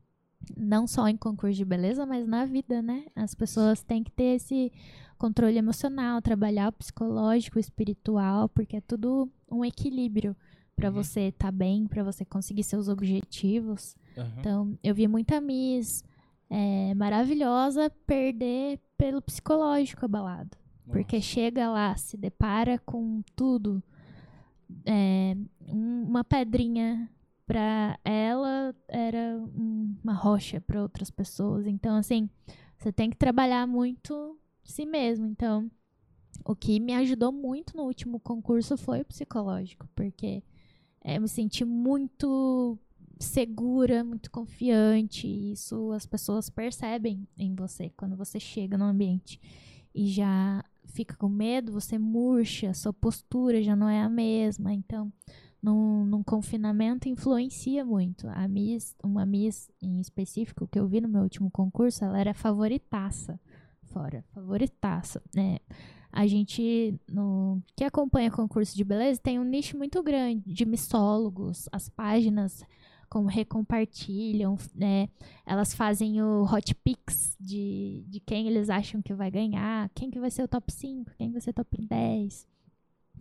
[0.58, 3.06] não só em concurso de beleza, mas na vida, né?
[3.16, 4.70] As pessoas têm que ter esse
[5.16, 10.36] controle emocional, trabalhar o psicológico, o espiritual, porque é tudo um equilíbrio
[10.78, 10.94] para Uhum.
[11.02, 13.96] você estar bem, para você conseguir seus objetivos.
[14.16, 14.32] Aham.
[14.38, 16.04] Então, eu vi muita Miss
[16.48, 20.56] é, maravilhosa perder pelo psicológico abalado.
[20.90, 21.28] Porque Nossa.
[21.28, 23.82] chega lá, se depara com tudo.
[24.86, 25.36] É,
[25.66, 27.10] um- uma pedrinha
[27.46, 31.66] pra ela era um- uma rocha para outras pessoas.
[31.66, 32.30] Então, assim,
[32.78, 35.26] você tem que trabalhar muito si mesmo.
[35.26, 35.70] Então,
[36.44, 40.42] o que me ajudou muito no último concurso foi o psicológico, porque
[41.08, 42.78] é, me senti muito
[43.18, 45.26] segura, muito confiante.
[45.26, 49.40] E isso as pessoas percebem em você quando você chega no ambiente
[49.94, 54.72] e já fica com medo, você murcha, sua postura já não é a mesma.
[54.72, 55.10] Então,
[55.62, 58.28] num, num confinamento influencia muito.
[58.28, 62.34] A Miss, uma Miss em específico que eu vi no meu último concurso, ela era
[62.34, 63.40] favoritaça
[63.82, 65.58] fora, favoritaça, né?
[66.12, 71.68] A gente no que acompanha concurso de beleza tem um nicho muito grande de missólogos,
[71.70, 72.64] as páginas
[73.08, 75.08] como recompartilham, né?
[75.46, 80.20] Elas fazem o hot picks de, de quem eles acham que vai ganhar, quem que
[80.20, 82.46] vai ser o top 5, quem vai ser o top 10.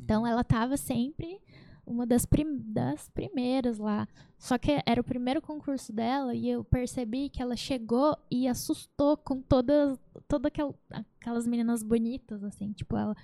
[0.01, 1.39] Então ela tava sempre
[1.87, 4.07] uma das, prim das primeiras lá.
[4.37, 9.15] Só que era o primeiro concurso dela e eu percebi que ela chegou e assustou
[9.17, 9.97] com todas,
[10.27, 13.15] todas aquel, aquelas meninas bonitas, assim, tipo, ela.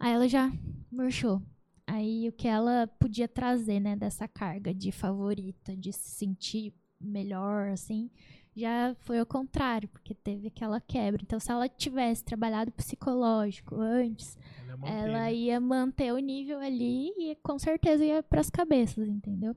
[0.00, 0.50] Aí ela já
[0.90, 1.42] murchou.
[1.86, 7.68] Aí o que ela podia trazer, né, dessa carga de favorita, de se sentir melhor,
[7.68, 8.10] assim,
[8.58, 11.22] já foi ao contrário, porque teve aquela quebra.
[11.22, 14.36] Então, se ela tivesse trabalhado psicológico antes,
[14.66, 15.34] Ela ia manter, ela né?
[15.34, 19.54] ia manter o nível ali e com certeza ia para as cabeças, entendeu?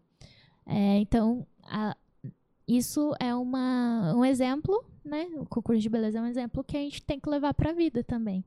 [0.66, 1.96] É, então, a-
[2.68, 5.26] isso é uma, um exemplo, né?
[5.38, 7.74] O concurso de beleza é um exemplo que a gente tem que levar para a
[7.74, 8.46] vida também.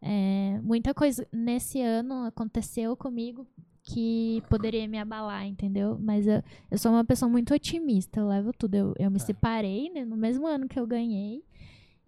[0.00, 3.46] É, muita coisa nesse ano aconteceu comigo
[3.82, 5.98] que poderia me abalar, entendeu?
[6.00, 8.74] Mas eu, eu sou uma pessoa muito otimista, eu levo tudo.
[8.74, 9.26] Eu, eu me Tá.
[9.26, 11.42] separei né, no mesmo ano que eu ganhei.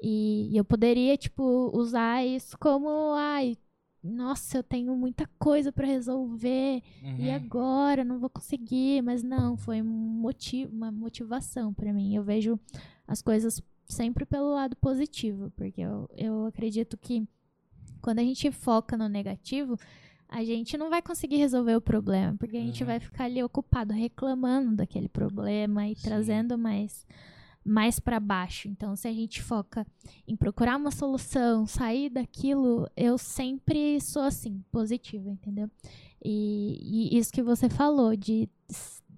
[0.01, 3.57] E, e eu poderia, tipo, usar isso como, ai,
[4.03, 6.83] nossa, eu tenho muita coisa pra resolver.
[7.19, 7.35] E Uhum.
[7.35, 8.05] agora?
[8.05, 9.03] Não vou conseguir.
[9.03, 12.15] Mas não, foi um motivo, uma motivação pra mim.
[12.15, 12.59] Eu vejo
[13.09, 17.27] as coisas sempre pelo lado positivo, porque eu, eu acredito que
[18.01, 19.77] quando a gente foca no negativo,
[20.29, 22.87] a gente não vai conseguir resolver o problema, porque a gente Uhum.
[22.87, 26.03] vai ficar ali ocupado reclamando daquele problema e Sim.
[26.09, 27.07] trazendo mais
[27.67, 28.69] mais para baixo.
[28.69, 29.87] Então, se a gente foca
[30.29, 35.71] em procurar uma solução, sair daquilo, eu sempre sou assim, positiva, entendeu?
[36.23, 38.51] E, e isso que você falou de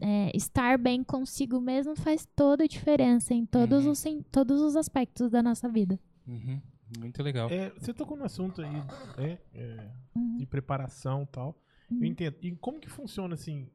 [0.01, 3.91] é, estar bem consigo mesmo faz toda a diferença em todos, Uhum.
[3.91, 5.99] os, em todos os aspectos da nossa vida.
[6.29, 6.61] Uhum.
[6.99, 7.49] Muito legal.
[7.51, 8.73] É, você tocou no assunto aí,
[9.19, 9.39] né?
[9.55, 10.37] é, Uhum.
[10.37, 11.61] de preparação e tal.
[11.91, 11.99] Uhum.
[12.01, 12.37] Eu entendo.
[12.43, 13.69] E como que funciona assim?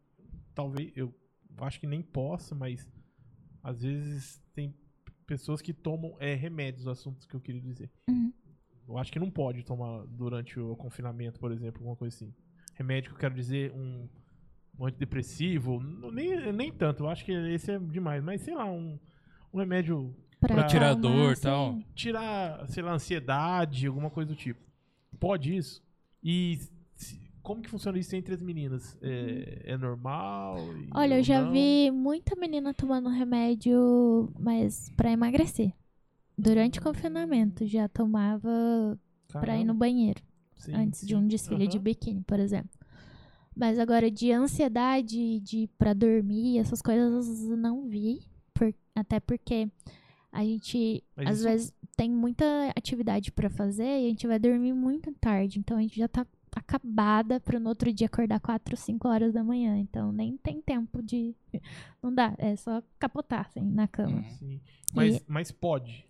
[0.54, 1.14] Talvez, eu
[1.60, 2.88] acho que nem possa, mas
[3.64, 4.74] às vezes tem
[5.26, 7.90] pessoas que tomam é, remédios, assuntos que eu queria dizer.
[8.10, 8.34] Uhum.
[8.88, 12.34] Eu acho que não pode tomar durante o confinamento, por exemplo, alguma coisa assim.
[12.76, 14.10] Remédio que eu quero dizer, um,
[14.78, 15.80] um antidepressivo,
[16.12, 19.00] nem, nem tanto, eu acho que esse é demais, mas sei lá, um,
[19.54, 21.42] um remédio Pra, tirar dor e assim.
[21.44, 21.80] tal.
[21.96, 24.60] tirar, sei lá, ansiedade, alguma coisa do tipo.
[25.20, 25.82] Pode isso?
[26.24, 26.60] E
[27.44, 28.98] como que funciona isso entre as meninas?
[29.02, 30.58] É, é normal?
[30.94, 31.52] Olha, eu já não?
[31.52, 35.72] vi muita menina tomando remédio, mas pra emagrecer.
[36.38, 38.98] Durante o confinamento, já tomava
[39.32, 40.22] pra ir no banheiro.
[40.58, 41.16] sim, antes de sim.
[41.16, 41.84] um desfile de Aham.
[41.84, 42.70] biquíni, por exemplo.
[43.56, 48.22] Mas agora de ansiedade, de para dormir, essas coisas não vi,
[48.54, 49.70] por- até porque
[50.32, 52.45] a gente Mas às isso- vezes tem muita
[52.76, 56.26] atividade pra fazer e a gente vai dormir muito tarde, então a gente já tá
[56.56, 61.02] acabada para no outro dia acordar 4, 5 horas da manhã, então nem tem tempo
[61.02, 61.34] de
[62.03, 64.18] não dá, é só capotar assim na cama.
[64.18, 64.30] Uhum.
[64.32, 64.62] Sim.
[64.94, 66.06] Mas, mas pode.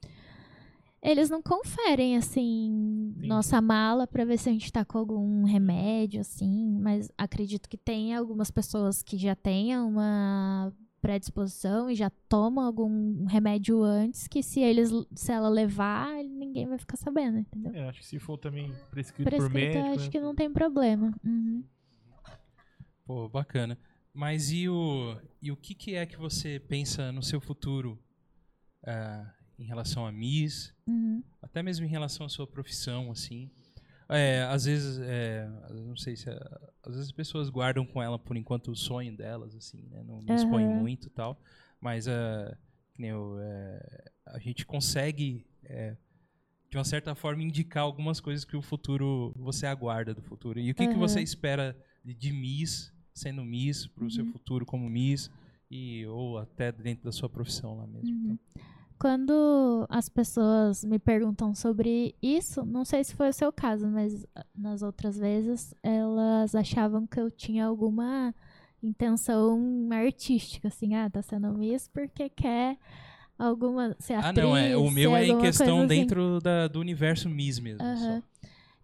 [1.03, 2.68] Eles não conferem, assim,
[3.10, 3.27] Entendi.
[3.27, 7.76] nossa mala pra ver se a gente tá com algum remédio, assim, mas acredito que
[7.77, 10.72] tem algumas pessoas que já tenham uma
[11.02, 16.78] predisposição e já tomam algum remédio antes, que se eles se ela levar, ninguém vai
[16.78, 17.73] ficar sabendo, entendeu?
[17.73, 20.11] É, acho que se for também prescrito, por Prescrito, médico, acho né?
[20.11, 21.14] que não tem problema.
[21.26, 21.64] Uhum.
[23.06, 23.78] Pô, bacana.
[24.14, 27.98] Mas e o, e o que, que é que você pensa no seu futuro
[28.86, 31.23] ah, em relação a Miss, Uhum.
[31.41, 33.49] até mesmo em relação à sua profissão, assim?
[34.11, 35.47] É, às vezes, é,
[35.85, 36.33] não sei se, é,
[36.83, 40.03] às vezes as pessoas guardam com ela por enquanto o sonho delas, assim, né?
[40.03, 40.75] Não, não expõem Aham.
[40.79, 41.41] muito e tal,
[41.79, 42.07] mas
[42.97, 45.95] nem eu, é, a gente consegue, é,
[46.69, 50.59] de uma certa forma, indicar algumas coisas que o futuro, você aguarda do futuro.
[50.59, 54.31] E o que, que você espera de, de Miss, sendo Miss, para o seu Uhum.
[54.31, 55.29] futuro como Miss,
[55.69, 58.09] e, ou até dentro da sua profissão lá mesmo.
[58.09, 58.31] Uhum.
[58.33, 58.63] Então,
[59.02, 64.28] Quando as pessoas me perguntam sobre isso, não sei se foi o seu caso, mas
[64.36, 68.32] ah, nas outras vezes elas achavam que eu tinha alguma
[68.84, 72.78] intenção artística, assim, ah, tá sendo Miss porque quer
[73.40, 75.88] alguma ser ah, atriz, não, é, o meu é em questão assim.
[75.88, 77.84] dentro da, do universo Miss mesmo.
[77.84, 78.22] Aham.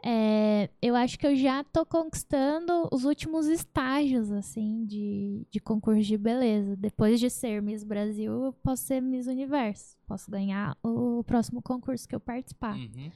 [0.04, 6.02] É, eu acho que eu já tô conquistando os últimos estágios, assim, de, de concurso
[6.04, 6.76] de beleza.
[6.76, 9.98] Depois de ser Miss Brasil, eu posso ser Miss Universo.
[10.08, 12.76] Posso ganhar o próximo concurso que eu participar.
[12.76, 13.12] Uhum.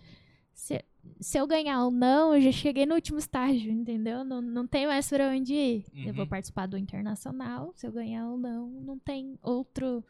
[0.53, 0.83] Se,
[1.19, 4.23] se eu ganhar ou não, eu já cheguei no último estágio, entendeu?
[4.23, 5.85] Não, não tem mais pra onde ir.
[6.05, 6.29] Eu vou Uhum.
[6.29, 7.71] participar do internacional.
[7.75, 10.03] Se eu ganhar ou não, não tem outro.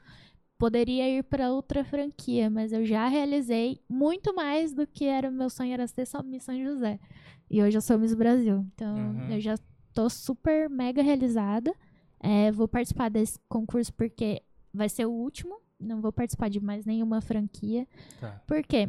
[0.62, 5.32] Poderia ir pra outra franquia, mas eu já realizei muito mais do que era o
[5.34, 7.00] meu sonho, era ser só Miss São José.
[7.50, 8.64] E hoje eu sou Miss Brasil.
[8.76, 9.32] Então Uhum.
[9.32, 9.56] eu já
[9.92, 11.74] tô super mega realizada.
[12.20, 15.60] É, vou participar desse concurso porque vai ser o último.
[15.80, 17.88] Não vou participar de mais nenhuma franquia.
[18.20, 18.40] Tá.
[18.46, 18.88] Por quê?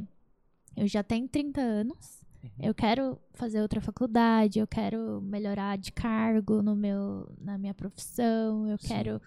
[0.77, 2.21] Eu já tenho 30 anos.
[2.45, 2.51] Uhum.
[2.61, 8.69] Eu quero fazer outra faculdade, eu quero melhorar de cargo no meu, na minha profissão,
[8.69, 8.89] eu Sim.
[8.89, 9.23] quero,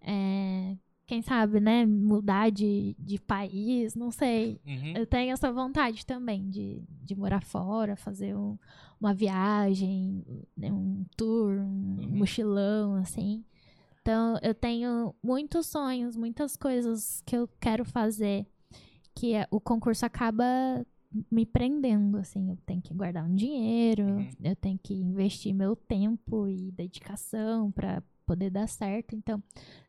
[0.00, 0.76] é,
[1.06, 4.58] quem sabe, né, mudar de, de país, não sei.
[4.66, 4.96] Uhum.
[4.96, 8.58] Eu tenho essa vontade também de, de morar fora, fazer um-
[9.00, 10.24] uma viagem,
[10.56, 12.16] né, um tour, um Uhum.
[12.18, 13.44] mochilão, assim.
[14.00, 18.46] Então, eu tenho muitos sonhos, muitas coisas que eu quero fazer,
[19.14, 20.44] que é- o concurso acaba
[21.30, 22.50] me prendendo, assim.
[22.50, 24.28] Eu tenho que guardar um dinheiro, Uhum.
[24.42, 29.14] eu tenho que investir meu tempo e dedicação para poder dar certo.
[29.14, 29.42] Então,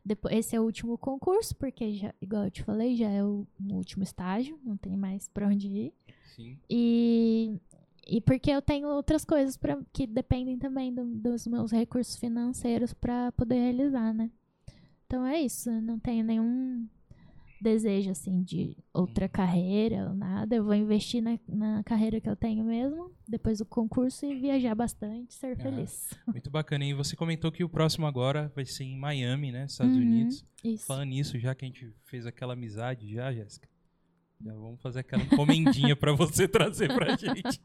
[0.04, 3.46] depois, esse é o último concurso, porque, já, igual eu te falei, já é o,
[3.68, 5.92] o último estágio, não tem mais pra onde ir.
[6.34, 6.58] Sim.
[6.68, 7.58] E,
[8.06, 12.92] e porque eu tenho outras coisas pra, que dependem também do- dos meus recursos financeiros
[12.92, 14.30] para poder realizar, né?
[15.06, 16.86] Então é isso, não tenho nenhum
[17.60, 20.54] desejo assim de outra carreira ou nada.
[20.56, 24.74] Eu vou investir na, na carreira que eu tenho mesmo, depois do concurso e viajar
[24.74, 25.62] bastante, ser Aham.
[25.62, 26.10] feliz.
[26.26, 26.84] Muito bacana.
[26.84, 29.64] E você comentou que o próximo agora vai ser em Miami, né?
[29.66, 30.44] Estados Uhum, Unidos.
[30.62, 30.86] Isso.
[30.86, 33.68] Falando nisso, já que a gente fez aquela amizade já, Jéssica.
[34.44, 37.58] Já vamos fazer aquela encomendinha pra você trazer pra gente.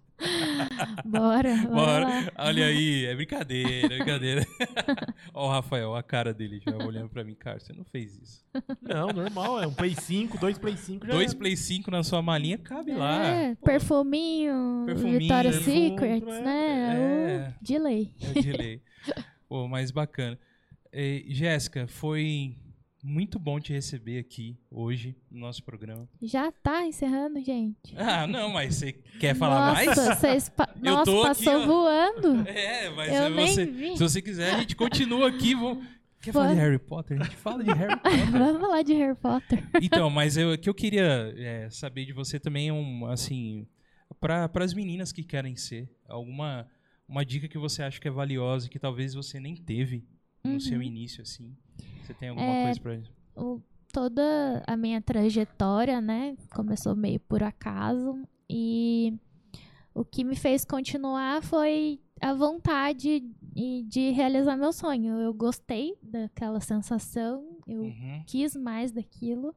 [1.06, 1.68] Bora, bora.
[1.68, 2.06] Bora.
[2.06, 2.32] lá.
[2.38, 4.46] Olha aí, é brincadeira, é brincadeira.
[5.34, 7.36] Ó o Rafael, a cara dele já olhando pra mim.
[7.36, 8.46] Cara, você não fez isso.
[8.82, 12.22] Não, normal, é um Play 5, dois Play 5 já Dois Play 5 na sua
[12.22, 13.26] malinha, cabe lá.
[13.26, 16.42] É, Pô, perfuminho, Perfuminho, Victoria's perfume, Secret, é.
[16.42, 16.96] né?
[16.96, 17.54] É.
[17.60, 18.16] O de lei.
[18.22, 18.82] É o delay.
[19.50, 20.40] Pô, mais bacana.
[21.28, 22.56] Jéssica, foi
[23.04, 26.08] muito bom te receber aqui hoje no nosso programa.
[26.22, 27.94] Já tá encerrando, gente.
[27.98, 29.88] Ah, não, mas você quer falar mais?
[29.88, 31.66] Nossa, vocês pa- Eu Nossa, tô aqui, passou ó.
[31.66, 32.48] voando.
[32.48, 35.54] É, mas Eu você, se você quiser, a gente continua aqui.
[35.56, 35.86] Vamos...
[36.22, 36.60] Quer falar de.
[36.60, 37.20] Harry Potter?
[37.20, 38.32] A gente fala de Harry Potter.
[38.32, 39.64] Vamos falar de Harry Potter.
[39.82, 43.66] Então, mas o que eu queria é, saber de você também é um, assim,
[44.20, 45.90] para as meninas que querem ser?
[46.08, 46.68] Alguma
[47.08, 50.06] uma dica que você acha que é valiosa e que talvez você nem teve
[50.44, 50.60] no Uhum.
[50.60, 51.56] seu início, assim?
[52.12, 53.12] Você tem alguma É, coisa pra isso?
[53.94, 59.14] toda a minha trajetória, né, começou meio por acaso e
[59.94, 63.20] o que me fez continuar foi a vontade
[63.88, 65.20] de realizar meu sonho.
[65.20, 68.24] Eu gostei daquela sensação, eu Uhum.
[68.26, 69.54] quis mais daquilo.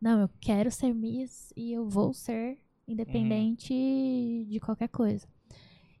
[0.00, 2.58] Não, eu quero ser Miss e eu vou ser,
[2.88, 3.74] independente
[4.48, 5.26] de qualquer coisa.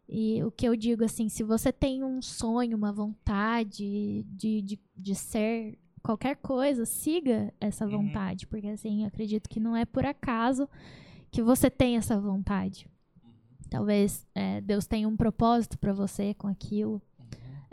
[0.08, 4.80] E o que eu digo assim, se você tem um sonho, uma vontade de, de,
[4.96, 7.90] de ser qualquer coisa, siga essa Uhum.
[8.02, 8.46] vontade.
[8.46, 10.68] Porque assim, eu acredito que não é por acaso
[11.32, 12.88] que você tem essa vontade.
[13.68, 17.02] Talvez é, Deus tenha um propósito para você com aquilo.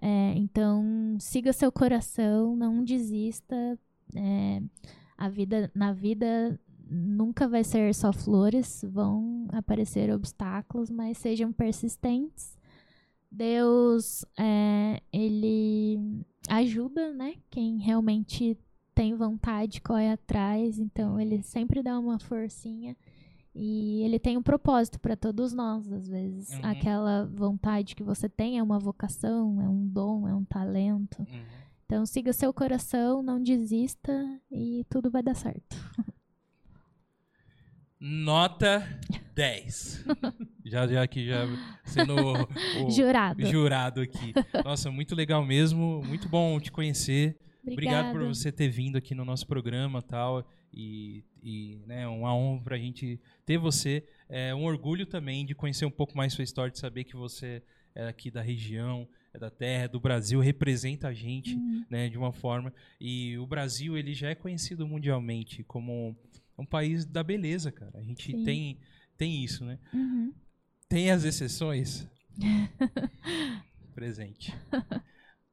[0.01, 3.79] É, então, siga seu coração, não desista.
[4.15, 4.61] É,
[5.15, 12.57] a vida, na vida nunca vai ser só flores, vão aparecer obstáculos, mas sejam persistentes.
[13.31, 17.35] Deus, é, ele ajuda, né?
[17.49, 18.57] Quem realmente
[18.93, 20.79] tem vontade, corre atrás.
[20.79, 22.95] Então, ele sempre dá uma forcinha.
[23.55, 26.49] E ele tem um propósito para todos nós, às vezes.
[26.51, 26.59] Uhum.
[26.63, 31.19] Aquela vontade que você tem é uma vocação, é um dom, é um talento.
[31.19, 31.43] Uhum.
[31.85, 34.11] Então siga seu coração, não desista
[34.51, 35.75] e tudo vai dar certo.
[38.05, 38.85] Nota
[39.33, 40.05] 10.
[40.65, 41.45] já, já aqui, já
[41.85, 43.45] sendo o, o Jurado.
[43.45, 44.33] jurado aqui.
[44.65, 46.03] Nossa, muito legal mesmo.
[46.05, 47.39] Muito bom te conhecer.
[47.65, 48.33] Obrigado por Obrigada.
[48.35, 50.45] você ter vindo aqui no nosso programa tal.
[50.73, 54.03] E, e né, uma honra pra gente ter você.
[54.27, 57.63] É um orgulho também de conhecer um pouco mais sua história, de saber que você
[57.95, 61.85] é aqui da região, é da terra, é do Brasil, representa a gente Uhum.
[61.89, 62.73] né, de uma forma.
[62.99, 66.17] E o Brasil ele já é conhecido mundialmente como
[66.63, 67.99] um país da beleza, cara.
[67.99, 68.43] A gente Sim.
[68.43, 68.79] tem,
[69.17, 69.77] tem isso, né?
[69.93, 70.33] Uhum.
[70.89, 72.07] Tem as exceções.
[73.93, 74.53] Presente.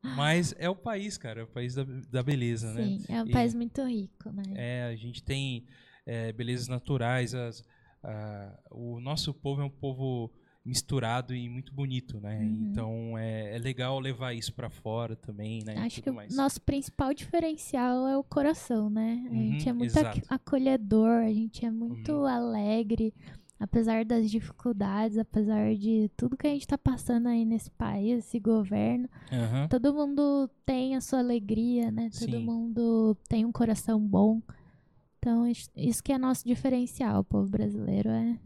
[0.03, 2.85] Mas é o país, cara, é o país da, da beleza, né?
[2.85, 4.43] Sim, é um E- país muito rico, né?
[4.55, 5.67] É, a gente tem
[6.07, 7.35] é, belezas naturais.
[7.35, 7.63] as-
[8.03, 10.33] a- o nosso povo é um povo
[10.65, 12.39] misturado e muito bonito, né?
[12.41, 12.69] Uhum.
[12.71, 15.75] Então é, é legal levar isso pra fora também, né?
[15.79, 16.35] Acho que o mais.
[16.37, 19.23] nosso principal diferencial é o coração, né?
[19.27, 20.19] A Uhum, gente é muito exato.
[20.19, 22.27] ac- acolhedor, a gente é muito Uhum.
[22.27, 23.15] alegre,
[23.59, 28.39] apesar das dificuldades, apesar de tudo que a gente tá passando aí nesse país, esse
[28.39, 29.09] governo.
[29.71, 32.11] Todo mundo tem a sua alegria, né?
[32.19, 32.45] Todo Sim.
[32.45, 34.43] mundo tem um coração bom.
[35.19, 38.39] Então, is- isso que é nosso diferencial, o povo brasileiro é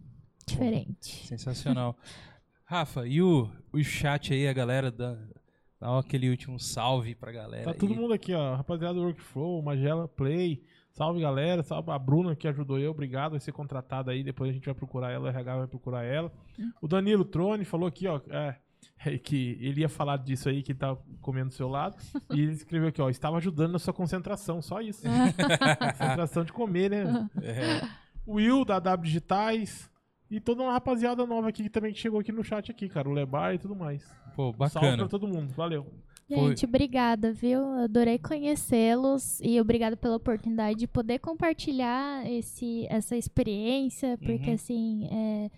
[0.47, 1.27] diferente.
[1.27, 1.97] Sensacional.
[2.65, 5.17] Rafa, e o, o chat aí, a galera, dá,
[5.79, 7.65] dá aquele último salve pra galera.
[7.65, 7.77] Tá aí.
[7.79, 8.55] todo mundo aqui, ó.
[8.57, 10.63] Rapaziada do Workflow, Magela Play.
[10.95, 11.63] Salve, galera.
[11.63, 12.93] Salve a Bruna que ajudou eu.
[12.93, 13.33] Obrigado.
[13.33, 14.23] Vai ser contratada aí.
[14.23, 15.25] Depois a gente vai procurar ela.
[15.25, 16.33] O RH vai procurar ela.
[16.81, 18.21] O Danilo Trone falou aqui, ó.
[18.31, 18.57] é,
[19.05, 21.97] é, que ele ia falar disso aí, que tá comendo do seu lado.
[22.33, 23.11] e ele escreveu aqui, ó.
[23.11, 24.63] Estava ajudando na sua concentração.
[24.63, 25.03] Só isso.
[25.99, 27.29] concentração de comer, né?
[27.43, 27.87] É,
[28.25, 29.91] O Will, da W Digitais.
[30.31, 33.09] E toda uma rapaziada nova aqui que também chegou aqui no chat aqui, cara.
[33.09, 34.03] O Lebar e tudo mais.
[34.35, 34.97] pô, Salve bacana.
[34.99, 35.53] pra todo mundo.
[35.55, 35.87] Valeu.
[36.27, 36.49] Foi.
[36.49, 37.63] Gente, obrigada, viu?
[37.81, 44.55] Adorei conhecê-los e obrigada pela oportunidade de poder compartilhar esse, essa experiência, porque Uhum.
[44.55, 45.51] assim, é,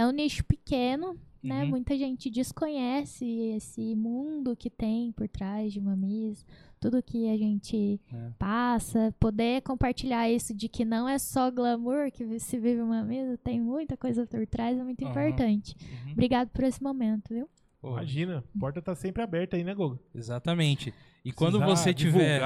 [0.00, 1.64] é um nicho pequeno, né?
[1.64, 1.70] Uhum.
[1.70, 3.24] Muita gente desconhece
[3.56, 6.44] esse mundo que tem por trás de uma Miss,
[6.78, 8.30] tudo que a gente É.
[8.38, 13.38] passa, poder compartilhar isso de que não é só glamour que se vive uma Miss,
[13.42, 15.10] tem muita coisa por trás, é muito Aham.
[15.10, 15.74] importante.
[16.06, 16.12] Uhum.
[16.12, 17.48] Obrigado por esse momento, viu?
[17.80, 19.98] Pô, Imagina, a porta tá sempre aberta aí, né, Goga?
[20.14, 20.92] exatamente.
[21.24, 22.40] E quando você tiver.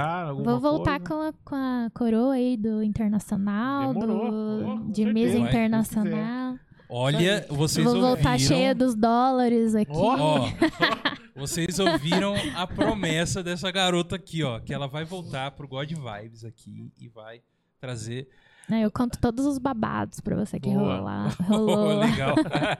[0.44, 4.30] Vou voltar coisa, com a, com a coroa aí do Internacional, Demorou.
[4.30, 5.32] do, Oh, de certeza.
[5.32, 6.58] Se Internacional.
[6.88, 8.38] Olha, vocês Vou voltar ouviram.
[8.38, 9.92] cheia dos dólares aqui.
[9.92, 10.16] Ó.
[10.18, 10.48] Ó,
[11.34, 14.60] vocês ouviram a promessa dessa garota aqui, ó.
[14.60, 17.42] Que ela vai voltar pro God Vibes aqui e vai
[17.80, 18.28] trazer.
[18.70, 21.26] Eu conto todos os babados pra você que Boa.
[21.44, 21.98] rolou.
[21.98, 22.06] lá.
[22.06, 22.34] Legal.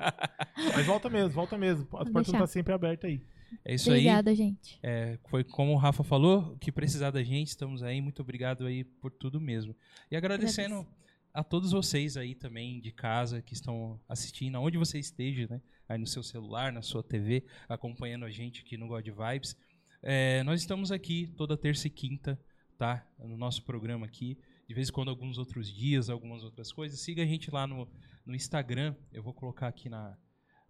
[0.74, 1.82] Mas volta mesmo, volta mesmo.
[1.82, 2.32] As portas deixar.
[2.32, 3.20] estão sempre abertas aí.
[3.64, 3.98] É isso aí.
[4.00, 4.78] Obrigada, gente.
[4.82, 8.00] É, foi como o Rafa falou, o que precisar da gente, estamos aí.
[8.00, 9.76] Muito obrigado aí por tudo mesmo.
[10.10, 11.03] E agradecendo Agradeço.
[11.34, 15.60] A todos vocês aí também de casa que estão assistindo, aonde você esteja, né?
[15.88, 19.56] Aí no seu celular, na sua TV, acompanhando a gente aqui no God Vibes.
[20.00, 22.40] É, nós estamos aqui toda terça e quinta,
[22.78, 23.04] tá?
[23.18, 24.38] No nosso programa aqui.
[24.68, 27.00] De vez em quando, alguns outros dias, algumas outras coisas.
[27.00, 27.88] Siga a gente lá no,
[28.24, 28.94] no Instagram.
[29.12, 30.16] Eu vou colocar aqui na,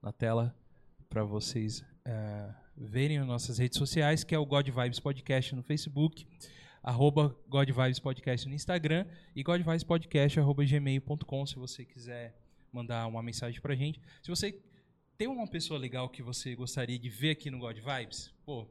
[0.02, 0.56] na tela
[1.10, 5.62] para vocês é, verem as nossas redes sociais, que é o God Vibes Podcast no
[5.62, 6.26] Facebook,
[6.84, 7.34] arroba
[8.02, 12.38] Podcast no Instagram e God Vibes Podcast arroba gmail.com se você quiser
[12.70, 14.00] mandar uma mensagem pra gente.
[14.22, 14.60] Se você
[15.16, 18.68] tem uma pessoa legal que você gostaria de ver aqui no God Vibes, pô.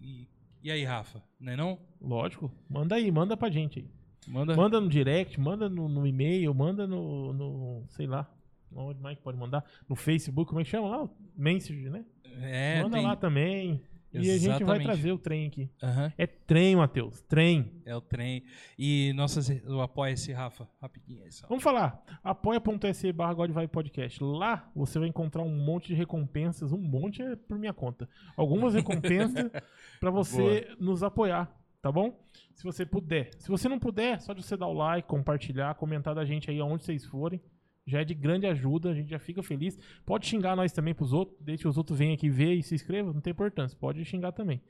[0.00, 0.26] E,
[0.62, 1.22] e aí, Rafa?
[1.38, 1.78] Não é não?
[2.00, 2.52] Lógico.
[2.68, 3.90] Manda aí, manda pra gente aí.
[4.26, 4.56] Manda.
[4.56, 7.84] Manda no direct, manda no, no e-mail, manda no, no.
[7.90, 8.28] sei lá.
[8.74, 9.64] Onde mais pode mandar?
[9.88, 11.08] No Facebook, como é que chama lá?
[11.36, 12.04] Messenger, né?
[12.42, 13.80] É, manda tem- lá também.
[14.12, 15.70] E a gente vai trazer o trem aqui.
[15.82, 17.20] Aham, É trem, Matheus.
[17.22, 17.82] Trem.
[17.84, 18.44] é o trem.
[18.78, 21.46] E nossas, o Apoia-se, Rafa, rapidinho aí só.
[21.48, 22.02] Vamos falar.
[22.22, 23.34] apoia.se barra
[23.68, 24.22] Podcast.
[24.22, 26.72] Lá você vai encontrar um monte de recompensas.
[26.72, 28.08] Um monte é por minha conta.
[28.36, 29.50] Algumas recompensas
[30.00, 32.18] pra você nos apoiar, tá bom?
[32.54, 33.30] Se você puder.
[33.38, 36.58] Se você não puder, só de você dar o like, compartilhar, comentar da gente aí
[36.58, 37.40] aonde vocês forem.
[37.86, 39.78] Já é de grande ajuda, a gente já fica feliz.
[40.04, 42.74] Pode xingar nós também pros outros, deixa que os outros venham aqui ver e se
[42.74, 43.78] inscrevam, não tem importância.
[43.78, 44.60] Pode xingar também.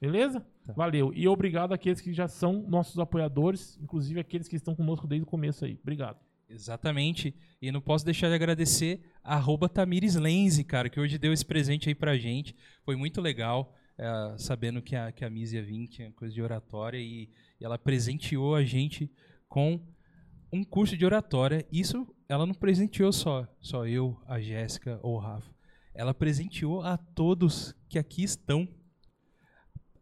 [0.00, 0.40] Beleza?
[0.66, 0.72] Tá.
[0.72, 1.12] Valeu.
[1.14, 5.26] E obrigado àqueles que já são nossos apoiadores, inclusive aqueles que estão conosco desde o
[5.26, 5.78] começo aí.
[5.80, 6.18] Obrigado.
[6.48, 7.34] Exatamente.
[7.60, 11.44] E não posso deixar de agradecer a arroba Tamires Lenze, cara, que hoje deu esse
[11.44, 12.54] presente aí pra gente.
[12.84, 16.42] Foi muito legal, é, sabendo que a, que a Miss ia vir, tinha coisa de
[16.42, 17.28] oratória, e,
[17.60, 19.10] e ela presenteou a gente
[19.48, 19.80] com
[20.52, 21.66] um curso de oratória.
[21.72, 25.50] Isso ela não presenteou só, só eu, a Jéssica ou o Rafa.
[25.94, 28.68] Ela presenteou a todos que aqui estão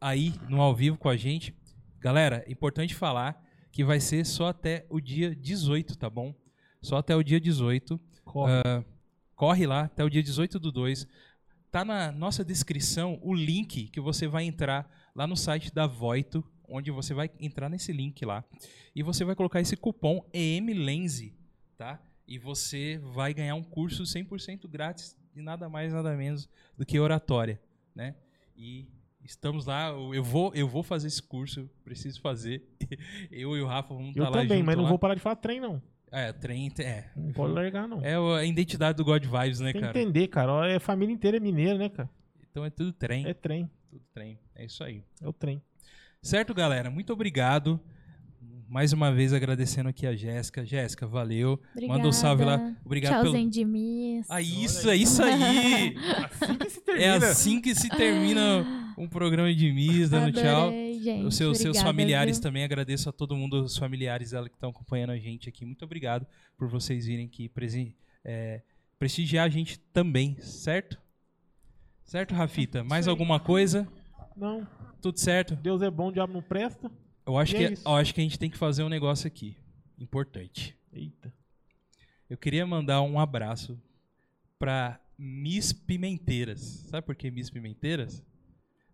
[0.01, 1.55] aí no ao vivo com a gente.
[1.99, 6.35] Galera, importante falar que vai ser só até o dia 18, tá bom?
[6.83, 8.01] Só até o dia 18.
[8.25, 8.53] Corre.
[8.65, 8.85] Ah,
[9.35, 11.07] corre lá até o dia 18 do 2.
[11.71, 16.45] Tá na nossa descrição o link que você vai entrar lá no site da Voito,
[16.71, 18.45] onde você vai entrar nesse link lá
[18.95, 21.35] e você vai colocar esse cupom EMLense,
[21.77, 22.01] tá?
[22.27, 26.99] E você vai ganhar um curso 100% grátis de nada mais nada menos do que
[26.99, 27.61] oratória,
[27.95, 28.15] né?
[28.57, 28.87] E
[29.25, 32.63] estamos lá, eu vou eu vou fazer esse curso, preciso fazer.
[33.31, 34.89] Eu e o Rafa vamos Eu estar lá também, junto mas não lá.
[34.91, 35.81] vou parar de falar trem, não.
[36.13, 37.09] É, trem, é.
[37.15, 38.01] Não pode largar, não.
[38.05, 39.99] É a identidade do God Vibes, né, Tem que cara?
[40.01, 40.69] entender, cara.
[40.69, 42.11] É a família inteira é mineira, né, cara?
[42.51, 43.71] Então é tudo trem, É trem.
[43.89, 44.37] tudo trem.
[44.57, 45.05] É isso aí.
[45.23, 45.63] É o trem.
[46.23, 46.91] Certo, galera?
[46.91, 47.81] Muito obrigado.
[48.69, 50.65] Mais uma vez agradecendo aqui a Jéssica.
[50.65, 51.61] Jéssica, valeu.
[51.89, 52.55] Manda um salve lá.
[52.55, 52.81] Obrigada.
[52.85, 54.27] Obrigado Tchauzinho pelo.
[54.29, 55.97] Ah, isso, é isso aí!
[56.31, 57.27] Assim que se É termina.
[57.27, 60.69] assim que se termina um programa de Miss, dando tchau.
[60.69, 61.25] Adorei, gente.
[61.25, 62.43] Os seus, seus Obrigada, familiares viu?
[62.43, 65.65] também, agradeço a todo mundo, os familiares dela que estão acompanhando a gente aqui.
[65.65, 66.25] Muito obrigado
[66.57, 67.95] por vocês virem aqui presen-
[68.25, 68.61] é,
[69.01, 70.97] prestigiar a gente também, certo?
[72.05, 72.85] Certo, Rafita?
[72.85, 73.89] Mais alguma coisa?
[74.37, 74.67] Não,
[75.01, 75.57] Tudo certo?
[75.57, 76.91] Deus é bom, o diabo não presta.
[77.27, 79.27] Eu acho, E que, é eu acho que a gente tem que fazer um negócio
[79.27, 79.57] aqui.
[79.99, 80.77] Importante.
[80.93, 81.33] Eita.
[82.29, 83.79] Eu queria mandar um abraço
[84.59, 86.61] pra Miss Pimenteiras.
[86.89, 88.23] Sabe por que Miss Pimenteiras?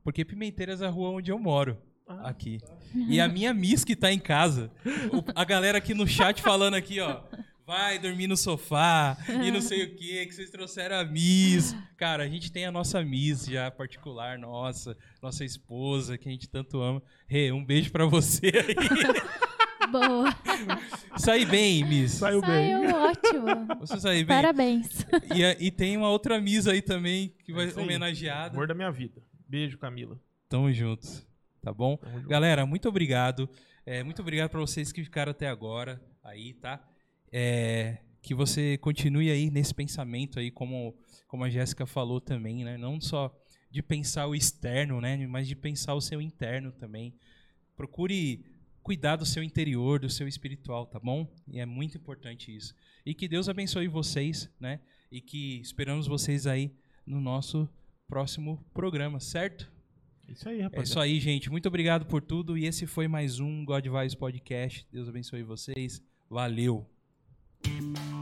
[0.02, 1.78] Porque Pimenteiras é a rua onde eu moro.
[2.06, 2.28] Ah.
[2.28, 2.60] Aqui.
[2.94, 4.70] E a minha Miss que tá em casa.
[5.12, 7.22] O- a galera aqui no chat falando aqui, ó.
[7.66, 11.74] Vai dormir no sofá e não sei o que, que vocês trouxeram a Miss.
[11.96, 16.48] Cara, a gente tem a nossa Miss já particular, nossa, nossa esposa, que a gente
[16.48, 17.02] tanto ama.
[17.26, 19.90] Rê, um beijo pra você aí.
[19.90, 20.30] Boa.
[21.16, 22.12] Sai bem, Miss.
[22.12, 22.72] Saiu bem.
[22.88, 23.46] Saiu ótimo.
[23.80, 24.26] Você sai bem.
[24.26, 25.04] Parabéns.
[25.34, 27.84] E, e tem uma outra Miss aí também, que vai É isso aí.
[27.84, 28.54] homenageada.
[28.54, 29.20] Amor da minha vida.
[29.48, 30.20] Beijo, Camila.
[30.48, 31.26] Tamo juntos.
[31.62, 31.96] Tá bom?
[31.96, 32.28] Tamo junto.
[32.28, 33.48] Galera, muito obrigado.
[33.84, 36.80] É, muito obrigado pra vocês que ficaram até agora aí, tá?
[37.32, 40.96] É, que você continue aí nesse pensamento aí, como,
[41.28, 42.76] como a Jéssica falou também, né?
[42.76, 43.32] Não só
[43.70, 45.26] de pensar o externo, né?
[45.26, 47.14] Mas de pensar o seu interno também.
[47.76, 48.44] Procure
[48.82, 51.28] cuidar do seu interior, do seu espiritual, tá bom?
[51.48, 52.74] E é muito importante isso.
[53.04, 54.80] E que Deus abençoe vocês, né?
[55.10, 56.72] E que esperamos vocês aí
[57.06, 57.68] no nosso
[58.08, 59.70] próximo programa, certo?
[60.28, 60.88] Isso aí, É rapaz.
[60.88, 61.50] isso aí, gente.
[61.50, 62.56] Muito obrigado por tudo.
[62.58, 64.86] E esse foi mais um God Vibes Podcast.
[64.90, 66.02] Deus abençoe vocês.
[66.28, 66.95] Valeu.
[67.64, 68.15] Thank you.